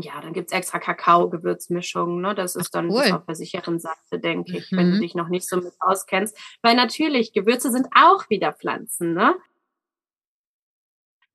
ja, 0.00 0.20
dann 0.22 0.32
gibt's 0.32 0.52
extra 0.52 0.78
Kakao-Gewürzmischungen. 0.78 2.20
Ne? 2.20 2.34
Das 2.34 2.56
ist 2.56 2.68
Ach, 2.68 2.70
dann 2.80 2.90
cool. 2.90 3.12
auf 3.12 3.26
der 3.26 3.34
sicheren 3.34 3.78
Seite, 3.78 4.18
denke 4.18 4.58
ich, 4.58 4.72
wenn 4.72 4.90
du 4.90 4.96
Mhm. 4.96 5.00
dich 5.00 5.14
noch 5.14 5.28
nicht 5.28 5.48
so 5.48 5.56
mit 5.56 5.74
auskennst. 5.80 6.36
Weil 6.62 6.74
natürlich, 6.76 7.32
Gewürze 7.32 7.70
sind 7.70 7.88
auch 7.94 8.28
wieder 8.30 8.52
Pflanzen, 8.52 9.14
ne? 9.14 9.34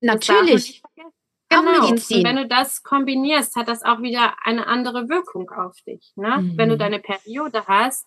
Natürlich. 0.00 0.82
Auch 0.84 0.90
Genau. 1.50 1.88
Und 1.88 2.10
wenn 2.10 2.36
du 2.36 2.46
das 2.46 2.82
kombinierst, 2.82 3.56
hat 3.56 3.68
das 3.68 3.82
auch 3.82 4.02
wieder 4.02 4.34
eine 4.44 4.66
andere 4.66 5.08
Wirkung 5.08 5.50
auf 5.50 5.80
dich. 5.86 6.12
Ne? 6.14 6.44
Wenn 6.56 6.68
du 6.68 6.74
Mhm. 6.74 6.78
deine 6.78 6.98
Periode 6.98 7.64
hast, 7.66 8.06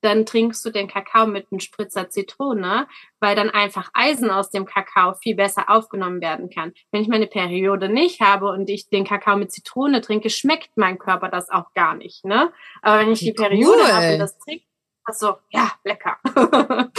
dann 0.00 0.26
trinkst 0.26 0.64
du 0.64 0.70
den 0.70 0.88
Kakao 0.88 1.26
mit 1.26 1.46
einem 1.50 1.60
Spritzer 1.60 2.08
Zitrone, 2.08 2.86
weil 3.20 3.34
dann 3.36 3.50
einfach 3.50 3.90
Eisen 3.94 4.30
aus 4.30 4.50
dem 4.50 4.64
Kakao 4.64 5.14
viel 5.14 5.34
besser 5.34 5.68
aufgenommen 5.68 6.20
werden 6.20 6.50
kann. 6.50 6.72
Wenn 6.90 7.02
ich 7.02 7.08
meine 7.08 7.26
Periode 7.26 7.88
nicht 7.88 8.20
habe 8.20 8.50
und 8.50 8.68
ich 8.70 8.88
den 8.88 9.04
Kakao 9.04 9.36
mit 9.36 9.52
Zitrone 9.52 10.00
trinke, 10.00 10.30
schmeckt 10.30 10.70
mein 10.76 10.98
Körper 10.98 11.28
das 11.28 11.50
auch 11.50 11.72
gar 11.74 11.94
nicht. 11.94 12.24
Ne? 12.24 12.52
Aber 12.82 13.00
wenn 13.00 13.12
ich 13.12 13.20
die 13.20 13.32
Periode 13.32 13.80
cool. 13.82 13.92
habe 13.92 14.12
und 14.12 14.18
das 14.18 14.38
trinke, 14.38 14.64
also 15.04 15.36
ja, 15.50 15.72
lecker. 15.84 16.18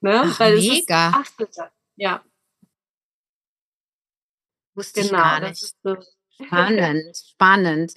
ne? 0.00 0.22
Ach, 0.26 0.40
weil 0.40 0.54
es 0.54 0.68
mega. 0.68 1.08
ist 1.08 1.14
Achtete. 1.14 1.70
Ja, 1.96 2.22
Wusste 4.74 5.00
ich 5.00 5.08
genau. 5.08 5.22
gar 5.22 5.40
Das 5.40 5.50
nicht. 5.50 5.62
ist 5.62 5.76
so. 5.82 5.96
Spannend, 6.44 7.16
spannend. 7.16 7.92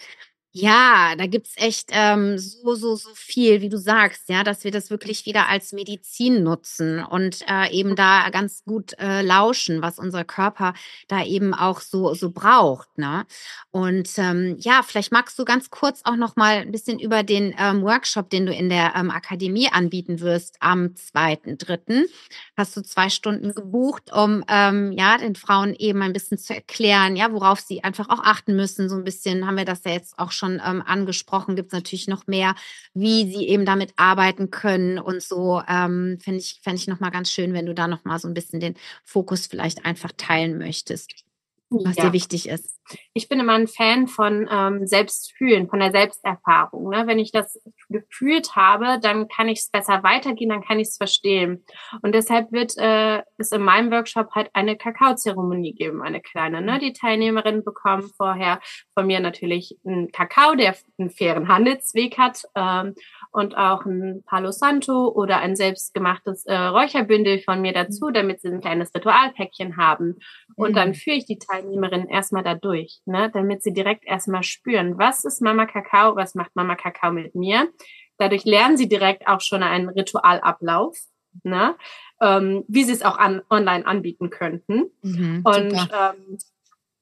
Ja, 0.57 1.15
da 1.17 1.27
gibt's 1.27 1.51
echt 1.57 1.89
ähm, 1.91 2.37
so, 2.37 2.75
so, 2.75 2.95
so 2.95 3.09
viel, 3.13 3.59
wie 3.59 3.67
du 3.67 3.77
sagst, 3.77 4.29
ja, 4.29 4.41
dass 4.41 4.63
wir 4.63 4.71
das 4.71 4.89
wirklich 4.89 5.25
wieder 5.25 5.49
als 5.49 5.73
Medizin 5.73 6.43
nutzen 6.43 7.03
und 7.03 7.41
äh, 7.49 7.69
eben 7.73 7.97
da 7.97 8.29
ganz 8.29 8.63
gut 8.63 8.97
äh, 8.97 9.21
lauschen, 9.21 9.81
was 9.81 9.99
unser 9.99 10.23
Körper 10.23 10.73
da 11.09 11.25
eben 11.25 11.53
auch 11.53 11.81
so, 11.81 12.13
so 12.13 12.31
braucht. 12.31 12.97
Ne? 12.97 13.25
Und 13.71 14.09
ähm, 14.15 14.55
ja, 14.61 14.81
vielleicht 14.81 15.11
magst 15.11 15.37
du 15.37 15.43
ganz 15.43 15.69
kurz 15.71 15.99
auch 16.05 16.15
noch 16.15 16.37
mal 16.37 16.59
ein 16.59 16.71
bisschen 16.71 16.99
über 16.99 17.23
den 17.23 17.53
ähm, 17.59 17.81
Workshop, 17.81 18.29
den 18.29 18.45
du 18.45 18.53
in 18.53 18.69
der 18.69 18.93
ähm, 18.95 19.11
Akademie 19.11 19.67
anbieten 19.69 20.21
wirst 20.21 20.55
am 20.61 20.95
2.3. 20.95 22.05
Hast 22.55 22.77
du 22.77 22.81
zwei 22.81 23.09
Stunden 23.09 23.53
gebucht, 23.53 24.09
um 24.13 24.45
ähm, 24.47 24.93
ja 24.93 25.17
den 25.17 25.35
Frauen 25.35 25.75
eben 25.75 26.01
ein 26.01 26.13
bisschen 26.13 26.37
zu 26.37 26.55
erklären, 26.55 27.17
ja, 27.17 27.33
worauf 27.33 27.59
sie 27.59 27.83
einfach 27.83 28.07
auch 28.07 28.23
achten 28.23 28.55
müssen. 28.55 28.87
So 28.87 28.95
ein 28.95 29.03
bisschen 29.03 29.45
haben 29.45 29.57
wir 29.57 29.65
das 29.65 29.83
ja 29.83 29.91
jetzt 29.91 30.17
auch 30.17 30.31
schon 30.31 30.44
ähm, 30.53 30.81
angesprochen. 30.86 31.55
Gibt 31.55 31.67
es 31.67 31.73
natürlich 31.73 32.08
noch 32.08 32.27
mehr, 32.27 32.55
wie 32.93 33.29
sie 33.31 33.47
eben 33.47 33.65
damit 33.65 33.93
arbeiten 33.97 34.49
können 34.51 34.99
und 34.99 35.21
so. 35.21 35.62
Ähm, 35.67 36.17
Finde 36.21 36.39
ich, 36.39 36.60
fände 36.63 36.77
ich 36.79 36.88
noch 36.88 36.99
mal 36.99 37.10
ganz 37.12 37.31
schön, 37.31 37.53
wenn 37.53 37.65
du 37.65 37.73
da 37.73 37.88
noch 37.88 38.05
mal 38.05 38.19
so 38.19 38.27
ein 38.27 38.34
bisschen 38.34 38.60
den 38.60 38.75
Fokus 39.03 39.47
vielleicht 39.47 39.86
einfach 39.86 40.12
teilen 40.17 40.58
möchtest. 40.58 41.24
Was 41.69 41.95
ja. 41.95 42.06
dir 42.06 42.13
wichtig 42.13 42.47
ist. 42.47 42.80
Ich 43.13 43.28
bin 43.28 43.39
immer 43.39 43.54
ein 43.54 43.67
Fan 43.67 44.08
von 44.08 44.47
ähm, 44.51 44.86
Selbstfühlen, 44.86 45.68
von 45.68 45.80
der 45.80 45.91
Selbsterfahrung. 45.91 46.89
Ne? 46.89 47.07
Wenn 47.07 47.18
ich 47.18 47.32
das 47.32 47.59
gefühlt 47.89 48.55
habe, 48.55 48.99
dann 49.01 49.28
kann 49.28 49.49
ich 49.49 49.59
es 49.59 49.70
besser 49.72 50.03
weitergehen, 50.03 50.49
dann 50.49 50.63
kann 50.63 50.80
ich 50.80 50.89
es 50.89 50.97
verstehen. 50.97 51.66
Und 52.03 52.13
deshalb 52.13 52.51
wird 52.51 52.78
äh, 52.78 53.24
es 53.38 53.51
in 53.51 53.63
meinem 53.63 53.91
Workshop 53.91 54.32
halt 54.36 54.49
eine 54.53 54.78
Kakaozeremonie 54.78 55.74
geben, 55.74 56.03
eine 56.03 56.22
kleine. 56.22 56.61
Ne? 56.61 56.78
Die 56.80 56.93
Teilnehmerinnen 56.93 57.63
bekommen 57.63 58.11
vorher 58.16 58.59
von 58.93 59.07
mir 59.07 59.20
natürlich 59.20 59.78
einen 59.84 60.11
Kakao, 60.11 60.55
der 60.55 60.76
einen 60.99 61.09
fairen 61.09 61.47
Handelsweg 61.47 62.18
hat. 62.20 62.43
Ähm, 62.55 62.93
und 63.36 63.57
auch 63.57 63.84
ein 63.84 64.24
Palo 64.26 64.51
Santo 64.51 65.09
oder 65.09 65.39
ein 65.39 65.57
selbstgemachtes 65.57 66.45
äh, 66.45 66.55
Räucherbündel 66.55 67.39
von 67.39 67.61
mir 67.61 67.74
dazu, 67.74 68.09
damit 68.09 68.39
sie 68.39 68.47
ein 68.47 68.61
kleines 68.61 68.95
Ritualpäckchen 68.95 69.76
haben. 69.76 70.20
Und 70.55 70.72
mhm. 70.72 70.76
dann 70.76 70.93
führe 70.93 71.18
ich 71.18 71.26
die 71.26 71.38
Teilnehmerinnen 71.56 72.10
erstmal 72.10 72.43
da 72.43 72.56
durch, 72.56 73.01
ne, 73.06 73.30
damit 73.34 73.64
sie 73.64 73.74
direkt 73.74 74.06
erstmal 74.06 74.43
spüren, 74.43 74.97
was 74.97 75.24
ist 75.24 75.41
Mama 75.41 75.66
Kakao, 75.66 76.16
was 76.16 76.36
macht 76.36 76.56
Mama 76.56 76.76
Kakao 76.76 77.12
mit 77.12 77.36
mir. 77.36 77.70
Dadurch 78.18 78.45
lernen 78.45 78.78
sie 78.78 78.88
direkt 78.88 79.28
auch 79.28 79.41
schon 79.41 79.64
einen 79.64 79.89
Ritualablauf, 79.89 80.97
ne, 81.43 81.76
ähm, 82.22 82.64
wie 82.68 82.84
sie 82.84 82.93
es 82.93 83.03
auch 83.03 83.18
an, 83.18 83.41
online 83.49 83.86
anbieten 83.86 84.30
könnten. 84.30 84.91
Mhm, 85.01 85.41
und 85.43 85.74
ähm, 85.74 86.38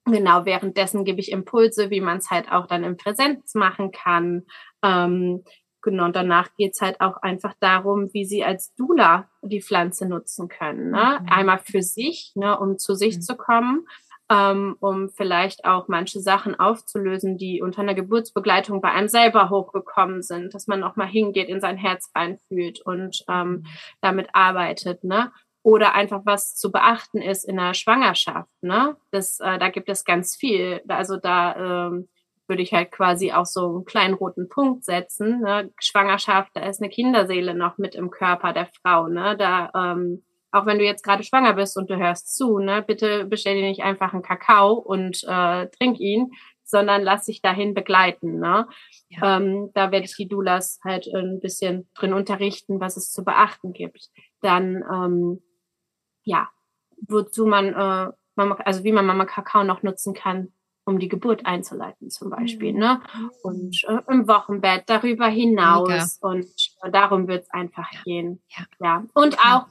genau 0.06 0.46
währenddessen 0.46 1.06
gebe 1.06 1.20
ich 1.20 1.32
Impulse, 1.32 1.90
wie 1.90 2.02
man 2.02 2.18
es 2.18 2.30
halt 2.30 2.52
auch 2.52 2.68
dann 2.68 2.84
im 2.84 2.98
Präsenz 2.98 3.56
machen 3.56 3.92
kann. 3.92 4.44
Ähm, 4.84 5.44
Genau, 5.84 6.06
und 6.06 6.16
danach 6.16 6.56
geht's 6.56 6.80
halt 6.80 7.02
auch 7.02 7.18
einfach 7.18 7.54
darum, 7.60 8.14
wie 8.14 8.24
sie 8.24 8.44
als 8.44 8.74
Dula 8.76 9.30
die 9.42 9.62
Pflanze 9.62 10.08
nutzen 10.08 10.48
können. 10.48 10.92
Ne? 10.92 11.20
Mhm. 11.22 11.30
Einmal 11.30 11.60
für 11.60 11.82
sich, 11.82 12.32
ne, 12.36 12.58
um 12.58 12.78
zu 12.78 12.96
sich 12.96 13.18
mhm. 13.18 13.22
zu 13.22 13.36
kommen, 13.36 13.86
ähm, 14.30 14.78
um 14.80 15.10
vielleicht 15.10 15.66
auch 15.66 15.88
manche 15.88 16.20
Sachen 16.20 16.60
aufzulösen, 16.60 17.38
die 17.38 17.62
unter 17.62 17.82
einer 17.82 17.94
Geburtsbegleitung 17.94 18.82
bei 18.82 18.92
einem 18.92 19.08
selber 19.08 19.50
hochgekommen 19.50 20.22
sind, 20.22 20.54
dass 20.54 20.68
man 20.68 20.84
auch 20.84 20.96
mal 20.96 21.08
hingeht, 21.08 21.50
in 21.50 21.60
sein 21.60 21.78
Herz 21.78 22.12
reinfühlt 22.16 22.82
und 22.82 23.24
ähm, 23.30 23.50
mhm. 23.50 23.66
damit 24.02 24.30
arbeitet. 24.34 25.04
Ne? 25.04 25.32
Oder 25.62 25.94
einfach 25.94 26.22
was 26.26 26.56
zu 26.56 26.72
beachten 26.72 27.22
ist 27.22 27.44
in 27.44 27.58
der 27.58 27.74
Schwangerschaft. 27.74 28.50
Ne? 28.62 28.96
Das, 29.12 29.40
äh, 29.40 29.60
da 29.60 29.70
gibt 29.70 29.90
es 29.90 30.06
ganz 30.06 30.36
viel. 30.36 30.82
Also 30.88 31.18
da 31.18 31.88
ähm, 31.88 32.08
würde 32.48 32.64
ich 32.64 32.74
halt 32.74 32.92
quasi 32.92 33.32
auch 33.32 33.46
so 33.46 33.68
einen 33.68 33.86
kleinen 33.86 34.14
roten 34.14 34.48
Punkt 34.50 34.86
setzen. 34.86 35.42
Ne? 35.42 35.72
Schwangerschaft, 35.80 36.52
da 36.54 36.62
ist 36.62 36.82
eine 36.82 36.90
Kinderseele 36.90 37.54
noch 37.54 37.78
mit 37.78 37.96
im 37.96 38.10
Körper 38.10 38.54
der 38.54 38.68
Frau. 38.68 39.08
Ne? 39.08 39.36
Da, 39.38 39.72
ähm, 39.76 40.24
auch 40.54 40.66
wenn 40.68 40.78
du 40.78 40.86
jetzt 40.86 41.04
gerade 41.04 41.24
schwanger 41.24 41.54
bist 41.54 41.76
und 41.78 41.90
du 41.90 41.98
hörst 41.98 42.36
zu, 42.36 42.60
ne, 42.60 42.84
bitte 42.84 43.26
bestell 43.26 43.56
dir 43.56 43.68
nicht 43.68 43.82
einfach 43.82 44.14
einen 44.14 44.22
Kakao 44.22 44.74
und 44.74 45.24
äh, 45.24 45.68
trink 45.68 46.00
ihn, 46.00 46.32
sondern 46.64 47.02
lass 47.02 47.26
dich 47.26 47.42
dahin 47.42 47.74
begleiten. 47.74 48.40
Ne? 48.40 48.68
Ja. 49.10 49.38
Ähm, 49.38 49.72
da 49.74 49.92
werde 49.92 50.06
ich 50.06 50.16
die 50.16 50.28
Doulas 50.28 50.80
halt 50.84 51.08
ein 51.14 51.40
bisschen 51.40 51.90
drin 51.96 52.14
unterrichten, 52.14 52.80
was 52.80 52.98
es 52.98 53.12
zu 53.12 53.24
beachten 53.24 53.74
gibt. 53.74 54.10
Dann, 54.42 54.84
ähm, 54.92 55.42
ja, 56.24 56.50
wozu 57.08 57.48
man, 57.48 57.74
äh, 57.74 58.12
Mama, 58.36 58.56
also 58.64 58.84
wie 58.84 58.92
man 58.92 59.06
Mama 59.06 59.26
Kakao 59.26 59.64
noch 59.64 59.84
nutzen 59.84 60.14
kann, 60.14 60.54
um 60.86 61.00
die 61.00 61.08
Geburt 61.08 61.46
einzuleiten 61.46 62.10
zum 62.10 62.30
Beispiel, 62.30 62.74
mhm. 62.74 62.80
ne? 62.80 63.02
Und 63.42 63.84
äh, 63.88 64.00
im 64.10 64.28
Wochenbett 64.28 64.84
darüber 64.88 65.28
hinaus 65.28 65.88
Mega. 65.90 66.08
und 66.22 66.46
äh, 66.84 66.92
darum 66.92 67.28
wird 67.28 67.44
es 67.44 67.50
einfach 67.52 67.92
ja. 67.92 68.02
gehen. 68.04 68.42
Ja. 68.50 68.66
ja. 68.80 69.06
Und 69.14 69.40
auch, 69.40 69.66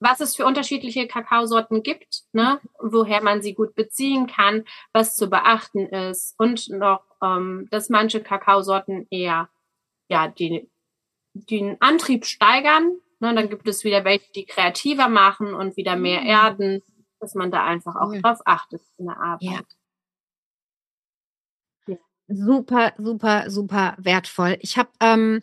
was 0.00 0.20
es 0.20 0.36
für 0.36 0.46
unterschiedliche 0.46 1.06
Kakaosorten 1.06 1.82
gibt, 1.82 2.22
ne? 2.32 2.60
Woher 2.80 3.22
man 3.22 3.42
sie 3.42 3.54
gut 3.54 3.74
beziehen 3.74 4.26
kann, 4.26 4.64
was 4.92 5.16
zu 5.16 5.28
beachten 5.28 5.86
ist 5.86 6.34
und 6.38 6.68
noch, 6.68 7.02
ähm, 7.22 7.68
dass 7.70 7.88
manche 7.88 8.22
Kakaosorten 8.22 9.06
eher, 9.10 9.48
ja, 10.08 10.28
die, 10.28 10.70
den 11.32 11.80
Antrieb 11.80 12.24
steigern. 12.26 12.98
Ne? 13.20 13.34
Dann 13.34 13.48
gibt 13.48 13.66
es 13.68 13.84
wieder 13.84 14.04
welche, 14.04 14.30
die 14.32 14.46
kreativer 14.46 15.08
machen 15.08 15.54
und 15.54 15.76
wieder 15.76 15.96
mehr 15.96 16.20
mhm. 16.20 16.26
erden, 16.26 16.82
dass 17.20 17.34
man 17.34 17.50
da 17.50 17.64
einfach 17.64 17.96
auch 17.96 18.12
ja. 18.12 18.20
drauf 18.20 18.40
achtet 18.44 18.82
in 18.98 19.06
der 19.06 19.16
Arbeit. 19.18 19.42
Ja 19.42 19.60
super, 22.28 22.92
super, 22.98 23.50
super 23.50 23.94
wertvoll. 23.98 24.58
Ich 24.60 24.78
habe 24.78 24.90
ähm, 25.00 25.42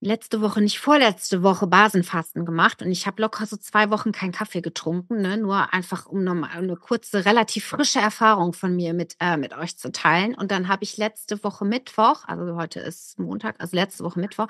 letzte 0.00 0.40
Woche, 0.42 0.60
nicht 0.60 0.78
vorletzte 0.78 1.42
Woche 1.42 1.66
Basenfasten 1.66 2.44
gemacht 2.44 2.82
und 2.82 2.90
ich 2.90 3.06
habe 3.06 3.22
locker 3.22 3.46
so 3.46 3.56
zwei 3.56 3.90
Wochen 3.90 4.12
keinen 4.12 4.32
Kaffee 4.32 4.60
getrunken, 4.60 5.22
ne? 5.22 5.36
nur 5.36 5.72
einfach 5.72 6.06
um 6.06 6.22
nochmal 6.22 6.50
eine 6.52 6.76
kurze, 6.76 7.24
relativ 7.24 7.64
frische 7.66 7.98
Erfahrung 7.98 8.52
von 8.52 8.76
mir 8.76 8.94
mit, 8.94 9.16
äh, 9.20 9.36
mit 9.36 9.56
euch 9.56 9.78
zu 9.78 9.90
teilen. 9.92 10.34
Und 10.34 10.50
dann 10.50 10.68
habe 10.68 10.84
ich 10.84 10.96
letzte 10.96 11.42
Woche 11.42 11.64
Mittwoch, 11.64 12.24
also 12.26 12.56
heute 12.56 12.80
ist 12.80 13.18
Montag, 13.18 13.56
also 13.58 13.74
letzte 13.74 14.04
Woche 14.04 14.20
Mittwoch, 14.20 14.48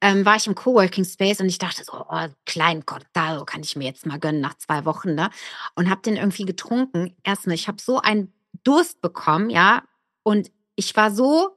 ähm, 0.00 0.24
war 0.24 0.36
ich 0.36 0.46
im 0.46 0.54
Coworking 0.54 1.04
Space 1.04 1.40
und 1.40 1.46
ich 1.46 1.58
dachte 1.58 1.84
so, 1.84 1.92
oh, 2.08 2.26
klein 2.46 2.82
Gott, 2.86 3.04
da 3.12 3.42
kann 3.44 3.62
ich 3.62 3.76
mir 3.76 3.84
jetzt 3.84 4.06
mal 4.06 4.18
gönnen 4.18 4.40
nach 4.40 4.56
zwei 4.56 4.84
Wochen, 4.86 5.14
ne? 5.14 5.30
Und 5.74 5.90
habe 5.90 6.00
den 6.00 6.16
irgendwie 6.16 6.46
getrunken. 6.46 7.14
Erstmal, 7.22 7.54
ich 7.54 7.68
habe 7.68 7.80
so 7.80 8.00
einen 8.00 8.32
Durst 8.64 9.02
bekommen, 9.02 9.50
ja, 9.50 9.82
und 10.22 10.50
ich 10.74 10.96
war 10.96 11.10
so, 11.10 11.56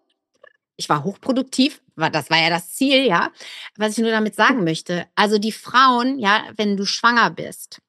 ich 0.76 0.90
war 0.90 1.04
hochproduktiv, 1.04 1.82
das 1.96 2.30
war 2.30 2.42
ja 2.42 2.50
das 2.50 2.74
Ziel, 2.74 3.06
ja. 3.06 3.32
Was 3.78 3.98
ich 3.98 4.04
nur 4.04 4.12
damit 4.12 4.36
sagen 4.36 4.64
möchte, 4.64 5.08
also 5.16 5.38
die 5.38 5.52
Frauen, 5.52 6.20
ja, 6.20 6.44
wenn 6.58 6.78
du 6.78 6.86
schwanger 6.86 7.30
bist, 7.32 7.80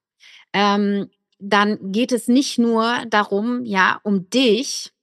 ähm, 0.55 1.11
dann 1.39 1.93
geht 1.93 2.13
es 2.13 2.29
nicht 2.29 2.59
nur 2.59 3.05
darum, 3.09 3.65
ja, 3.67 4.01
um 4.05 4.31
dich, 4.31 4.94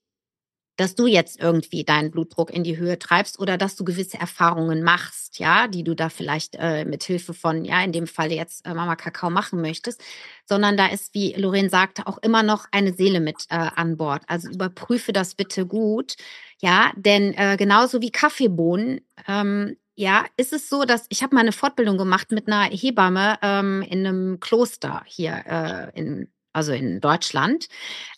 dass 0.82 0.96
du 0.96 1.06
jetzt 1.06 1.40
irgendwie 1.40 1.84
deinen 1.84 2.10
Blutdruck 2.10 2.50
in 2.50 2.64
die 2.64 2.78
Höhe 2.78 2.98
treibst 2.98 3.40
oder 3.40 3.58
dass 3.58 3.76
du 3.76 3.86
gewisse 3.86 4.20
Erfahrungen 4.20 4.82
machst, 4.82 5.38
ja, 5.38 5.68
die 5.68 5.84
du 5.84 5.96
da 5.96 6.10
vielleicht 6.10 6.56
äh, 6.58 6.86
mit 6.86 7.04
Hilfe 7.04 7.36
von, 7.36 7.64
ja, 7.64 7.84
in 7.84 7.92
dem 7.92 8.08
Fall 8.08 8.32
jetzt 8.32 8.66
äh, 8.66 8.74
Mama 8.74 8.96
Kakao 8.96 9.30
machen 9.30 9.62
möchtest, 9.62 10.02
sondern 10.46 10.78
da 10.78 10.88
ist, 10.88 11.14
wie 11.14 11.34
Lorraine 11.34 11.70
sagte, 11.70 12.08
auch 12.08 12.18
immer 12.18 12.42
noch 12.42 12.66
eine 12.72 12.94
Seele 12.94 13.20
mit 13.20 13.46
äh, 13.50 13.56
an 13.56 13.96
Bord. 13.96 14.24
Also 14.26 14.50
überprüfe 14.50 15.14
das 15.14 15.36
bitte 15.36 15.68
gut, 15.68 16.16
ja, 16.60 16.92
denn 16.96 17.36
äh, 17.36 17.58
genauso 17.58 18.02
wie 18.02 18.12
Kaffeebohnen, 18.12 19.02
ähm, 19.28 19.78
ja, 19.96 20.26
ist 20.36 20.52
es 20.52 20.68
so, 20.68 20.84
dass 20.84 21.06
ich 21.10 21.22
habe 21.22 21.36
mal 21.36 21.42
eine 21.42 21.52
Fortbildung 21.52 21.98
gemacht 22.00 22.32
mit 22.32 22.48
einer 22.48 22.64
Hebamme 22.64 23.38
ähm, 23.44 23.84
in 23.84 24.08
einem 24.08 24.40
Kloster 24.40 25.04
hier 25.06 25.44
äh, 25.46 26.00
in 26.00 26.28
also 26.54 26.74
in 26.74 27.02
Deutschland, 27.02 27.68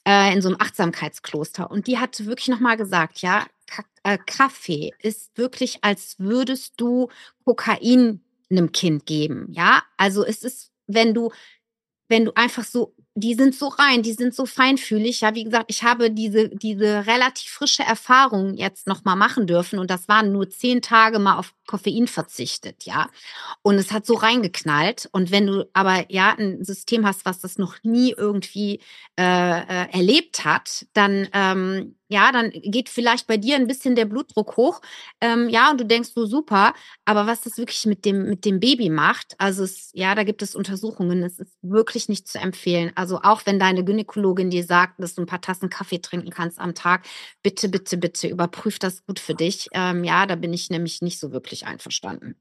äh, 0.07 0.33
in 0.33 0.41
so 0.41 0.49
einem 0.49 0.57
Achtsamkeitskloster. 0.59 1.69
Und 1.69 1.87
die 1.87 1.99
hat 1.99 2.25
wirklich 2.25 2.47
nochmal 2.47 2.77
gesagt, 2.77 3.19
ja, 3.19 3.45
K 3.67 3.83
äh, 4.03 4.17
Kaffee 4.25 4.91
ist 4.99 5.37
wirklich, 5.37 5.79
als 5.83 6.15
würdest 6.19 6.73
du 6.77 7.09
Kokain 7.45 8.21
einem 8.49 8.71
Kind 8.71 9.05
geben. 9.05 9.47
Ja, 9.51 9.83
also 9.97 10.25
es 10.25 10.43
ist, 10.43 10.71
wenn 10.87 11.13
du, 11.13 11.31
wenn 12.09 12.25
du 12.25 12.33
einfach 12.35 12.63
so 12.63 12.95
die 13.15 13.35
sind 13.35 13.53
so 13.53 13.67
rein, 13.67 14.01
die 14.01 14.13
sind 14.13 14.33
so 14.33 14.45
feinfühlig. 14.45 15.21
Ja, 15.21 15.35
wie 15.35 15.43
gesagt, 15.43 15.65
ich 15.67 15.83
habe 15.83 16.09
diese, 16.09 16.49
diese 16.49 17.05
relativ 17.05 17.49
frische 17.49 17.83
Erfahrung 17.83 18.55
jetzt 18.55 18.87
nochmal 18.87 19.15
machen 19.15 19.45
dürfen 19.45 19.77
und 19.77 19.91
das 19.91 20.07
waren 20.07 20.31
nur 20.31 20.49
zehn 20.49 20.81
Tage 20.81 21.19
mal 21.19 21.37
auf 21.37 21.53
Koffein 21.67 22.07
verzichtet, 22.07 22.83
ja. 22.85 23.09
Und 23.61 23.75
es 23.75 23.91
hat 23.91 24.05
so 24.05 24.15
reingeknallt. 24.15 25.09
Und 25.11 25.31
wenn 25.31 25.47
du 25.47 25.69
aber 25.73 26.11
ja 26.11 26.35
ein 26.37 26.63
System 26.63 27.05
hast, 27.05 27.25
was 27.25 27.39
das 27.39 27.57
noch 27.57 27.75
nie 27.83 28.13
irgendwie 28.17 28.81
äh, 29.17 29.23
äh, 29.23 29.91
erlebt 29.91 30.43
hat, 30.43 30.85
dann 30.93 31.27
ähm, 31.33 31.95
ja, 32.09 32.31
dann 32.31 32.51
geht 32.51 32.89
vielleicht 32.89 33.27
bei 33.27 33.37
dir 33.37 33.55
ein 33.55 33.67
bisschen 33.67 33.95
der 33.95 34.05
Blutdruck 34.05 34.57
hoch. 34.57 34.81
Ähm, 35.21 35.49
ja, 35.49 35.71
und 35.71 35.79
du 35.79 35.85
denkst 35.85 36.09
so 36.13 36.25
super, 36.25 36.73
aber 37.05 37.27
was 37.27 37.41
das 37.41 37.57
wirklich 37.57 37.85
mit 37.85 38.05
dem, 38.05 38.25
mit 38.29 38.45
dem 38.45 38.59
Baby 38.59 38.89
macht, 38.89 39.35
also 39.39 39.63
es, 39.63 39.91
ja, 39.93 40.13
da 40.15 40.23
gibt 40.23 40.41
es 40.41 40.55
Untersuchungen, 40.55 41.23
es 41.23 41.39
ist 41.39 41.57
wirklich 41.61 42.09
nicht 42.09 42.27
zu 42.27 42.39
empfehlen. 42.39 42.91
Also 42.95 43.19
auch 43.23 43.45
wenn 43.45 43.59
deine 43.59 43.83
Gynäkologin 43.83 44.49
dir 44.49 44.63
sagt, 44.63 44.99
dass 44.99 45.15
du 45.15 45.21
ein 45.23 45.27
paar 45.27 45.41
Tassen 45.41 45.69
Kaffee 45.69 45.99
trinken 45.99 46.29
kannst 46.29 46.59
am 46.59 46.75
Tag, 46.75 47.05
bitte, 47.41 47.69
bitte, 47.69 47.97
bitte 47.97 48.27
überprüf 48.27 48.79
das 48.79 49.05
gut 49.05 49.19
für 49.19 49.35
dich. 49.35 49.69
Ähm, 49.73 50.03
ja, 50.03 50.25
da 50.25 50.35
bin 50.35 50.53
ich 50.53 50.69
nämlich 50.69 51.01
nicht 51.01 51.19
so 51.19 51.31
wirklich 51.31 51.65
einverstanden 51.65 52.35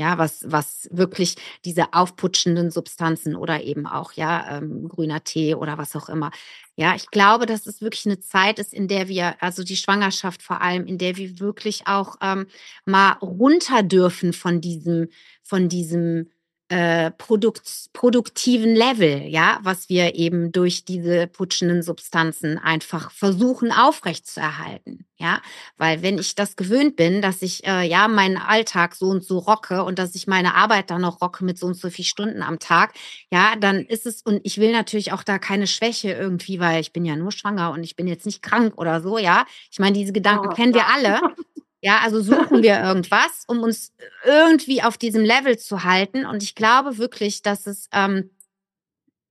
ja, 0.00 0.16
was, 0.16 0.44
was 0.46 0.88
wirklich 0.92 1.34
diese 1.64 1.92
aufputschenden 1.92 2.70
Substanzen 2.70 3.34
oder 3.34 3.62
eben 3.62 3.86
auch, 3.86 4.12
ja, 4.12 4.58
ähm, 4.58 4.88
grüner 4.88 5.24
Tee 5.24 5.54
oder 5.54 5.76
was 5.76 5.96
auch 5.96 6.08
immer. 6.08 6.30
Ja, 6.76 6.94
ich 6.94 7.10
glaube, 7.10 7.46
dass 7.46 7.66
es 7.66 7.80
wirklich 7.80 8.06
eine 8.06 8.20
Zeit 8.20 8.60
ist, 8.60 8.72
in 8.72 8.86
der 8.86 9.08
wir, 9.08 9.42
also 9.42 9.64
die 9.64 9.76
Schwangerschaft 9.76 10.42
vor 10.42 10.62
allem, 10.62 10.86
in 10.86 10.98
der 10.98 11.16
wir 11.16 11.40
wirklich 11.40 11.86
auch 11.86 12.16
ähm, 12.22 12.46
mal 12.84 13.12
runter 13.14 13.82
dürfen 13.82 14.32
von 14.32 14.60
diesem, 14.60 15.08
von 15.42 15.68
diesem 15.68 16.30
äh, 16.68 17.10
produkt, 17.12 17.88
produktiven 17.94 18.74
Level, 18.74 19.22
ja, 19.26 19.58
was 19.62 19.88
wir 19.88 20.14
eben 20.14 20.52
durch 20.52 20.84
diese 20.84 21.26
putschenden 21.26 21.82
Substanzen 21.82 22.58
einfach 22.58 23.10
versuchen 23.10 23.72
aufrechtzuerhalten, 23.72 25.06
ja, 25.16 25.40
weil 25.78 26.02
wenn 26.02 26.18
ich 26.18 26.34
das 26.34 26.56
gewöhnt 26.56 26.96
bin, 26.96 27.22
dass 27.22 27.40
ich 27.40 27.66
äh, 27.66 27.88
ja 27.88 28.06
meinen 28.06 28.36
Alltag 28.36 28.94
so 28.94 29.06
und 29.06 29.24
so 29.24 29.38
rocke 29.38 29.82
und 29.82 29.98
dass 29.98 30.14
ich 30.14 30.26
meine 30.26 30.54
Arbeit 30.54 30.90
dann 30.90 31.00
noch 31.00 31.22
rocke 31.22 31.42
mit 31.42 31.58
so 31.58 31.66
und 31.66 31.74
so 31.74 31.88
viel 31.88 32.04
Stunden 32.04 32.42
am 32.42 32.58
Tag, 32.58 32.92
ja, 33.30 33.56
dann 33.56 33.86
ist 33.86 34.04
es 34.04 34.20
und 34.20 34.40
ich 34.44 34.58
will 34.58 34.72
natürlich 34.72 35.12
auch 35.12 35.22
da 35.22 35.38
keine 35.38 35.66
Schwäche 35.66 36.12
irgendwie, 36.12 36.60
weil 36.60 36.82
ich 36.82 36.92
bin 36.92 37.06
ja 37.06 37.16
nur 37.16 37.32
schwanger 37.32 37.70
und 37.70 37.82
ich 37.82 37.96
bin 37.96 38.06
jetzt 38.06 38.26
nicht 38.26 38.42
krank 38.42 38.74
oder 38.76 39.00
so, 39.00 39.16
ja. 39.16 39.46
Ich 39.70 39.78
meine, 39.78 39.96
diese 39.96 40.12
Gedanken 40.12 40.48
oh, 40.48 40.54
kennen 40.54 40.74
wir 40.74 40.86
alle. 40.86 41.20
Ja, 41.80 42.00
also 42.00 42.20
suchen 42.20 42.62
wir 42.62 42.80
irgendwas, 42.80 43.44
um 43.46 43.62
uns 43.62 43.92
irgendwie 44.24 44.82
auf 44.82 44.98
diesem 44.98 45.24
Level 45.24 45.58
zu 45.58 45.84
halten. 45.84 46.26
Und 46.26 46.42
ich 46.42 46.54
glaube 46.54 46.98
wirklich, 46.98 47.42
dass 47.42 47.66
es, 47.66 47.88
ähm, 47.92 48.30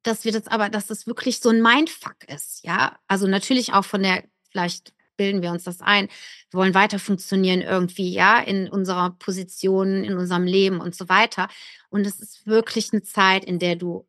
dass 0.03 0.23
wir 0.23 0.31
das 0.31 0.47
aber, 0.47 0.69
dass 0.69 0.87
das 0.87 1.07
wirklich 1.07 1.39
so 1.39 1.49
ein 1.49 1.61
Mindfuck 1.61 2.15
ist. 2.27 2.63
Ja, 2.63 2.97
also 3.07 3.27
natürlich 3.27 3.73
auch 3.73 3.83
von 3.83 4.01
der, 4.01 4.23
vielleicht 4.49 4.93
bilden 5.17 5.41
wir 5.41 5.51
uns 5.51 5.63
das 5.63 5.81
ein, 5.81 6.07
wir 6.51 6.59
wollen 6.59 6.73
weiter 6.73 6.99
funktionieren 6.99 7.61
irgendwie, 7.61 8.13
ja, 8.13 8.39
in 8.39 8.69
unserer 8.69 9.11
Position, 9.11 10.03
in 10.03 10.15
unserem 10.15 10.45
Leben 10.45 10.79
und 10.79 10.95
so 10.95 11.09
weiter. 11.09 11.49
Und 11.89 12.07
es 12.07 12.19
ist 12.19 12.45
wirklich 12.47 12.93
eine 12.93 13.01
Zeit, 13.01 13.43
in 13.43 13.59
der 13.59 13.75
du 13.75 14.07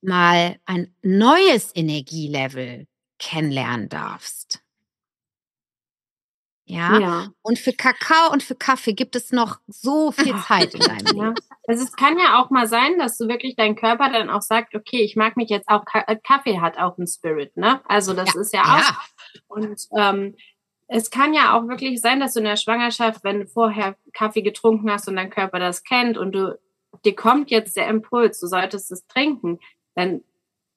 mal 0.00 0.58
ein 0.64 0.94
neues 1.02 1.70
Energielevel 1.74 2.86
kennenlernen 3.18 3.88
darfst. 3.88 4.63
Ja? 6.66 6.98
ja. 6.98 7.26
Und 7.42 7.58
für 7.58 7.72
Kakao 7.72 8.32
und 8.32 8.42
für 8.42 8.54
Kaffee 8.54 8.94
gibt 8.94 9.16
es 9.16 9.32
noch 9.32 9.58
so 9.66 10.12
viel 10.12 10.34
Zeit 10.48 10.74
in 10.74 10.80
deinem 10.80 11.06
Leben. 11.06 11.18
Ja. 11.18 11.34
Also 11.66 11.84
es 11.84 11.92
kann 11.92 12.18
ja 12.18 12.40
auch 12.40 12.50
mal 12.50 12.66
sein, 12.66 12.98
dass 12.98 13.18
du 13.18 13.28
wirklich 13.28 13.56
dein 13.56 13.76
Körper 13.76 14.10
dann 14.10 14.30
auch 14.30 14.42
sagt, 14.42 14.74
okay, 14.74 15.02
ich 15.02 15.16
mag 15.16 15.36
mich 15.36 15.50
jetzt 15.50 15.68
auch, 15.68 15.84
äh, 15.92 16.16
Kaffee 16.16 16.60
hat 16.60 16.78
auch 16.78 16.96
einen 16.98 17.06
Spirit, 17.06 17.56
ne? 17.56 17.80
Also 17.86 18.14
das 18.14 18.34
ja. 18.34 18.40
ist 18.40 18.54
ja 18.54 18.62
auch. 18.62 19.56
Und 19.56 19.80
ähm, 19.96 20.34
es 20.88 21.10
kann 21.10 21.34
ja 21.34 21.56
auch 21.56 21.68
wirklich 21.68 22.00
sein, 22.00 22.20
dass 22.20 22.34
du 22.34 22.40
in 22.40 22.46
der 22.46 22.56
Schwangerschaft, 22.56 23.24
wenn 23.24 23.40
du 23.40 23.46
vorher 23.46 23.96
Kaffee 24.12 24.42
getrunken 24.42 24.90
hast 24.90 25.08
und 25.08 25.16
dein 25.16 25.30
Körper 25.30 25.58
das 25.58 25.82
kennt 25.82 26.18
und 26.18 26.32
du, 26.32 26.58
dir 27.04 27.14
kommt 27.14 27.50
jetzt 27.50 27.76
der 27.76 27.88
Impuls, 27.88 28.40
du 28.40 28.46
solltest 28.46 28.92
es 28.92 29.06
trinken, 29.06 29.58
dann 29.94 30.22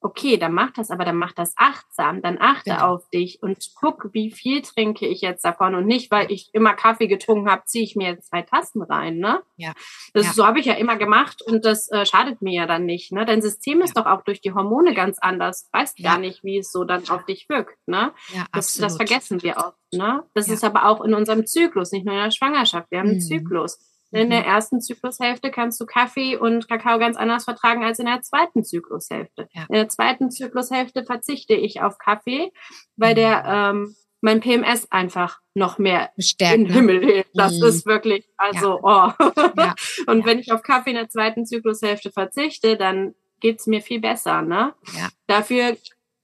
okay, 0.00 0.36
dann 0.36 0.52
mach 0.52 0.72
das, 0.72 0.90
aber 0.90 1.04
dann 1.04 1.16
mach 1.16 1.32
das 1.32 1.54
achtsam, 1.56 2.22
dann 2.22 2.38
achte 2.40 2.70
genau. 2.70 2.94
auf 2.94 3.08
dich 3.10 3.42
und 3.42 3.58
guck, 3.80 4.10
wie 4.12 4.30
viel 4.30 4.62
trinke 4.62 5.06
ich 5.06 5.20
jetzt 5.22 5.44
davon 5.44 5.74
und 5.74 5.86
nicht, 5.86 6.10
weil 6.10 6.30
ich 6.30 6.50
immer 6.52 6.74
Kaffee 6.74 7.08
getrunken 7.08 7.50
habe, 7.50 7.64
ziehe 7.64 7.84
ich 7.84 7.96
mir 7.96 8.08
jetzt 8.08 8.28
zwei 8.28 8.42
Tassen 8.42 8.82
rein, 8.82 9.18
ne? 9.18 9.42
Ja. 9.56 9.72
Das 10.14 10.26
ja. 10.26 10.32
so 10.32 10.46
habe 10.46 10.60
ich 10.60 10.66
ja 10.66 10.74
immer 10.74 10.96
gemacht 10.96 11.42
und 11.42 11.64
das 11.64 11.90
äh, 11.90 12.06
schadet 12.06 12.42
mir 12.42 12.52
ja 12.52 12.66
dann 12.66 12.84
nicht, 12.84 13.10
ne? 13.10 13.26
Dein 13.26 13.42
System 13.42 13.80
ist 13.80 13.96
ja. 13.96 14.02
doch 14.02 14.10
auch 14.10 14.22
durch 14.22 14.40
die 14.40 14.52
Hormone 14.52 14.94
ganz 14.94 15.18
anders. 15.18 15.64
Du 15.64 15.78
weißt 15.78 15.98
ja. 15.98 16.10
gar 16.10 16.18
nicht, 16.18 16.44
wie 16.44 16.58
es 16.58 16.70
so 16.70 16.84
dann 16.84 17.08
auf 17.08 17.24
dich 17.24 17.48
wirkt, 17.48 17.76
ne? 17.86 18.12
Ja, 18.32 18.46
das, 18.52 18.76
das 18.76 18.96
vergessen 18.96 19.42
wir 19.42 19.56
oft, 19.56 19.78
ne? 19.92 20.24
Das 20.34 20.48
ist 20.48 20.62
aber 20.62 20.86
auch 20.86 21.00
in 21.02 21.14
unserem 21.14 21.44
Zyklus, 21.44 21.90
nicht 21.90 22.06
nur 22.06 22.14
in 22.14 22.22
der 22.22 22.30
Schwangerschaft. 22.30 22.90
Wir 22.90 23.00
haben 23.00 23.06
mhm. 23.06 23.12
einen 23.12 23.20
Zyklus. 23.20 23.78
In 24.10 24.30
der 24.30 24.40
mhm. 24.40 24.46
ersten 24.46 24.80
Zyklushälfte 24.80 25.50
kannst 25.50 25.80
du 25.80 25.86
Kaffee 25.86 26.36
und 26.36 26.66
Kakao 26.66 26.98
ganz 26.98 27.16
anders 27.16 27.44
vertragen 27.44 27.84
als 27.84 27.98
in 27.98 28.06
der 28.06 28.22
zweiten 28.22 28.64
Zyklushälfte. 28.64 29.48
Ja. 29.52 29.62
In 29.68 29.74
der 29.74 29.88
zweiten 29.88 30.30
Zyklushälfte 30.30 31.04
verzichte 31.04 31.54
ich 31.54 31.82
auf 31.82 31.98
Kaffee, 31.98 32.50
weil 32.96 33.14
der 33.14 33.74
mhm. 33.74 33.82
ähm, 33.82 33.96
mein 34.20 34.40
PMS 34.40 34.90
einfach 34.90 35.40
noch 35.54 35.78
mehr 35.78 36.10
Bestärkt, 36.16 36.54
in 36.54 36.64
den 36.64 36.68
ne? 36.68 36.74
Himmel 36.74 37.04
hebt. 37.04 37.30
Das 37.34 37.58
mhm. 37.58 37.66
ist 37.66 37.86
wirklich, 37.86 38.26
also, 38.36 38.80
ja. 38.82 39.14
oh. 39.18 39.24
Ja. 39.56 39.74
und 40.06 40.24
wenn 40.24 40.38
ich 40.38 40.52
auf 40.52 40.62
Kaffee 40.62 40.90
in 40.90 40.96
der 40.96 41.08
zweiten 41.08 41.46
Zyklushälfte 41.46 42.10
verzichte, 42.10 42.76
dann 42.76 43.14
geht's 43.40 43.66
mir 43.66 43.80
viel 43.80 44.00
besser, 44.00 44.42
ne? 44.42 44.74
Ja. 44.96 45.08
Dafür 45.26 45.76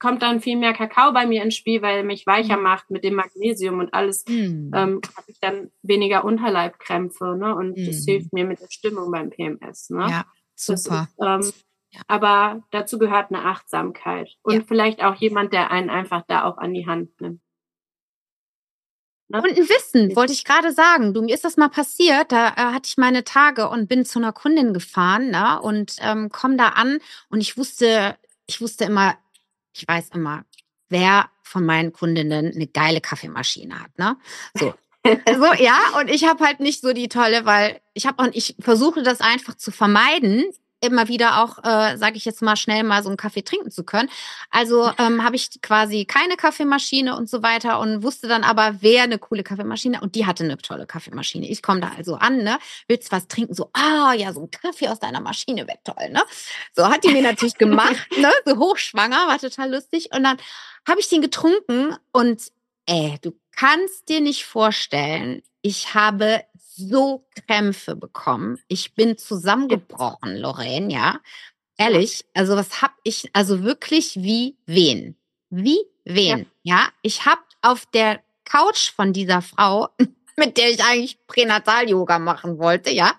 kommt 0.05 0.21
dann 0.21 0.43
viel 0.43 0.59
mehr 0.59 0.75
Kakao 0.75 1.13
bei 1.13 1.25
mir 1.25 1.43
ins 1.43 1.55
Spiel, 1.55 1.81
weil 1.81 1.97
er 1.97 2.05
mich 2.05 2.27
weicher 2.27 2.59
mhm. 2.59 2.63
macht 2.63 2.91
mit 2.91 3.05
dem 3.05 3.15
Magnesium 3.15 3.79
und 3.79 3.95
alles, 3.95 4.27
mhm. 4.29 4.71
ähm, 4.75 5.01
habe 5.17 5.31
ich 5.31 5.41
dann 5.41 5.71
weniger 5.83 6.27
Unterleibkrämpfe, 6.27 7.35
ne? 7.39 7.55
Und 7.55 7.79
mhm. 7.79 7.87
das 7.87 8.05
hilft 8.05 8.31
mir 8.35 8.45
mit 8.45 8.61
der 8.61 8.69
Stimmung 8.69 9.11
beim 9.11 9.31
PMS, 9.31 9.89
ne? 9.89 10.07
Ja, 10.11 10.25
super. 10.55 11.09
Ist, 11.17 11.25
ähm, 11.27 11.53
ja. 11.95 12.01
Aber 12.07 12.63
dazu 12.71 12.99
gehört 12.99 13.31
eine 13.31 13.47
Achtsamkeit 13.47 14.29
und 14.43 14.55
ja. 14.55 14.61
vielleicht 14.69 15.03
auch 15.03 15.15
jemand, 15.15 15.55
der 15.55 15.71
einen 15.71 15.89
einfach 15.89 16.23
da 16.29 16.45
auch 16.45 16.59
an 16.59 16.75
die 16.75 16.87
Hand 16.87 17.19
nimmt. 17.23 17.41
Ne? 19.29 19.39
Und 19.39 19.57
ein 19.57 19.69
Wissen, 19.71 20.15
wollte 20.17 20.35
ich 20.35 20.45
gerade 20.45 20.71
sagen. 20.73 21.15
Du, 21.15 21.23
mir 21.23 21.35
ist 21.35 21.47
das 21.47 21.57
mal 21.57 21.71
passiert, 21.71 22.31
da 22.31 22.49
äh, 22.49 22.75
hatte 22.75 22.89
ich 22.89 22.99
meine 22.99 23.25
Tage 23.25 23.71
und 23.71 23.89
bin 23.89 24.05
zu 24.05 24.19
einer 24.19 24.35
Kundin 24.35 24.75
gefahren 24.75 25.31
ne, 25.31 25.63
und 25.63 25.97
ähm, 26.01 26.29
komme 26.29 26.59
da 26.59 26.69
an 26.71 26.99
und 27.31 27.41
ich 27.41 27.57
wusste, 27.57 28.19
ich 28.47 28.61
wusste 28.61 28.85
immer, 28.85 29.17
ich 29.75 29.87
weiß 29.87 30.11
immer, 30.14 30.45
wer 30.89 31.29
von 31.43 31.66
meinen 31.66 31.93
Kundinnen 31.93 32.53
eine 32.55 32.66
geile 32.66 33.01
Kaffeemaschine 33.01 33.81
hat, 33.81 33.99
ne? 33.99 34.16
So. 34.55 34.75
so, 35.05 35.53
ja, 35.62 35.79
und 36.01 36.09
ich 36.09 36.25
habe 36.25 36.43
halt 36.45 36.61
nicht 36.61 36.81
so 36.81 36.95
die 36.95 37.09
tolle, 37.09 37.45
weil 37.45 37.81
ich 37.93 38.07
habe 38.07 38.22
und 38.22 38.35
ich 38.35 38.57
versuche 38.59 39.03
das 39.03 39.20
einfach 39.20 39.55
zu 39.55 39.70
vermeiden, 39.70 40.45
immer 40.87 41.09
wieder 41.09 41.43
auch, 41.43 41.59
äh, 41.59 41.97
sage 41.97 42.16
ich 42.16 42.24
jetzt 42.24 42.43
mal, 42.43 42.57
schnell 42.57 42.82
mal 42.85 43.03
so 43.03 43.09
einen 43.09 43.16
Kaffee 43.16 43.43
trinken 43.43 43.70
zu 43.70 43.85
können. 43.85 44.09
Also 44.51 44.91
ähm, 44.99 45.24
habe 45.24 45.37
ich 45.37 45.61
quasi 45.62 46.05
keine 46.05 46.37
Kaffeemaschine 46.37 47.16
und 47.16 47.28
so 47.28 47.43
weiter 47.43 47.80
und 47.80 48.03
wusste 48.03 48.28
dann 48.28 48.45
aber, 48.45 48.76
wer 48.80 49.05
eine 49.05 49.18
coole 49.18 49.43
Kaffeemaschine 49.43 50.01
und 50.01 50.14
die 50.14 50.26
hatte 50.26 50.45
eine 50.45 50.57
tolle 50.59 50.87
Kaffeemaschine. 50.87 51.49
Ich 51.49 51.62
komme 51.62 51.80
da 51.80 51.93
also 51.97 52.16
an, 52.16 52.39
ne, 52.39 52.59
willst 52.89 53.12
was 53.12 53.28
trinken? 53.28 53.55
So, 53.55 53.70
ah 53.72 54.12
ja, 54.12 54.32
so 54.32 54.43
ein 54.43 54.51
Kaffee 54.51 54.89
aus 54.89 55.01
deiner 55.01 55.20
Maschine 55.20 55.66
wäre 55.66 55.78
toll, 55.85 56.11
ne? 56.11 56.22
So 56.72 56.89
hat 56.89 57.05
die 57.05 57.09
mir 57.09 57.22
natürlich 57.22 57.57
gemacht, 57.57 58.07
ne? 58.18 58.30
So 58.45 58.59
hochschwanger, 58.59 59.28
war 59.28 59.39
total 59.39 59.72
lustig. 59.72 60.11
Und 60.14 60.24
dann 60.24 60.37
habe 60.87 61.01
ich 61.01 61.09
den 61.09 61.22
getrunken 61.22 61.97
und 62.12 62.53
ey, 62.87 63.18
du 63.22 63.32
kannst 63.53 64.09
dir 64.09 64.20
nicht 64.20 64.45
vorstellen, 64.45 65.43
ich 65.65 65.95
habe 65.95 66.45
so 66.59 67.27
Krämpfe 67.47 67.97
bekommen. 67.97 68.59
Ich 68.69 68.95
bin 68.95 69.17
zusammengebrochen, 69.17 70.37
Lorraine, 70.37 70.93
ja. 70.93 71.21
Ehrlich, 71.79 72.25
also 72.35 72.55
was 72.55 72.83
hab 72.83 72.93
ich, 73.03 73.31
also 73.33 73.65
wirklich 73.65 74.17
wie 74.17 74.59
wen? 74.67 75.17
Wie 75.49 75.79
wen? 76.05 76.47
Ja, 76.62 76.77
ja? 76.77 76.89
ich 77.01 77.25
habe 77.25 77.41
auf 77.62 77.87
der 77.87 78.23
Couch 78.45 78.91
von 78.91 79.15
dieser 79.15 79.41
Frau, 79.41 79.89
mit 80.37 80.57
der 80.57 80.70
ich 80.70 80.82
eigentlich 80.82 81.18
Pränatal-Yoga 81.26 82.18
machen 82.18 82.59
wollte, 82.59 82.91
ja, 82.91 83.14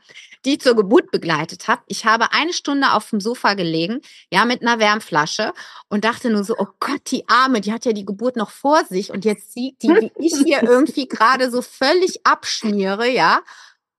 die 0.45 0.57
zur 0.57 0.75
Geburt 0.75 1.11
begleitet 1.11 1.67
habe. 1.67 1.81
Ich 1.87 2.05
habe 2.05 2.31
eine 2.31 2.53
Stunde 2.53 2.93
auf 2.93 3.09
dem 3.09 3.19
Sofa 3.19 3.55
gelegen, 3.55 4.01
ja, 4.31 4.45
mit 4.45 4.61
einer 4.61 4.79
Wärmflasche 4.79 5.53
und 5.89 6.05
dachte 6.05 6.29
nur 6.29 6.43
so, 6.43 6.55
oh 6.57 6.67
Gott, 6.79 7.01
die 7.11 7.27
Arme, 7.27 7.61
die 7.61 7.73
hat 7.73 7.85
ja 7.85 7.93
die 7.93 8.05
Geburt 8.05 8.35
noch 8.35 8.51
vor 8.51 8.85
sich 8.85 9.11
und 9.11 9.25
jetzt 9.25 9.53
sieht 9.53 9.81
die, 9.81 9.89
wie 9.89 10.11
ich 10.19 10.35
hier 10.45 10.61
irgendwie 10.63 11.07
gerade 11.07 11.49
so 11.49 11.61
völlig 11.61 12.25
abschmiere, 12.25 13.09
ja. 13.09 13.41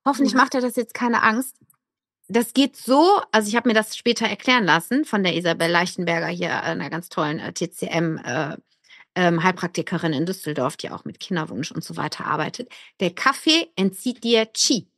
Hoffentlich 0.04 0.34
macht 0.34 0.54
er 0.54 0.60
das 0.60 0.76
jetzt 0.76 0.94
keine 0.94 1.22
Angst. 1.22 1.56
Das 2.28 2.54
geht 2.54 2.76
so, 2.76 3.20
also 3.32 3.48
ich 3.48 3.56
habe 3.56 3.68
mir 3.68 3.74
das 3.74 3.96
später 3.96 4.26
erklären 4.26 4.64
lassen 4.64 5.04
von 5.04 5.22
der 5.22 5.34
Isabel 5.34 5.70
Leichtenberger 5.70 6.28
hier, 6.28 6.62
einer 6.62 6.90
ganz 6.90 7.08
tollen 7.08 7.38
äh, 7.38 7.52
TCM 7.52 8.18
äh, 8.18 8.56
ähm, 9.16 9.42
Heilpraktikerin 9.42 10.12
in 10.12 10.26
Düsseldorf, 10.26 10.76
die 10.76 10.90
auch 10.90 11.04
mit 11.04 11.18
Kinderwunsch 11.18 11.72
und 11.72 11.82
so 11.82 11.96
weiter 11.96 12.26
arbeitet. 12.26 12.70
Der 13.00 13.10
Kaffee 13.10 13.68
entzieht 13.74 14.22
dir 14.22 14.46
Qi. 14.46 14.88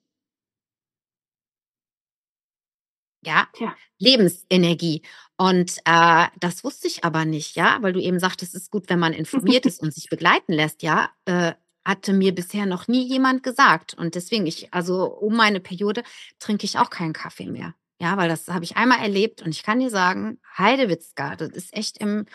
Ja, 3.24 3.48
ja. 3.58 3.74
Lebensenergie. 3.98 5.02
Und 5.36 5.78
äh, 5.84 6.26
das 6.40 6.64
wusste 6.64 6.86
ich 6.88 7.04
aber 7.04 7.24
nicht, 7.24 7.56
ja, 7.56 7.78
weil 7.80 7.92
du 7.92 8.00
eben 8.00 8.18
sagtest, 8.18 8.54
es 8.54 8.62
ist 8.62 8.70
gut, 8.70 8.88
wenn 8.88 8.98
man 8.98 9.12
informiert 9.12 9.66
ist 9.66 9.80
und 9.82 9.92
sich 9.94 10.08
begleiten 10.10 10.52
lässt, 10.52 10.82
ja. 10.82 11.10
Äh, 11.24 11.54
hatte 11.84 12.12
mir 12.12 12.34
bisher 12.34 12.66
noch 12.66 12.86
nie 12.86 13.06
jemand 13.08 13.42
gesagt. 13.42 13.94
Und 13.94 14.14
deswegen, 14.14 14.46
ich, 14.46 14.74
also 14.74 15.06
um 15.06 15.34
meine 15.34 15.58
Periode 15.58 16.02
trinke 16.38 16.64
ich 16.66 16.78
auch 16.78 16.90
keinen 16.90 17.14
Kaffee 17.14 17.46
mehr. 17.46 17.74
Ja, 18.00 18.16
weil 18.16 18.28
das 18.28 18.48
habe 18.48 18.64
ich 18.64 18.76
einmal 18.76 19.00
erlebt 19.00 19.42
und 19.42 19.50
ich 19.50 19.62
kann 19.62 19.80
dir 19.80 19.90
sagen, 19.90 20.38
Heidewitzka, 20.56 21.34
das 21.36 21.48
ist 21.50 21.74
echt 21.74 21.98
im 21.98 22.26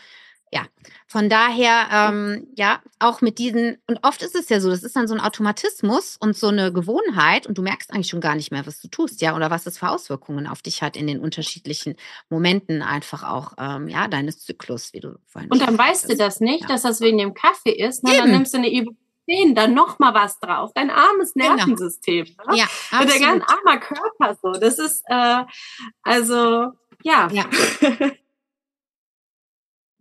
ja, 0.53 0.67
von 1.07 1.29
daher, 1.29 1.87
ähm, 1.91 2.47
ja, 2.55 2.79
auch 2.99 3.21
mit 3.21 3.39
diesen, 3.39 3.77
und 3.87 3.99
oft 4.03 4.21
ist 4.21 4.35
es 4.35 4.49
ja 4.49 4.59
so, 4.59 4.69
das 4.69 4.83
ist 4.83 4.95
dann 4.95 5.07
so 5.07 5.15
ein 5.15 5.19
Automatismus 5.19 6.15
und 6.19 6.37
so 6.37 6.47
eine 6.47 6.71
Gewohnheit 6.71 7.47
und 7.47 7.57
du 7.57 7.63
merkst 7.63 7.91
eigentlich 7.91 8.09
schon 8.09 8.21
gar 8.21 8.35
nicht 8.35 8.51
mehr, 8.51 8.65
was 8.67 8.79
du 8.79 8.87
tust, 8.87 9.21
ja, 9.21 9.35
oder 9.35 9.49
was 9.49 9.65
es 9.65 9.79
für 9.79 9.89
Auswirkungen 9.89 10.47
auf 10.47 10.61
dich 10.61 10.83
hat 10.83 10.95
in 10.95 11.07
den 11.07 11.19
unterschiedlichen 11.19 11.95
Momenten 12.29 12.83
einfach 12.83 13.23
auch, 13.23 13.53
ähm, 13.57 13.87
ja, 13.87 14.07
deines 14.07 14.39
Zyklus, 14.45 14.93
wie 14.93 14.99
du 14.99 15.17
vorhin 15.25 15.51
Und 15.51 15.61
dann 15.61 15.75
weißt 15.75 16.11
du 16.11 16.15
das 16.15 16.39
nicht, 16.39 16.61
ja. 16.61 16.67
dass 16.67 16.83
das 16.83 17.01
wegen 17.01 17.17
dem 17.17 17.33
Kaffee 17.33 17.71
ist, 17.71 18.03
ne? 18.03 18.15
dann 18.15 18.29
nimmst 18.29 18.53
du 18.53 18.59
eine 18.59 18.71
Ibuprofen, 18.71 19.55
dann 19.55 19.73
noch 19.73 19.97
mal 19.97 20.13
was 20.13 20.39
drauf, 20.39 20.71
dein 20.75 20.91
armes 20.91 21.33
genau. 21.33 21.55
Nervensystem. 21.55 22.25
Genau. 22.25 22.51
Ne? 22.51 22.57
Ja, 22.59 22.65
absolut. 22.91 23.01
Und 23.01 23.09
der 23.09 23.19
ganz 23.19 23.43
armer 23.51 23.79
Körper 23.79 24.37
so, 24.41 24.51
das 24.51 24.77
ist, 24.77 25.03
äh, 25.07 25.43
also, 26.03 26.71
ja. 27.03 27.27
ja. 27.31 27.45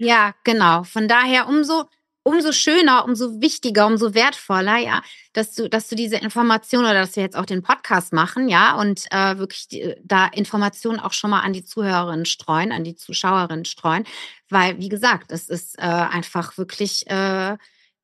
Ja, 0.03 0.34
genau. 0.42 0.82
Von 0.82 1.07
daher 1.07 1.48
umso 1.48 1.84
umso 2.24 2.53
schöner, 2.53 3.05
umso 3.05 3.40
wichtiger, 3.40 3.86
umso 3.86 4.14
wertvoller, 4.14 4.78
ja, 4.78 5.03
dass 5.32 5.55
du, 5.55 5.68
dass 5.68 5.88
du 5.88 5.96
diese 5.96 6.16
Information 6.16 6.84
oder 6.84 6.94
dass 6.94 7.16
wir 7.16 7.22
jetzt 7.24 7.36
auch 7.36 7.46
den 7.46 7.62
Podcast 7.62 8.12
machen, 8.12 8.48
ja, 8.48 8.76
und 8.76 9.07
äh, 9.11 9.38
wirklich 9.38 9.68
die, 9.68 9.96
da 10.05 10.26
Informationen 10.28 11.00
auch 11.00 11.12
schon 11.12 11.30
mal 11.30 11.40
an 11.40 11.53
die 11.53 11.64
Zuhörerinnen 11.64 12.26
streuen, 12.26 12.70
an 12.72 12.84
die 12.84 12.94
Zuschauerinnen 12.94 13.64
streuen, 13.64 14.05
weil 14.48 14.78
wie 14.78 14.88
gesagt, 14.88 15.32
es 15.32 15.48
ist 15.48 15.78
äh, 15.78 15.82
einfach 15.82 16.57
wirklich 16.59 17.09
äh, 17.11 17.57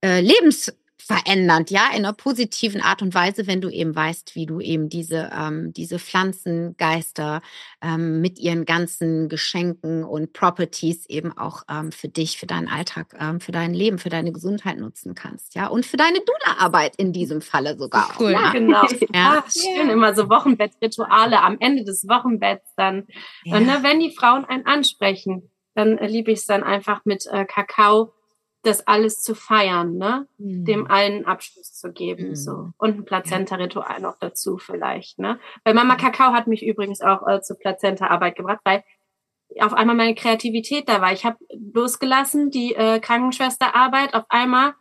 äh, 0.03 0.21
lebens 0.21 0.73
verändernd, 1.09 1.71
ja, 1.71 1.89
in 1.91 2.05
einer 2.05 2.13
positiven 2.13 2.83
Art 2.83 3.01
und 3.01 3.15
Weise, 3.15 3.47
wenn 3.47 3.63
du 3.63 3.71
eben 3.71 3.97
weißt, 3.97 4.35
wie 4.35 4.45
du 4.45 4.61
eben 4.61 4.91
diese, 4.91 5.31
ähm, 5.35 5.73
diese 5.73 5.99
Pflanzengeister 5.99 7.41
ähm, 7.81 8.21
mit 8.21 8.39
ihren 8.39 8.67
ganzen 8.67 9.31
Geschenken 9.31 10.05
und 10.05 10.35
Properties 10.35 11.07
eben 11.07 11.37
auch 11.37 11.63
ähm, 11.71 11.93
für 11.93 12.09
dich, 12.09 12.37
für 12.37 12.47
deinen 12.47 12.69
Alltag, 12.69 13.17
ähm, 13.19 13.41
für 13.41 13.53
dein 13.53 13.73
Leben, 13.73 13.99
für 13.99 14.11
deine 14.11 14.33
Gesundheit 14.33 14.79
nutzen 14.79 15.15
kannst, 15.15 15.55
ja, 15.55 15.69
und 15.69 15.87
für 15.87 15.97
deine 15.97 16.19
Dula-Arbeit 16.19 16.97
in 16.97 17.15
diesem 17.15 17.41
Falle 17.41 17.79
sogar. 17.79 18.15
Cool. 18.19 18.29
Ja, 18.39 18.53
genau. 18.53 18.83
Ja. 19.15 19.43
Ach, 19.43 19.51
schön, 19.51 19.89
immer 19.89 20.15
so 20.15 20.29
Wochenbettrituale 20.29 21.41
am 21.43 21.57
Ende 21.61 21.85
des 21.85 22.07
Wochenbetts 22.07 22.75
dann. 22.77 23.07
Ja. 23.45 23.57
Und 23.57 23.67
ne, 23.67 23.79
wenn 23.81 23.99
die 24.01 24.15
Frauen 24.15 24.45
einen 24.45 24.67
ansprechen, 24.67 25.51
dann 25.75 25.97
liebe 25.97 26.31
ich 26.31 26.41
es 26.41 26.47
dann 26.47 26.63
einfach 26.63 27.05
mit 27.05 27.27
äh, 27.27 27.47
Kakao 27.47 28.13
das 28.63 28.87
alles 28.87 29.23
zu 29.23 29.35
feiern, 29.35 29.97
ne? 29.97 30.27
Mhm. 30.39 30.65
Dem 30.65 30.91
allen 30.91 31.25
Abschluss 31.27 31.75
zu 31.75 31.93
geben, 31.93 32.31
mhm. 32.31 32.35
so. 32.35 32.71
Und 32.77 32.99
ein 32.99 33.05
Plazenta-Ritual 33.05 34.01
noch 34.01 34.19
dazu 34.19 34.59
vielleicht, 34.59 35.19
ne? 35.19 35.39
Weil 35.65 35.75
Mama 35.75 35.97
Kakao 35.97 36.33
hat 36.33 36.47
mich 36.47 36.65
übrigens 36.67 37.01
auch 37.01 37.27
äh, 37.27 37.41
zur 37.41 37.59
Plazenta-Arbeit 37.59 38.37
gebracht, 38.37 38.61
weil 38.65 38.83
auf 39.61 39.73
einmal 39.73 39.97
meine 39.97 40.15
Kreativität 40.15 40.89
da 40.89 41.01
war. 41.01 41.13
Ich 41.13 41.25
habe 41.25 41.39
losgelassen, 41.73 42.51
die 42.51 42.75
äh, 42.75 43.01
Krankenschwesterarbeit, 43.01 44.15
auf 44.15 44.25
einmal 44.29 44.75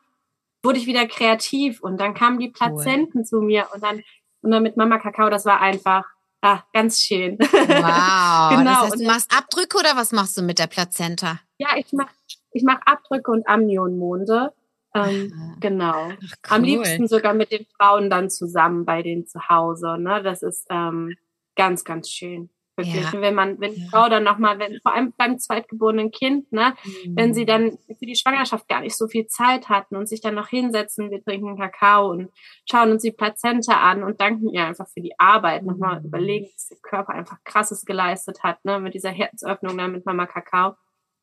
wurde 0.64 0.80
ich 0.80 0.88
wieder 0.88 1.08
kreativ 1.08 1.82
und 1.82 1.98
dann 1.98 2.14
kamen 2.14 2.40
die 2.40 2.50
Plazenten 2.50 3.22
cool. 3.22 3.26
zu 3.26 3.42
mir 3.42 3.68
und 3.74 3.84
dann, 3.84 4.02
und 4.42 4.52
dann 4.52 4.64
mit 4.64 4.76
Mama 4.76 4.98
Kakao, 4.98 5.30
das 5.30 5.46
war 5.46 5.62
einfach, 5.62 6.04
ah, 6.42 6.64
ganz 6.74 7.02
schön. 7.02 7.38
Wow. 7.68 8.58
genau. 8.58 8.64
Das 8.64 8.82
heißt, 8.84 9.00
du 9.00 9.06
machst 9.06 9.38
Abdrücke 9.38 9.78
oder 9.78 9.96
was 9.96 10.12
machst 10.12 10.38
du 10.38 10.42
mit 10.42 10.60
der 10.60 10.68
Plazenta? 10.68 11.40
Ja, 11.58 11.70
ich 11.78 11.92
mache 11.94 12.10
ich 12.52 12.64
mache 12.64 12.82
Abdrücke 12.86 13.32
und 13.32 13.48
Amnionmonde. 13.48 14.54
Ähm, 14.96 15.58
genau. 15.60 16.10
Ach, 16.10 16.14
cool. 16.14 16.36
Am 16.50 16.64
liebsten 16.64 17.08
sogar 17.08 17.34
mit 17.34 17.52
den 17.52 17.66
Frauen 17.78 18.10
dann 18.10 18.30
zusammen 18.30 18.86
bei 18.86 19.04
denen 19.04 19.28
zu 19.28 19.48
Hause. 19.50 19.98
Ne? 20.00 20.24
Das 20.24 20.42
ist 20.42 20.66
ähm, 20.70 21.16
ganz, 21.56 21.84
ganz 21.84 22.10
schön. 22.10 22.50
Wirklich. 22.78 23.12
Ja. 23.12 23.22
Wenn 23.22 23.34
man, 23.34 23.60
wenn 23.60 23.74
die 23.74 23.82
ja. 23.82 23.88
Frau 23.90 24.08
dann 24.08 24.24
nochmal, 24.24 24.60
wenn, 24.60 24.80
vor 24.82 24.94
allem 24.94 25.12
beim 25.18 25.40
zweitgeborenen 25.40 26.12
Kind, 26.12 26.52
ne, 26.52 26.76
mhm. 26.84 27.16
wenn 27.16 27.34
sie 27.34 27.42
mhm. 27.42 27.48
dann 27.48 27.78
für 27.88 28.06
die 28.06 28.16
Schwangerschaft 28.16 28.68
gar 28.68 28.82
nicht 28.82 28.96
so 28.96 29.08
viel 29.08 29.26
Zeit 29.26 29.68
hatten 29.68 29.96
und 29.96 30.08
sich 30.08 30.22
dann 30.22 30.36
noch 30.36 30.50
hinsetzen, 30.50 31.10
wir 31.10 31.24
trinken 31.24 31.58
Kakao 31.58 32.12
und 32.12 32.30
schauen 32.70 32.92
uns 32.92 33.02
die 33.02 33.12
Plazenta 33.12 33.82
an 33.82 34.04
und 34.04 34.22
danken 34.22 34.50
ihr 34.50 34.64
einfach 34.64 34.88
für 34.90 35.02
die 35.02 35.18
Arbeit, 35.18 35.64
mhm. 35.64 35.70
nochmal 35.70 36.06
überlegen, 36.06 36.50
dass 36.54 36.68
der 36.68 36.78
Körper 36.84 37.14
einfach 37.14 37.38
krasses 37.44 37.84
geleistet 37.84 38.44
hat, 38.44 38.64
ne, 38.64 38.80
mit 38.80 38.94
dieser 38.94 39.10
Herzöffnung 39.10 39.76
dann 39.76 39.94
mit 39.94 40.06
Mama 40.06 40.28
Kakao 40.28 40.76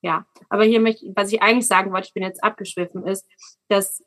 ja, 0.04 0.26
aber 0.50 0.64
hier 0.64 0.80
möchte, 0.80 1.10
was 1.16 1.32
ich 1.32 1.40
eigentlich 1.40 1.66
sagen 1.66 1.90
wollte, 1.90 2.08
ich 2.08 2.12
bin 2.12 2.22
jetzt 2.22 2.44
abgeschwiffen, 2.44 3.06
ist, 3.06 3.26
dass 3.68 4.04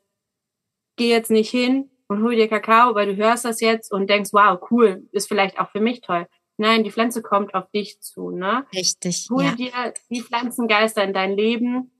geh 0.94 1.10
jetzt 1.10 1.30
nicht 1.30 1.50
hin 1.50 1.90
und 2.06 2.22
hol 2.22 2.36
dir 2.36 2.48
Kakao, 2.48 2.94
weil 2.94 3.06
du 3.06 3.16
hörst 3.16 3.44
das 3.44 3.60
jetzt 3.60 3.92
und 3.92 4.08
denkst, 4.08 4.30
wow, 4.32 4.60
cool, 4.70 5.08
ist 5.10 5.26
vielleicht 5.26 5.58
auch 5.58 5.70
für 5.70 5.80
mich 5.80 6.00
toll. 6.00 6.28
Nein, 6.56 6.84
die 6.84 6.92
Pflanze 6.92 7.20
kommt 7.20 7.52
auf 7.54 7.68
dich 7.70 8.00
zu, 8.00 8.30
ne? 8.30 8.64
Richtig. 8.72 9.26
Hol 9.30 9.42
ja. 9.42 9.54
dir 9.56 9.94
die 10.08 10.22
Pflanzengeister 10.22 11.02
in 11.02 11.12
dein 11.12 11.32
Leben, 11.32 11.90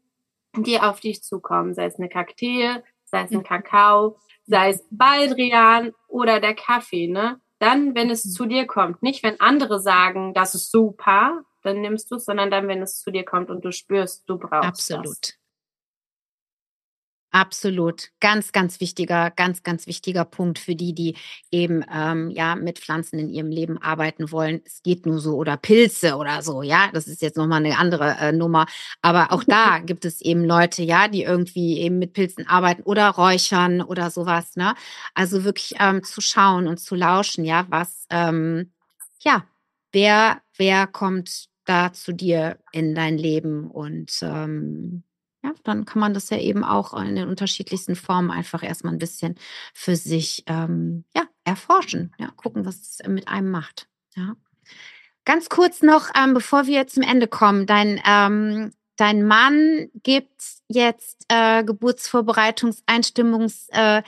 die 0.57 0.81
auf 0.81 1.01
dich 1.01 1.23
zukommen, 1.23 1.75
sei 1.75 1.87
es 1.87 1.97
eine 1.97 2.09
Kaktee, 2.09 2.77
sei 3.05 3.23
es 3.25 3.33
ein 3.33 3.39
mhm. 3.39 3.43
Kakao, 3.43 4.17
sei 4.47 4.71
es 4.71 4.85
Baldrian 4.91 5.93
oder 6.07 6.39
der 6.39 6.55
Kaffee, 6.55 7.09
ne? 7.09 7.41
Dann, 7.59 7.97
wenn 7.97 8.11
es 8.11 8.25
mhm. 8.25 8.31
zu 8.31 8.47
dir 8.47 8.67
kommt, 8.67 9.03
nicht 9.03 9.25
wenn 9.25 9.41
andere 9.41 9.81
sagen, 9.81 10.35
das 10.35 10.55
ist 10.55 10.71
super, 10.71 11.43
dann 11.69 11.81
nimmst 11.81 12.11
du 12.11 12.17
es, 12.17 12.25
sondern 12.25 12.51
dann, 12.51 12.69
wenn 12.69 12.83
es 12.83 13.01
zu 13.01 13.11
dir 13.11 13.25
kommt 13.25 13.51
und 13.51 13.65
du 13.65 13.73
spürst, 13.73 14.29
du 14.29 14.39
brauchst 14.39 14.69
Absolut. 14.69 15.07
Das. 15.07 15.39
Absolut. 17.31 18.09
Ganz, 18.21 18.53
ganz 18.53 18.81
wichtiger, 18.81 19.31
ganz, 19.31 19.63
ganz 19.63 19.87
wichtiger 19.87 20.25
Punkt 20.25 20.59
für 20.59 20.75
die, 20.75 20.95
die 20.95 21.15
eben 21.51 21.85
ähm, 21.95 22.31
ja 22.31 22.57
mit 22.57 22.79
Pflanzen 22.79 23.19
in 23.19 23.29
ihrem 23.29 23.51
Leben 23.51 23.77
arbeiten 23.77 24.33
wollen. 24.33 24.63
Es 24.65 24.83
geht 24.83 25.05
nur 25.05 25.19
so 25.19 25.37
oder 25.37 25.59
Pilze 25.59 26.17
oder 26.17 26.41
so, 26.41 26.63
ja. 26.63 26.89
Das 26.95 27.07
ist 27.07 27.21
jetzt 27.21 27.37
nochmal 27.37 27.63
eine 27.63 27.77
andere 27.77 28.17
äh, 28.19 28.33
Nummer. 28.33 28.65
Aber 29.03 29.31
auch 29.31 29.45
da 29.45 29.79
gibt 29.85 30.07
es 30.07 30.23
eben 30.23 30.43
Leute, 30.43 30.83
ja, 30.83 31.07
die 31.09 31.23
irgendwie 31.23 31.81
eben 31.81 31.99
mit 31.99 32.15
Pilzen 32.15 32.49
arbeiten 32.49 32.83
oder 32.85 33.11
räuchern 33.11 33.83
oder 33.83 34.11
sowas, 34.11 34.57
ne? 34.57 34.75
Also 35.15 35.45
wirklich 35.45 35.75
ähm, 35.81 36.03
zu 36.03 36.23
schauen 36.23 36.67
und 36.67 36.79
zu 36.79 36.95
lauschen, 36.95 37.45
ja, 37.45 37.67
was, 37.69 38.07
ähm, 38.09 38.73
ja, 39.21 39.45
wer, 39.93 40.41
wer 40.57 40.87
kommt 40.87 41.49
da 41.69 41.93
zu 41.93 42.13
dir 42.13 42.59
in 42.73 42.95
dein 42.95 43.19
Leben 43.19 43.71
und 43.71 44.19
ähm, 44.23 45.03
ja, 45.43 45.53
dann 45.65 45.85
kann 45.85 46.01
man 46.01 46.15
das 46.15 46.31
ja 46.31 46.39
eben 46.39 46.65
auch 46.65 46.99
in 47.01 47.15
den 47.15 47.29
unterschiedlichsten 47.29 47.95
Formen 47.95 48.31
einfach 48.31 48.63
erstmal 48.63 48.93
ein 48.93 48.99
bisschen 48.99 49.37
für 49.73 49.97
sich 49.97 50.45
ähm, 50.47 51.05
ja, 51.15 51.23
erforschen, 51.45 52.15
ja, 52.19 52.31
gucken, 52.37 52.67
was 52.67 52.81
es 52.81 52.99
mit 53.07 53.29
einem 53.29 53.51
macht. 53.51 53.89
Ja. 54.17 54.35
Ganz 55.25 55.49
kurz 55.49 55.83
noch, 55.83 56.11
ähm, 56.19 56.35
bevor 56.35 56.67
wir 56.67 56.87
zum 56.87 57.03
Ende 57.03 57.29
kommen, 57.29 57.67
dein, 57.67 58.01
ähm, 58.07 58.73
dein 58.97 59.27
Mann 59.27 59.89
gibt 60.03 60.43
jetzt 60.69 61.25
äh, 61.29 61.65
Geburtsvorbereitungseinstimmungskurse, 61.65 64.03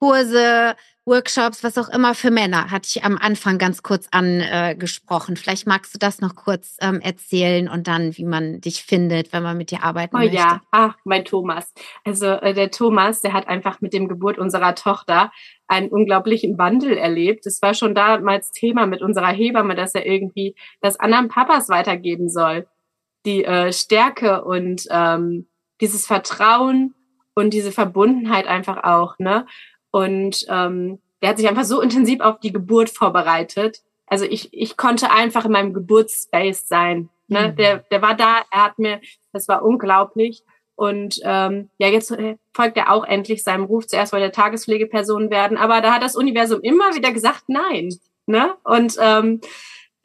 äh, 0.00 0.74
Workshops, 1.06 1.62
was 1.62 1.78
auch 1.78 1.88
immer 1.88 2.14
für 2.14 2.32
Männer, 2.32 2.72
hatte 2.72 2.88
ich 2.88 3.04
am 3.04 3.16
Anfang 3.16 3.58
ganz 3.58 3.84
kurz 3.84 4.08
angesprochen. 4.10 5.36
Vielleicht 5.36 5.64
magst 5.64 5.94
du 5.94 5.98
das 5.98 6.20
noch 6.20 6.34
kurz 6.34 6.76
ähm, 6.80 7.00
erzählen 7.00 7.68
und 7.68 7.86
dann, 7.86 8.16
wie 8.16 8.24
man 8.24 8.60
dich 8.60 8.82
findet, 8.82 9.32
wenn 9.32 9.44
man 9.44 9.56
mit 9.56 9.70
dir 9.70 9.84
arbeiten 9.84 10.16
oh, 10.16 10.18
möchte. 10.18 10.36
Oh 10.36 10.40
ja, 10.40 10.60
ach, 10.72 10.96
mein 11.04 11.24
Thomas. 11.24 11.72
Also 12.04 12.26
äh, 12.26 12.54
der 12.54 12.72
Thomas, 12.72 13.20
der 13.20 13.32
hat 13.32 13.46
einfach 13.46 13.80
mit 13.80 13.92
dem 13.92 14.08
Geburt 14.08 14.36
unserer 14.36 14.74
Tochter 14.74 15.30
einen 15.68 15.90
unglaublichen 15.90 16.58
Wandel 16.58 16.98
erlebt. 16.98 17.46
Es 17.46 17.62
war 17.62 17.74
schon 17.74 17.94
damals 17.94 18.50
Thema 18.50 18.86
mit 18.86 19.00
unserer 19.00 19.32
Hebamme, 19.32 19.76
dass 19.76 19.94
er 19.94 20.06
irgendwie 20.06 20.56
das 20.80 20.98
anderen 20.98 21.28
Papas 21.28 21.68
weitergeben 21.68 22.28
soll. 22.28 22.66
Die 23.24 23.44
äh, 23.44 23.72
Stärke 23.72 24.44
und 24.44 24.86
ähm, 24.90 25.46
dieses 25.80 26.04
Vertrauen 26.04 26.94
und 27.34 27.50
diese 27.50 27.70
Verbundenheit 27.70 28.48
einfach 28.48 28.82
auch, 28.82 29.18
ne? 29.18 29.46
Und 29.96 30.44
ähm, 30.50 30.98
der 31.22 31.30
hat 31.30 31.38
sich 31.38 31.48
einfach 31.48 31.64
so 31.64 31.80
intensiv 31.80 32.20
auf 32.20 32.38
die 32.38 32.52
Geburt 32.52 32.90
vorbereitet. 32.90 33.78
Also 34.06 34.26
ich, 34.26 34.52
ich 34.52 34.76
konnte 34.76 35.10
einfach 35.10 35.46
in 35.46 35.52
meinem 35.52 35.72
Geburtsspace 35.72 36.68
sein. 36.68 37.08
Ne? 37.28 37.48
Mhm. 37.48 37.56
Der, 37.56 37.78
der 37.78 38.02
war 38.02 38.14
da, 38.14 38.42
er 38.50 38.64
hat 38.64 38.78
mir, 38.78 39.00
das 39.32 39.48
war 39.48 39.64
unglaublich. 39.64 40.42
Und 40.74 41.18
ähm, 41.24 41.70
ja, 41.78 41.88
jetzt 41.88 42.14
folgt 42.52 42.76
er 42.76 42.92
auch 42.92 43.06
endlich 43.06 43.42
seinem 43.42 43.64
Ruf. 43.64 43.86
Zuerst 43.86 44.12
wollte 44.12 44.26
er 44.26 44.32
Tagespflegeperson 44.32 45.30
werden, 45.30 45.56
aber 45.56 45.80
da 45.80 45.94
hat 45.94 46.02
das 46.02 46.14
Universum 46.14 46.60
immer 46.60 46.94
wieder 46.94 47.10
gesagt, 47.10 47.44
nein. 47.46 47.88
Ne? 48.26 48.54
Und 48.64 48.98
ähm, 49.00 49.40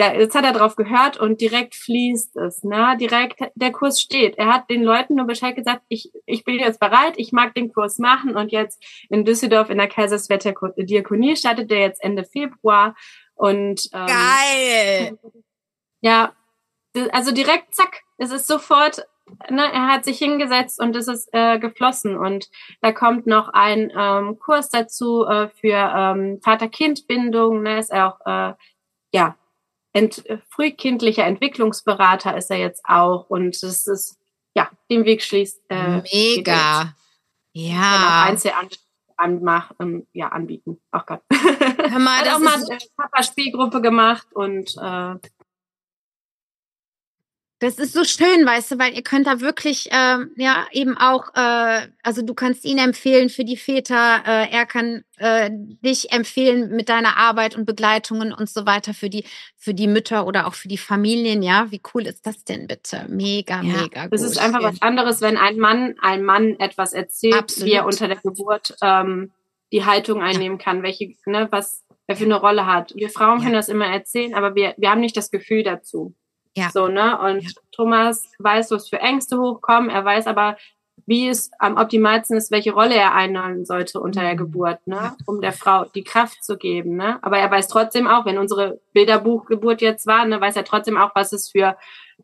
ja, 0.02 0.14
jetzt 0.16 0.34
hat 0.34 0.43
er 0.45 0.54
drauf 0.54 0.76
gehört 0.76 1.20
und 1.20 1.41
direkt 1.41 1.76
fließt 1.76 2.36
es, 2.38 2.64
ne? 2.64 2.97
Direkt, 2.99 3.39
der 3.54 3.72
Kurs 3.72 4.02
steht. 4.02 4.36
Er 4.36 4.47
hat 4.47 4.68
den 4.68 4.82
Leuten 4.82 5.14
nur 5.14 5.28
Bescheid 5.28 5.56
gesagt, 5.56 5.84
ich, 5.89 6.12
ich 6.26 6.43
bin 6.43 6.58
jetzt 6.58 6.80
bereit, 6.80 7.14
ich 7.18 7.32
mag 7.32 7.54
den 7.54 7.72
Kurs 7.72 7.99
machen 7.99 8.36
und 8.36 8.52
jetzt 8.52 8.84
in 9.12 9.26
Düsseldorf 9.26 9.70
in 9.70 9.78
der 9.78 9.88
Kaiserswetter 9.88 10.56
Diakonie 10.76 11.36
startet 11.36 11.70
der 11.70 11.82
jetzt 11.82 12.04
Ende 12.04 12.24
Februar 12.24 12.95
und 13.36 13.89
ähm, 13.93 14.08
geil. 14.08 15.20
Ja, 16.02 16.34
also 17.12 17.32
direkt 17.32 17.76
zack, 17.76 18.02
es 18.18 18.32
ist 18.32 18.47
sofort 18.47 19.06
Ne, 19.49 19.64
er 19.72 19.88
hat 19.88 20.04
sich 20.04 20.18
hingesetzt 20.18 20.78
und 20.82 20.93
es 20.93 21.08
ist 21.08 21.30
äh, 21.32 21.58
geflossen. 21.58 22.18
Und 22.18 22.49
da 22.82 22.91
kommt 22.91 23.28
noch 23.28 23.47
ein 23.54 23.89
ähm, 23.97 24.38
Kurs 24.39 24.68
dazu 24.70 25.26
äh, 25.26 25.47
für 25.47 25.93
ähm, 25.95 26.41
Vater-Kind-Bindung. 26.43 27.62
Ne, 27.62 27.80
ist 27.80 27.91
er 27.91 28.08
auch 28.08 28.20
äh, 28.26 28.56
ja 29.14 29.38
ent, 29.94 30.24
frühkindlicher 30.50 31.26
Entwicklungsberater 31.26 32.38
ist 32.38 32.50
er 32.52 32.58
jetzt 32.58 32.82
auch 32.86 33.30
und 33.30 33.56
es 33.64 33.88
ist, 33.88 34.18
ja, 34.56 34.70
den 34.89 35.06
Weg 35.06 35.24
schließt. 35.24 35.62
Äh, 35.70 36.02
Mega. 36.02 36.96
Ja. 37.54 38.26
Einzel 38.28 38.52
an, 38.52 38.70
an, 39.18 39.70
ähm, 39.80 40.08
ja, 40.14 40.30
anbieten. 40.30 40.82
Ach 40.92 41.06
Gott. 41.06 41.22
Hör 41.32 42.00
mal, 42.00 42.20
Hat 42.20 42.36
auch 42.36 42.39
mal 42.39 42.56
eine 42.56 42.78
Papa-Spielgruppe 42.98 43.82
gemacht 43.82 44.28
und 44.34 44.76
äh, 44.82 45.16
Das 47.62 47.76
ist 47.76 47.93
so 47.93 48.03
schön, 48.03 48.43
weißt 48.43 48.72
du, 48.72 48.80
weil 48.80 48.95
ihr 48.95 49.03
könnt 49.03 49.28
da 49.28 49.39
wirklich, 49.39 49.88
ähm, 49.91 50.32
ja, 50.36 50.66
eben 50.72 50.97
auch, 50.97 51.28
äh, 51.36 51.88
also 52.01 52.24
du 52.24 52.34
kannst 52.34 52.66
ihn 52.66 52.80
empfehlen 52.80 53.30
für 53.30 53.45
die 53.45 53.55
Väter, 53.55 54.24
äh, 54.26 54.49
er 54.51 54.66
kann 54.66 55.03
äh, 55.18 55.51
dich 55.53 56.12
empfehlen 56.12 56.76
mit 56.76 56.89
deiner 56.89 57.18
Arbeit 57.18 57.55
und 57.55 57.68
Begleitungen 57.68 58.34
und 58.34 58.49
so 58.49 58.66
weiter 58.66 58.95
für 58.95 59.12
die, 59.12 59.26
für 59.57 59.76
die 59.76 59.86
Mütter 59.86 60.26
oder 60.26 60.47
auch 60.47 60.55
für 60.55 60.70
die 60.70 60.80
Familien, 60.80 61.43
ja. 61.43 61.68
Wie 61.70 61.82
cool 61.93 62.07
ist 62.07 62.26
das 62.26 62.43
denn 62.43 62.66
bitte? 62.66 63.05
Mega, 63.09 63.62
ja, 63.62 63.84
mega 63.84 64.03
gut. 64.05 64.14
Es 64.14 64.24
ist 64.24 64.39
einfach 64.39 64.64
was 64.64 64.82
anderes, 64.82 65.22
wenn 65.22 65.38
ein 65.38 65.59
Mann, 65.59 65.93
ein 66.01 66.24
Mann 66.24 66.59
etwas 66.59 66.93
erzählt, 66.93 67.36
Absolut. 67.36 67.70
wie 67.70 67.74
er 67.74 67.86
unter 67.86 68.07
der 68.07 68.18
Geburt 68.18 68.76
ähm, 68.82 69.34
die 69.72 69.86
Haltung 69.86 70.24
einnehmen 70.24 70.57
kann, 70.57 70.82
welche, 70.82 71.14
ne, 71.28 71.47
was 71.51 71.86
er 72.07 72.16
für 72.16 72.26
eine 72.26 72.39
Rolle 72.39 72.66
hat. 72.66 72.95
Wir 72.95 73.12
Frauen 73.12 73.38
ja. 73.38 73.43
können 73.43 73.53
das 73.53 73.70
immer 73.70 73.86
erzählen, 73.86 74.34
aber 74.34 74.55
wir, 74.55 74.74
wir 74.78 74.89
haben 74.89 75.01
nicht 75.01 75.16
das 75.16 75.30
Gefühl 75.30 75.62
dazu. 75.62 76.16
Ja. 76.56 76.70
So, 76.70 76.88
ne? 76.88 77.18
Und 77.20 77.43
ja. 77.43 77.49
Thomas 77.72 78.30
weiß, 78.39 78.72
was 78.72 78.89
für 78.89 78.99
Ängste 78.99 79.38
hochkommen. 79.38 79.89
Er 79.89 80.04
weiß 80.04 80.28
aber, 80.28 80.58
wie 81.06 81.28
es 81.28 81.52
am 81.60 81.78
optimalsten 81.78 82.38
ist, 82.38 82.52
welche 82.52 82.74
Rolle 82.74 82.95
er 82.95 83.14
einnehmen 83.14 83.66
sollte 83.66 83.99
unter 83.99 84.22
der 84.22 84.34
mhm. 84.34 84.38
Geburt, 84.38 84.86
ne? 84.86 85.16
Um 85.26 85.41
der 85.41 85.54
Frau 85.54 85.86
die 85.86 86.04
Kraft 86.04 86.43
zu 86.43 86.58
geben, 86.58 86.95
ne? 86.95 87.20
Aber 87.24 87.38
er 87.38 87.49
weiß 87.49 87.68
trotzdem 87.68 88.08
auch, 88.08 88.26
wenn 88.26 88.38
unsere 88.38 88.80
Bilderbuchgeburt 88.93 89.82
jetzt 89.82 90.06
war, 90.08 90.26
ne, 90.26 90.39
weiß 90.39 90.56
er 90.56 90.66
trotzdem 90.66 90.97
auch, 90.97 91.12
was 91.16 91.34
es 91.34 91.49
für 91.49 91.78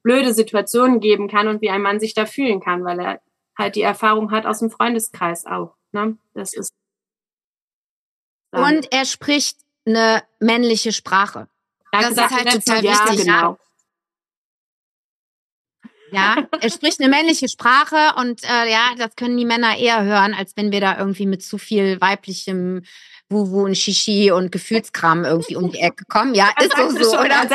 blöde 0.04 0.34
Situationen 0.34 1.00
geben 1.00 1.28
kann 1.28 1.48
und 1.48 1.62
wie 1.62 1.70
ein 1.70 1.82
Mann 1.82 2.00
sich 2.00 2.14
da 2.14 2.26
fühlen 2.26 2.60
kann, 2.60 2.84
weil 2.84 3.00
er 3.00 3.22
halt 3.58 3.76
die 3.76 3.82
Erfahrung 3.82 4.32
hat 4.32 4.46
aus 4.46 4.60
dem 4.60 4.70
Freundeskreis 4.70 5.46
auch, 5.46 5.76
ne? 5.92 6.18
Das 6.34 6.54
ist. 6.54 6.72
Und 8.52 8.92
er 8.92 9.06
spricht 9.06 9.60
eine 9.86 10.24
männliche 10.40 10.92
Sprache. 10.92 11.48
das 11.92 12.12
ist 12.12 12.20
halt 12.20 12.64
total 12.64 12.84
wichtig. 12.84 13.26
Genau. 13.26 13.58
Ja, 16.12 16.36
er 16.62 16.70
spricht 16.70 17.02
eine 17.02 17.10
männliche 17.10 17.50
Sprache 17.50 18.16
und 18.18 18.44
äh, 18.44 18.72
ja, 18.72 18.92
das 18.98 19.16
können 19.16 19.38
die 19.38 19.46
Männer 19.46 19.78
eher 19.78 20.04
hören, 20.04 20.34
als 20.34 20.56
wenn 20.56 20.72
wir 20.72 20.82
da 20.82 20.98
irgendwie 20.98 21.26
mit 21.26 21.44
zu 21.44 21.58
viel 21.58 22.00
weiblichem 22.00 22.84
Wuwu 23.30 23.66
und 23.66 23.76
Shishi 23.76 24.32
und 24.32 24.52
Gefühlskram 24.52 25.26
irgendwie 25.26 25.58
um 25.58 25.72
die 25.72 25.80
Ecke 25.80 26.06
kommen. 26.08 26.34
Ja, 26.34 26.50
ist 26.62 26.76
so, 26.78 26.90
so 26.90 27.20
oder? 27.20 27.48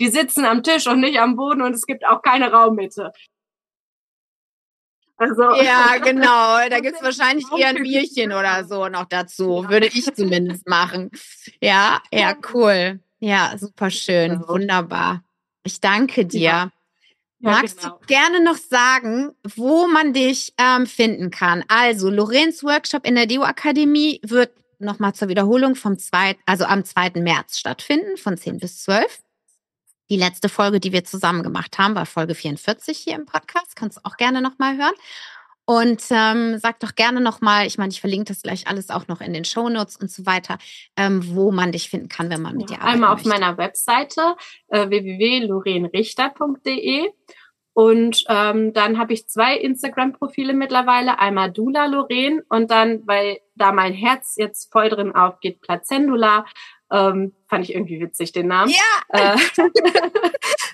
Die 0.00 0.08
sitzen 0.08 0.44
am 0.44 0.62
Tisch 0.62 0.86
und 0.88 1.00
nicht 1.00 1.20
am 1.20 1.36
Boden 1.36 1.62
und 1.62 1.74
es 1.74 1.86
gibt 1.86 2.04
auch 2.04 2.20
keine 2.20 2.50
Raummitte. 2.50 3.12
Also. 5.16 5.42
Ja, 5.62 5.98
genau. 6.02 6.68
Da 6.68 6.80
gibt's 6.80 7.02
wahrscheinlich 7.02 7.46
eher 7.56 7.68
ein 7.68 7.82
Bierchen 7.82 8.32
oder 8.32 8.64
so 8.64 8.88
noch 8.88 9.04
dazu. 9.04 9.66
Würde 9.68 9.86
ich 9.86 10.12
zumindest 10.14 10.66
machen. 10.68 11.10
Ja, 11.60 12.02
ja, 12.12 12.34
cool. 12.52 13.00
Ja, 13.20 13.54
super 13.56 13.90
schön. 13.90 14.42
Wunderbar. 14.48 15.22
Ich 15.62 15.80
danke 15.80 16.26
dir. 16.26 16.40
Ja. 16.40 16.70
Magst 17.44 17.80
genau. 17.80 17.98
du 17.98 18.06
gerne 18.06 18.42
noch 18.42 18.56
sagen, 18.56 19.32
wo 19.42 19.86
man 19.86 20.12
dich 20.12 20.52
ähm, 20.58 20.86
finden 20.86 21.30
kann? 21.30 21.64
Also, 21.68 22.10
Lorenz 22.10 22.64
Workshop 22.64 23.06
in 23.06 23.14
der 23.14 23.26
Deo-Akademie 23.26 24.20
wird 24.22 24.50
nochmal 24.78 25.14
zur 25.14 25.28
Wiederholung 25.28 25.76
vom 25.76 25.98
zweiten, 25.98 26.40
also 26.46 26.64
am 26.64 26.84
2. 26.84 27.20
März 27.20 27.58
stattfinden, 27.58 28.16
von 28.16 28.36
10 28.36 28.58
bis 28.58 28.82
12. 28.82 29.20
Die 30.10 30.16
letzte 30.16 30.48
Folge, 30.48 30.80
die 30.80 30.92
wir 30.92 31.04
zusammen 31.04 31.42
gemacht 31.42 31.78
haben, 31.78 31.94
war 31.94 32.06
Folge 32.06 32.34
44 32.34 32.98
hier 32.98 33.14
im 33.14 33.24
Podcast. 33.24 33.74
Kannst 33.74 33.98
du 33.98 34.00
auch 34.04 34.16
gerne 34.16 34.42
nochmal 34.42 34.76
hören. 34.76 34.94
Und 35.66 36.02
ähm, 36.10 36.58
sag 36.58 36.78
doch 36.80 36.94
gerne 36.94 37.22
nochmal, 37.22 37.66
ich 37.66 37.78
meine, 37.78 37.90
ich 37.90 38.00
verlinke 38.00 38.26
das 38.26 38.42
gleich 38.42 38.66
alles 38.66 38.90
auch 38.90 39.08
noch 39.08 39.20
in 39.20 39.32
den 39.32 39.46
Show 39.46 39.70
Notes 39.70 39.96
und 39.96 40.10
so 40.10 40.26
weiter, 40.26 40.58
ähm, 40.96 41.34
wo 41.34 41.52
man 41.52 41.72
dich 41.72 41.88
finden 41.88 42.08
kann, 42.08 42.28
wenn 42.30 42.42
man 42.42 42.56
mit 42.56 42.68
dir 42.68 42.80
arbeitet. 42.80 42.94
Einmal 42.94 43.10
auf 43.10 43.24
möchte. 43.24 43.40
meiner 43.40 43.56
Webseite 43.56 44.36
äh, 44.68 44.90
www.lorenrichter.de 44.90 47.08
und 47.74 48.24
ähm, 48.28 48.72
dann 48.72 48.98
habe 48.98 49.12
ich 49.12 49.28
zwei 49.28 49.56
Instagram-Profile 49.56 50.54
mittlerweile, 50.54 51.18
einmal 51.18 51.50
Dula 51.50 51.86
Loren 51.86 52.40
und 52.48 52.70
dann, 52.70 53.02
weil 53.06 53.38
da 53.56 53.72
mein 53.72 53.92
Herz 53.92 54.36
jetzt 54.36 54.70
voll 54.70 54.88
drin 54.88 55.14
aufgeht, 55.14 55.60
Plazendula. 55.60 56.46
Ähm, 56.92 57.34
fand 57.48 57.64
ich 57.64 57.74
irgendwie 57.74 58.00
witzig 58.00 58.30
den 58.30 58.46
Namen. 58.46 58.70
Ja. 58.70 59.34
Äh, 59.34 59.38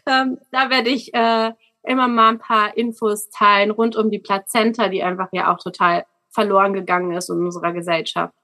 ähm, 0.07 0.39
da 0.51 0.69
werde 0.69 0.91
ich 0.91 1.15
äh, 1.15 1.53
immer 1.83 2.09
mal 2.09 2.31
ein 2.31 2.39
paar 2.39 2.77
Infos 2.77 3.31
teilen 3.31 3.71
rund 3.71 3.97
um 3.97 4.11
die 4.11 4.19
Plazenta, 4.19 4.89
die 4.89 5.03
einfach 5.03 5.29
ja 5.33 5.53
auch 5.53 5.59
total 5.59 6.05
verloren 6.29 6.73
gegangen 6.73 7.13
ist 7.13 7.31
in 7.31 7.45
unserer 7.45 7.73
Gesellschaft. 7.73 8.35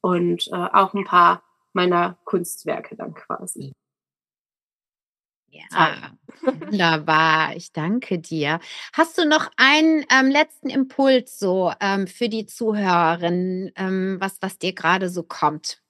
Und 0.00 0.48
äh, 0.48 0.54
auch 0.54 0.94
ein 0.94 1.04
paar 1.04 1.42
meiner 1.72 2.16
Kunstwerke 2.24 2.96
dann 2.96 3.14
quasi. 3.14 3.72
Ja, 5.48 6.12
wunderbar. 6.42 7.56
Ich 7.56 7.72
danke 7.72 8.18
dir. 8.18 8.60
Hast 8.92 9.16
du 9.18 9.26
noch 9.26 9.50
einen 9.56 10.04
ähm, 10.10 10.26
letzten 10.26 10.68
Impuls 10.68 11.38
so 11.38 11.72
ähm, 11.80 12.06
für 12.06 12.28
die 12.28 12.46
Zuhörerinnen, 12.46 13.72
ähm, 13.76 14.16
was, 14.20 14.38
was 14.42 14.58
dir 14.58 14.74
gerade 14.74 15.08
so 15.08 15.22
kommt? 15.22 15.82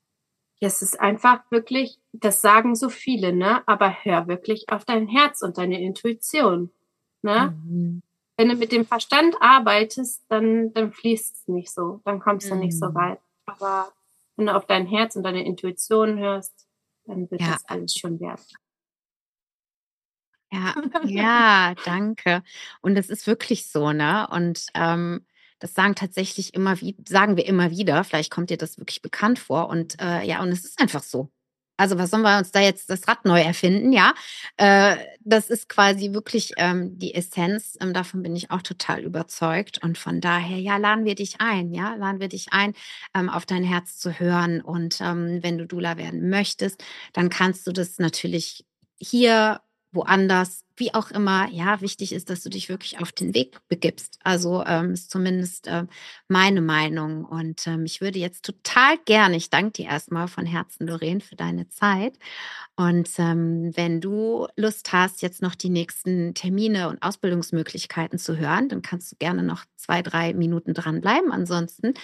Ja, 0.61 0.69
es 0.69 0.83
ist 0.83 1.01
einfach 1.01 1.43
wirklich, 1.51 1.99
das 2.13 2.41
sagen 2.41 2.75
so 2.75 2.89
viele, 2.89 3.33
ne? 3.33 3.63
Aber 3.67 4.05
hör 4.05 4.27
wirklich 4.27 4.69
auf 4.71 4.85
dein 4.85 5.07
Herz 5.07 5.43
und 5.43 5.59
deine 5.59 5.81
Intuition. 5.81 6.71
Ne? 7.27 7.55
Mhm. 7.65 8.03
Wenn 8.37 8.49
du 8.49 8.55
mit 8.55 8.73
dem 8.73 8.87
Verstand 8.87 9.35
arbeitest, 9.41 10.23
dann, 10.29 10.73
dann 10.73 10.93
fließt 10.93 11.37
es 11.37 11.49
nicht 11.49 11.71
so, 11.71 12.01
dann 12.05 12.21
kommst 12.21 12.51
du 12.51 12.55
nicht 12.55 12.79
so 12.79 12.91
mhm. 12.91 12.95
weit. 12.95 13.19
Aber 13.47 13.93
wenn 14.37 14.47
du 14.47 14.55
auf 14.55 14.67
dein 14.67 14.87
Herz 14.87 15.17
und 15.17 15.25
deine 15.25 15.45
Intuition 15.45 16.19
hörst, 16.19 16.67
dann 17.05 17.31
wird 17.31 17.41
ja. 17.41 17.53
das 17.53 17.65
alles 17.67 17.95
schon 17.95 18.21
wert. 18.21 18.41
Ja, 20.53 20.75
ja, 21.05 21.75
danke. 21.85 22.43
Und 22.81 22.95
das 22.95 23.09
ist 23.09 23.27
wirklich 23.27 23.69
so, 23.69 23.93
ne? 23.93 24.29
Und 24.31 24.67
ähm, 24.75 25.27
das 25.59 25.75
sagen 25.75 25.95
tatsächlich 25.95 26.55
immer 26.55 26.81
wie 26.81 26.97
sagen 27.09 27.37
wir 27.37 27.47
immer 27.47 27.71
wieder. 27.71 28.05
Vielleicht 28.05 28.31
kommt 28.31 28.51
dir 28.51 28.59
das 28.59 28.79
wirklich 28.79 29.03
bekannt 29.03 29.39
vor. 29.39 29.69
Und 29.69 30.01
äh, 30.01 30.23
ja, 30.23 30.43
und 30.43 30.49
es 30.49 30.65
ist 30.65 30.81
einfach 30.81 31.03
so. 31.03 31.31
Also 31.77 31.99
was 31.99 32.11
sollen 32.11 32.23
wir 32.23 32.39
uns 32.39 32.53
da 32.53 32.61
jetzt 32.61 32.91
das 32.91 33.07
Rad 33.09 33.25
neu 33.25 33.41
erfinden? 33.41 33.93
Ja, 33.93 34.15
äh, 34.57 34.97
das 35.21 35.51
ist 35.51 35.69
quasi 35.69 36.13
wirklich 36.13 36.53
ähm, 36.57 36.99
die 36.99 37.15
Essenz. 37.15 37.77
Ähm, 37.81 37.93
davon 37.93 38.23
bin 38.23 38.35
ich 38.37 38.51
auch 38.51 38.63
total 38.63 39.01
überzeugt. 39.01 39.83
Und 39.83 39.99
von 39.99 40.21
daher, 40.21 40.59
ja, 40.59 40.77
laden 40.77 41.05
wir 41.05 41.15
dich 41.15 41.41
ein. 41.41 41.73
Ja, 41.73 41.95
laden 41.95 42.21
wir 42.21 42.29
dich 42.29 42.53
ein, 42.53 42.75
ähm, 43.15 43.29
auf 43.29 43.47
dein 43.47 43.65
Herz 43.65 43.99
zu 43.99 44.19
hören. 44.19 44.61
Und 44.61 45.01
wenn 45.01 45.59
du 45.59 45.67
Dula 45.67 45.97
werden 45.97 46.29
möchtest, 46.31 46.83
dann 47.13 47.29
kannst 47.29 47.67
du 47.67 47.73
das 47.73 47.99
natürlich 47.99 48.65
hier 48.99 49.61
woanders, 49.97 50.63
wie 50.77 50.95
auch 50.95 51.11
immer, 51.11 51.49
ja, 51.51 51.81
wichtig 51.81 52.13
ist, 52.13 52.31
dass 52.31 52.43
du 52.43 52.51
dich 52.51 52.69
wirklich 52.69 53.01
auf 53.01 53.11
den 53.11 53.35
Weg 53.35 53.59
begibst. 53.69 54.19
Also 54.23 54.63
ähm, 54.67 54.93
ist 54.93 55.11
zumindest 55.11 55.67
äh, 55.67 55.87
meine 56.29 56.61
Meinung. 56.61 57.25
Und 57.25 57.67
ähm, 57.67 57.85
ich 57.87 58.01
würde 58.01 58.19
jetzt 58.19 58.45
total 58.45 58.99
gerne, 59.07 59.37
ich 59.37 59.51
danke 59.51 59.73
dir 59.73 59.87
erstmal 59.87 60.29
von 60.29 60.47
Herzen, 60.47 60.87
Doreen, 60.87 61.21
für 61.21 61.35
deine 61.35 61.69
Zeit. 61.69 62.19
Und 62.77 63.09
ähm, 63.19 63.73
wenn 63.75 64.01
du 64.01 64.47
Lust 64.57 64.93
hast, 64.93 65.23
jetzt 65.23 65.41
noch 65.43 65.55
die 65.55 65.71
nächsten 65.71 66.35
Termine 66.35 66.89
und 66.91 67.03
Ausbildungsmöglichkeiten 67.03 68.19
zu 68.19 68.37
hören, 68.37 68.69
dann 68.69 68.83
kannst 68.83 69.11
du 69.13 69.17
gerne 69.17 69.43
noch 69.43 69.65
zwei, 69.77 70.03
drei 70.03 70.35
Minuten 70.35 70.75
dranbleiben. 70.75 71.33
Ansonsten 71.33 71.95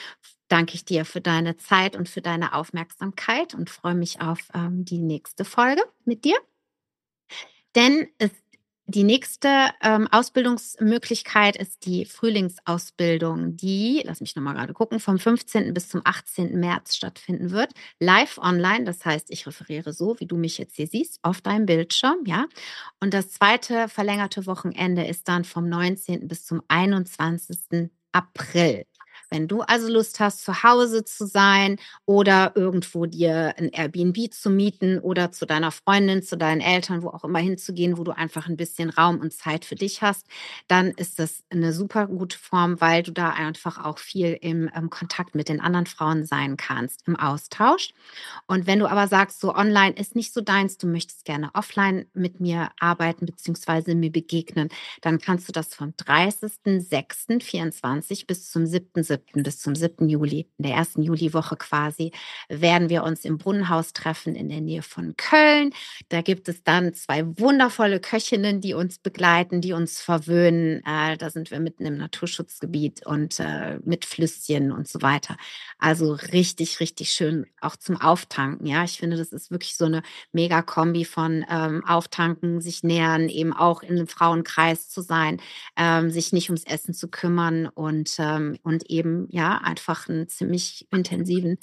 danke 0.48 0.74
ich 0.74 0.84
dir 0.84 1.04
für 1.04 1.20
deine 1.20 1.56
Zeit 1.58 1.94
und 1.94 2.08
für 2.08 2.22
deine 2.22 2.54
Aufmerksamkeit 2.54 3.54
und 3.54 3.70
freue 3.70 3.94
mich 3.94 4.20
auf 4.20 4.48
ähm, 4.54 4.84
die 4.84 4.98
nächste 4.98 5.44
Folge 5.44 5.82
mit 6.04 6.24
dir. 6.24 6.36
Denn 7.74 8.08
es, 8.18 8.30
die 8.86 9.04
nächste 9.04 9.70
ähm, 9.80 10.08
Ausbildungsmöglichkeit 10.10 11.56
ist 11.56 11.86
die 11.86 12.04
Frühlingsausbildung, 12.04 13.56
die, 13.56 14.02
lass 14.04 14.20
mich 14.20 14.36
nochmal 14.36 14.54
gerade 14.54 14.74
gucken, 14.74 15.00
vom 15.00 15.18
15. 15.18 15.72
bis 15.72 15.88
zum 15.88 16.02
18. 16.04 16.58
März 16.58 16.96
stattfinden 16.96 17.52
wird. 17.52 17.72
Live 18.00 18.38
online, 18.38 18.84
das 18.84 19.04
heißt, 19.04 19.30
ich 19.30 19.46
referiere 19.46 19.92
so, 19.92 20.18
wie 20.20 20.26
du 20.26 20.36
mich 20.36 20.58
jetzt 20.58 20.76
hier 20.76 20.86
siehst, 20.88 21.20
auf 21.22 21.40
deinem 21.40 21.64
Bildschirm, 21.66 22.18
ja. 22.26 22.46
Und 23.00 23.14
das 23.14 23.30
zweite 23.30 23.88
verlängerte 23.88 24.46
Wochenende 24.46 25.06
ist 25.06 25.28
dann 25.28 25.44
vom 25.44 25.68
19. 25.68 26.28
bis 26.28 26.44
zum 26.44 26.62
21. 26.68 27.90
April. 28.12 28.84
Wenn 29.32 29.48
du 29.48 29.62
also 29.62 29.88
Lust 29.88 30.20
hast, 30.20 30.44
zu 30.44 30.62
Hause 30.62 31.06
zu 31.06 31.26
sein 31.26 31.78
oder 32.04 32.52
irgendwo 32.54 33.06
dir 33.06 33.54
ein 33.56 33.70
Airbnb 33.70 34.30
zu 34.30 34.50
mieten 34.50 34.98
oder 34.98 35.32
zu 35.32 35.46
deiner 35.46 35.70
Freundin, 35.70 36.22
zu 36.22 36.36
deinen 36.36 36.60
Eltern, 36.60 37.02
wo 37.02 37.08
auch 37.08 37.24
immer 37.24 37.38
hinzugehen, 37.38 37.96
wo 37.96 38.04
du 38.04 38.14
einfach 38.14 38.46
ein 38.46 38.58
bisschen 38.58 38.90
Raum 38.90 39.20
und 39.20 39.32
Zeit 39.32 39.64
für 39.64 39.74
dich 39.74 40.02
hast, 40.02 40.26
dann 40.68 40.90
ist 40.90 41.18
das 41.18 41.44
eine 41.48 41.72
super 41.72 42.08
gute 42.08 42.36
Form, 42.36 42.78
weil 42.82 43.02
du 43.02 43.10
da 43.10 43.30
einfach 43.30 43.82
auch 43.82 43.96
viel 43.96 44.36
im, 44.38 44.70
im 44.76 44.90
Kontakt 44.90 45.34
mit 45.34 45.48
den 45.48 45.62
anderen 45.62 45.86
Frauen 45.86 46.26
sein 46.26 46.58
kannst, 46.58 47.08
im 47.08 47.16
Austausch. 47.16 47.94
Und 48.46 48.66
wenn 48.66 48.80
du 48.80 48.86
aber 48.86 49.08
sagst, 49.08 49.40
so 49.40 49.54
online 49.54 49.96
ist 49.96 50.14
nicht 50.14 50.34
so 50.34 50.42
deins, 50.42 50.76
du 50.76 50.86
möchtest 50.86 51.24
gerne 51.24 51.48
offline 51.54 52.04
mit 52.12 52.40
mir 52.40 52.68
arbeiten 52.78 53.24
bzw. 53.24 53.94
mir 53.94 54.12
begegnen, 54.12 54.68
dann 55.00 55.20
kannst 55.20 55.48
du 55.48 55.52
das 55.52 55.74
vom 55.74 55.92
30.06.24 55.92 58.26
bis 58.26 58.50
zum 58.50 58.64
7.07 58.64 59.21
7. 59.26 59.42
bis 59.42 59.58
zum 59.58 59.74
7. 59.74 60.08
Juli, 60.08 60.48
in 60.58 60.64
der 60.64 60.74
ersten 60.74 61.02
Juliwoche 61.02 61.56
quasi, 61.56 62.12
werden 62.48 62.88
wir 62.88 63.04
uns 63.04 63.24
im 63.24 63.38
Brunnenhaus 63.38 63.92
treffen 63.92 64.34
in 64.34 64.48
der 64.48 64.60
Nähe 64.60 64.82
von 64.82 65.16
Köln. 65.16 65.72
Da 66.08 66.22
gibt 66.22 66.48
es 66.48 66.62
dann 66.62 66.94
zwei 66.94 67.24
wundervolle 67.38 68.00
Köchinnen, 68.00 68.60
die 68.60 68.74
uns 68.74 68.98
begleiten, 68.98 69.60
die 69.60 69.72
uns 69.72 70.00
verwöhnen. 70.00 70.82
Äh, 70.84 71.16
da 71.16 71.30
sind 71.30 71.50
wir 71.50 71.60
mitten 71.60 71.86
im 71.86 71.96
Naturschutzgebiet 71.96 73.06
und 73.06 73.38
äh, 73.40 73.78
mit 73.84 74.04
Flüsschen 74.04 74.72
und 74.72 74.88
so 74.88 75.02
weiter. 75.02 75.36
Also 75.78 76.12
richtig, 76.12 76.80
richtig 76.80 77.10
schön 77.12 77.46
auch 77.60 77.76
zum 77.76 78.00
Auftanken. 78.00 78.66
Ja, 78.66 78.84
ich 78.84 78.98
finde, 78.98 79.16
das 79.16 79.32
ist 79.32 79.50
wirklich 79.50 79.76
so 79.76 79.84
eine 79.84 80.02
mega 80.32 80.62
Kombi 80.62 81.04
von 81.04 81.44
ähm, 81.48 81.84
Auftanken, 81.84 82.60
sich 82.60 82.82
nähern, 82.82 83.28
eben 83.28 83.52
auch 83.52 83.82
in 83.82 83.96
einem 83.96 84.06
Frauenkreis 84.06 84.88
zu 84.88 85.00
sein, 85.00 85.40
ähm, 85.76 86.10
sich 86.10 86.32
nicht 86.32 86.50
ums 86.50 86.64
Essen 86.64 86.94
zu 86.94 87.08
kümmern 87.08 87.66
und, 87.66 88.16
ähm, 88.18 88.58
und 88.62 88.90
eben 88.90 89.11
ja 89.30 89.58
einfach 89.58 90.08
einen 90.08 90.28
ziemlich 90.28 90.86
intensiven 90.90 91.58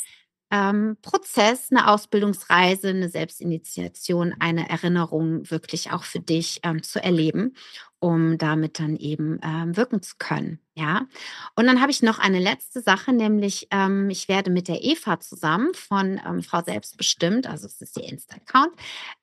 ähm, 0.52 0.98
Prozess, 1.02 1.70
eine 1.72 1.88
Ausbildungsreise, 1.90 2.90
eine 2.90 3.10
Selbstinitiation, 3.10 4.36
eine 4.40 4.68
Erinnerung 4.70 5.50
wirklich 5.52 5.92
auch 5.92 6.04
für 6.04 6.20
dich 6.20 6.62
ähm, 6.64 6.82
zu 6.84 7.04
erleben 7.04 7.54
um 8.00 8.38
damit 8.38 8.80
dann 8.80 8.96
eben 8.96 9.40
ähm, 9.44 9.76
wirken 9.76 10.02
zu 10.02 10.16
können. 10.18 10.60
Ja, 10.80 11.08
und 11.56 11.68
dann 11.68 11.82
habe 11.82 11.92
ich 11.92 12.02
noch 12.04 12.20
eine 12.20 12.40
letzte 12.40 12.80
Sache, 12.80 13.12
nämlich 13.12 13.68
ähm, 13.70 14.10
ich 14.10 14.30
werde 14.30 14.50
mit 14.50 14.70
der 14.70 14.82
Eva 14.82 15.20
zusammen 15.20 15.74
von 15.74 16.22
ähm, 16.26 16.42
Frau 16.42 16.62
Selbstbestimmt, 16.62 17.48
also 17.48 17.66
es 17.66 17.82
ist 17.82 17.98
ihr 17.98 18.08
Insta-Account, 18.08 18.72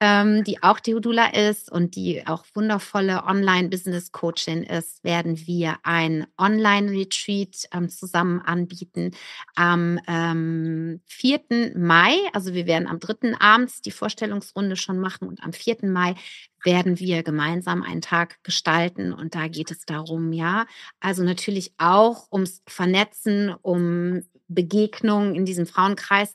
ähm, 0.01 0.45
die 0.45 0.63
auch 0.63 0.81
Theodula 0.81 1.29
ist 1.29 1.73
und 1.73 1.97
die 1.97 2.27
auch 2.27 2.45
wundervolle 2.53 3.25
Online-Business-Coachin 3.25 4.65
ist, 4.65 5.03
werden 5.03 5.47
wir 5.47 5.77
ein 5.83 6.27
Online-Retreat 6.37 7.69
ähm, 7.73 7.89
zusammen 7.89 8.43
anbieten 8.43 9.13
am 9.55 9.99
ähm, 10.09 11.01
4. 11.07 11.73
Mai. 11.75 12.17
Also 12.35 12.53
wir 12.53 12.67
werden 12.67 12.87
am 12.87 13.01
3. 13.01 13.35
abends 13.41 13.81
die 13.81 13.93
Vorstellungsrunde 13.93 14.77
schon 14.77 14.99
machen 14.99 15.27
und 15.27 15.43
am 15.43 15.55
4. 15.55 15.79
Mai 15.85 16.17
werden 16.65 16.99
wir 16.99 17.23
gemeinsam 17.23 17.83
einen 17.83 18.01
Tag 18.01 18.43
gestalten. 18.43 19.13
Und 19.13 19.35
da 19.35 19.49
geht 19.49 19.71
es 19.71 19.85
darum, 19.85 20.33
ja, 20.33 20.67
also 21.01 21.23
natürlich 21.23 21.73
auch 21.79 22.27
ums 22.33 22.63
Vernetzen, 22.67 23.55
um 23.63 24.23
Begegnungen 24.49 25.35
in 25.35 25.45
diesem 25.45 25.67
Frauenkreis 25.67 26.33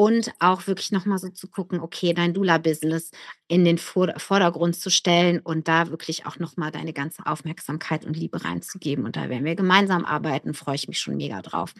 und 0.00 0.32
auch 0.38 0.66
wirklich 0.66 0.92
nochmal 0.92 1.18
so 1.18 1.28
zu 1.28 1.46
gucken, 1.46 1.78
okay, 1.78 2.14
dein 2.14 2.32
Dula-Business 2.32 3.10
in 3.48 3.66
den 3.66 3.76
Vordergrund 3.76 4.74
zu 4.74 4.88
stellen 4.88 5.40
und 5.40 5.68
da 5.68 5.90
wirklich 5.90 6.24
auch 6.24 6.38
nochmal 6.38 6.70
deine 6.70 6.94
ganze 6.94 7.26
Aufmerksamkeit 7.26 8.06
und 8.06 8.16
Liebe 8.16 8.42
reinzugeben. 8.42 9.04
Und 9.04 9.16
da 9.16 9.28
werden 9.28 9.44
wir 9.44 9.56
gemeinsam 9.56 10.06
arbeiten, 10.06 10.54
freue 10.54 10.76
ich 10.76 10.88
mich 10.88 10.98
schon 10.98 11.18
mega 11.18 11.42
drauf. 11.42 11.74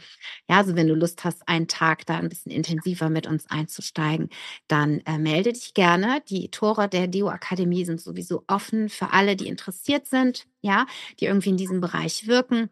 Ja, 0.51 0.59
also 0.59 0.77
wenn 0.77 0.87
du 0.87 0.95
Lust 0.95 1.25
hast, 1.25 1.49
einen 1.49 1.67
Tag 1.67 2.05
da 2.05 2.19
ein 2.19 2.29
bisschen 2.29 2.53
intensiver 2.53 3.09
mit 3.09 3.27
uns 3.27 3.49
einzusteigen, 3.49 4.29
dann 4.69 5.01
äh, 5.07 5.17
melde 5.17 5.55
dich 5.55 5.73
gerne. 5.73 6.23
Die 6.29 6.51
Tore 6.51 6.91
der 6.91 7.07
Deo 7.07 7.31
Akademie 7.31 7.87
sind 7.87 8.03
sowieso 8.03 8.45
offen 8.49 8.91
für 8.91 9.15
alle, 9.15 9.35
die 9.35 9.49
interessiert 9.49 10.07
sind, 10.07 10.47
ja, 10.61 10.85
die 11.21 11.25
irgendwie 11.25 11.49
in 11.49 11.57
diesem 11.57 11.81
Bereich 11.81 12.27
wirken. 12.27 12.69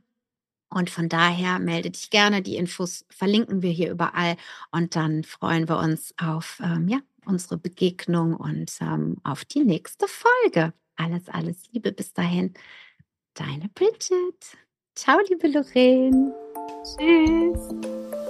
Und 0.71 0.91
von 0.91 1.09
daher 1.09 1.59
melde 1.59 1.91
dich 1.91 2.11
gerne. 2.11 2.43
Die 2.43 2.57
Infos 2.57 3.05
verlinken 3.09 3.63
wir 3.63 3.71
hier 3.71 3.91
überall. 3.91 4.37
Und 4.71 4.97
dann 4.97 5.25
freuen 5.25 5.69
wir 5.69 5.79
uns 5.79 6.15
auf 6.21 6.61
ähm, 6.63 6.89
ja, 6.89 6.99
unsere 7.25 7.57
Begegnung 7.57 8.35
und 8.35 8.73
ähm, 8.81 9.17
auf 9.25 9.45
die 9.45 9.65
nächste 9.65 10.07
Folge. 10.09 10.73
Alles, 10.97 11.29
alles 11.29 11.63
Liebe 11.73 11.93
bis 11.93 12.13
dahin. 12.13 12.55
Deine 13.35 13.69
Bridget. 13.75 14.57
Ciao, 14.95 15.19
liebe 15.29 15.49
Lorraine. 15.49 16.35
Tschüss. 16.83 18.28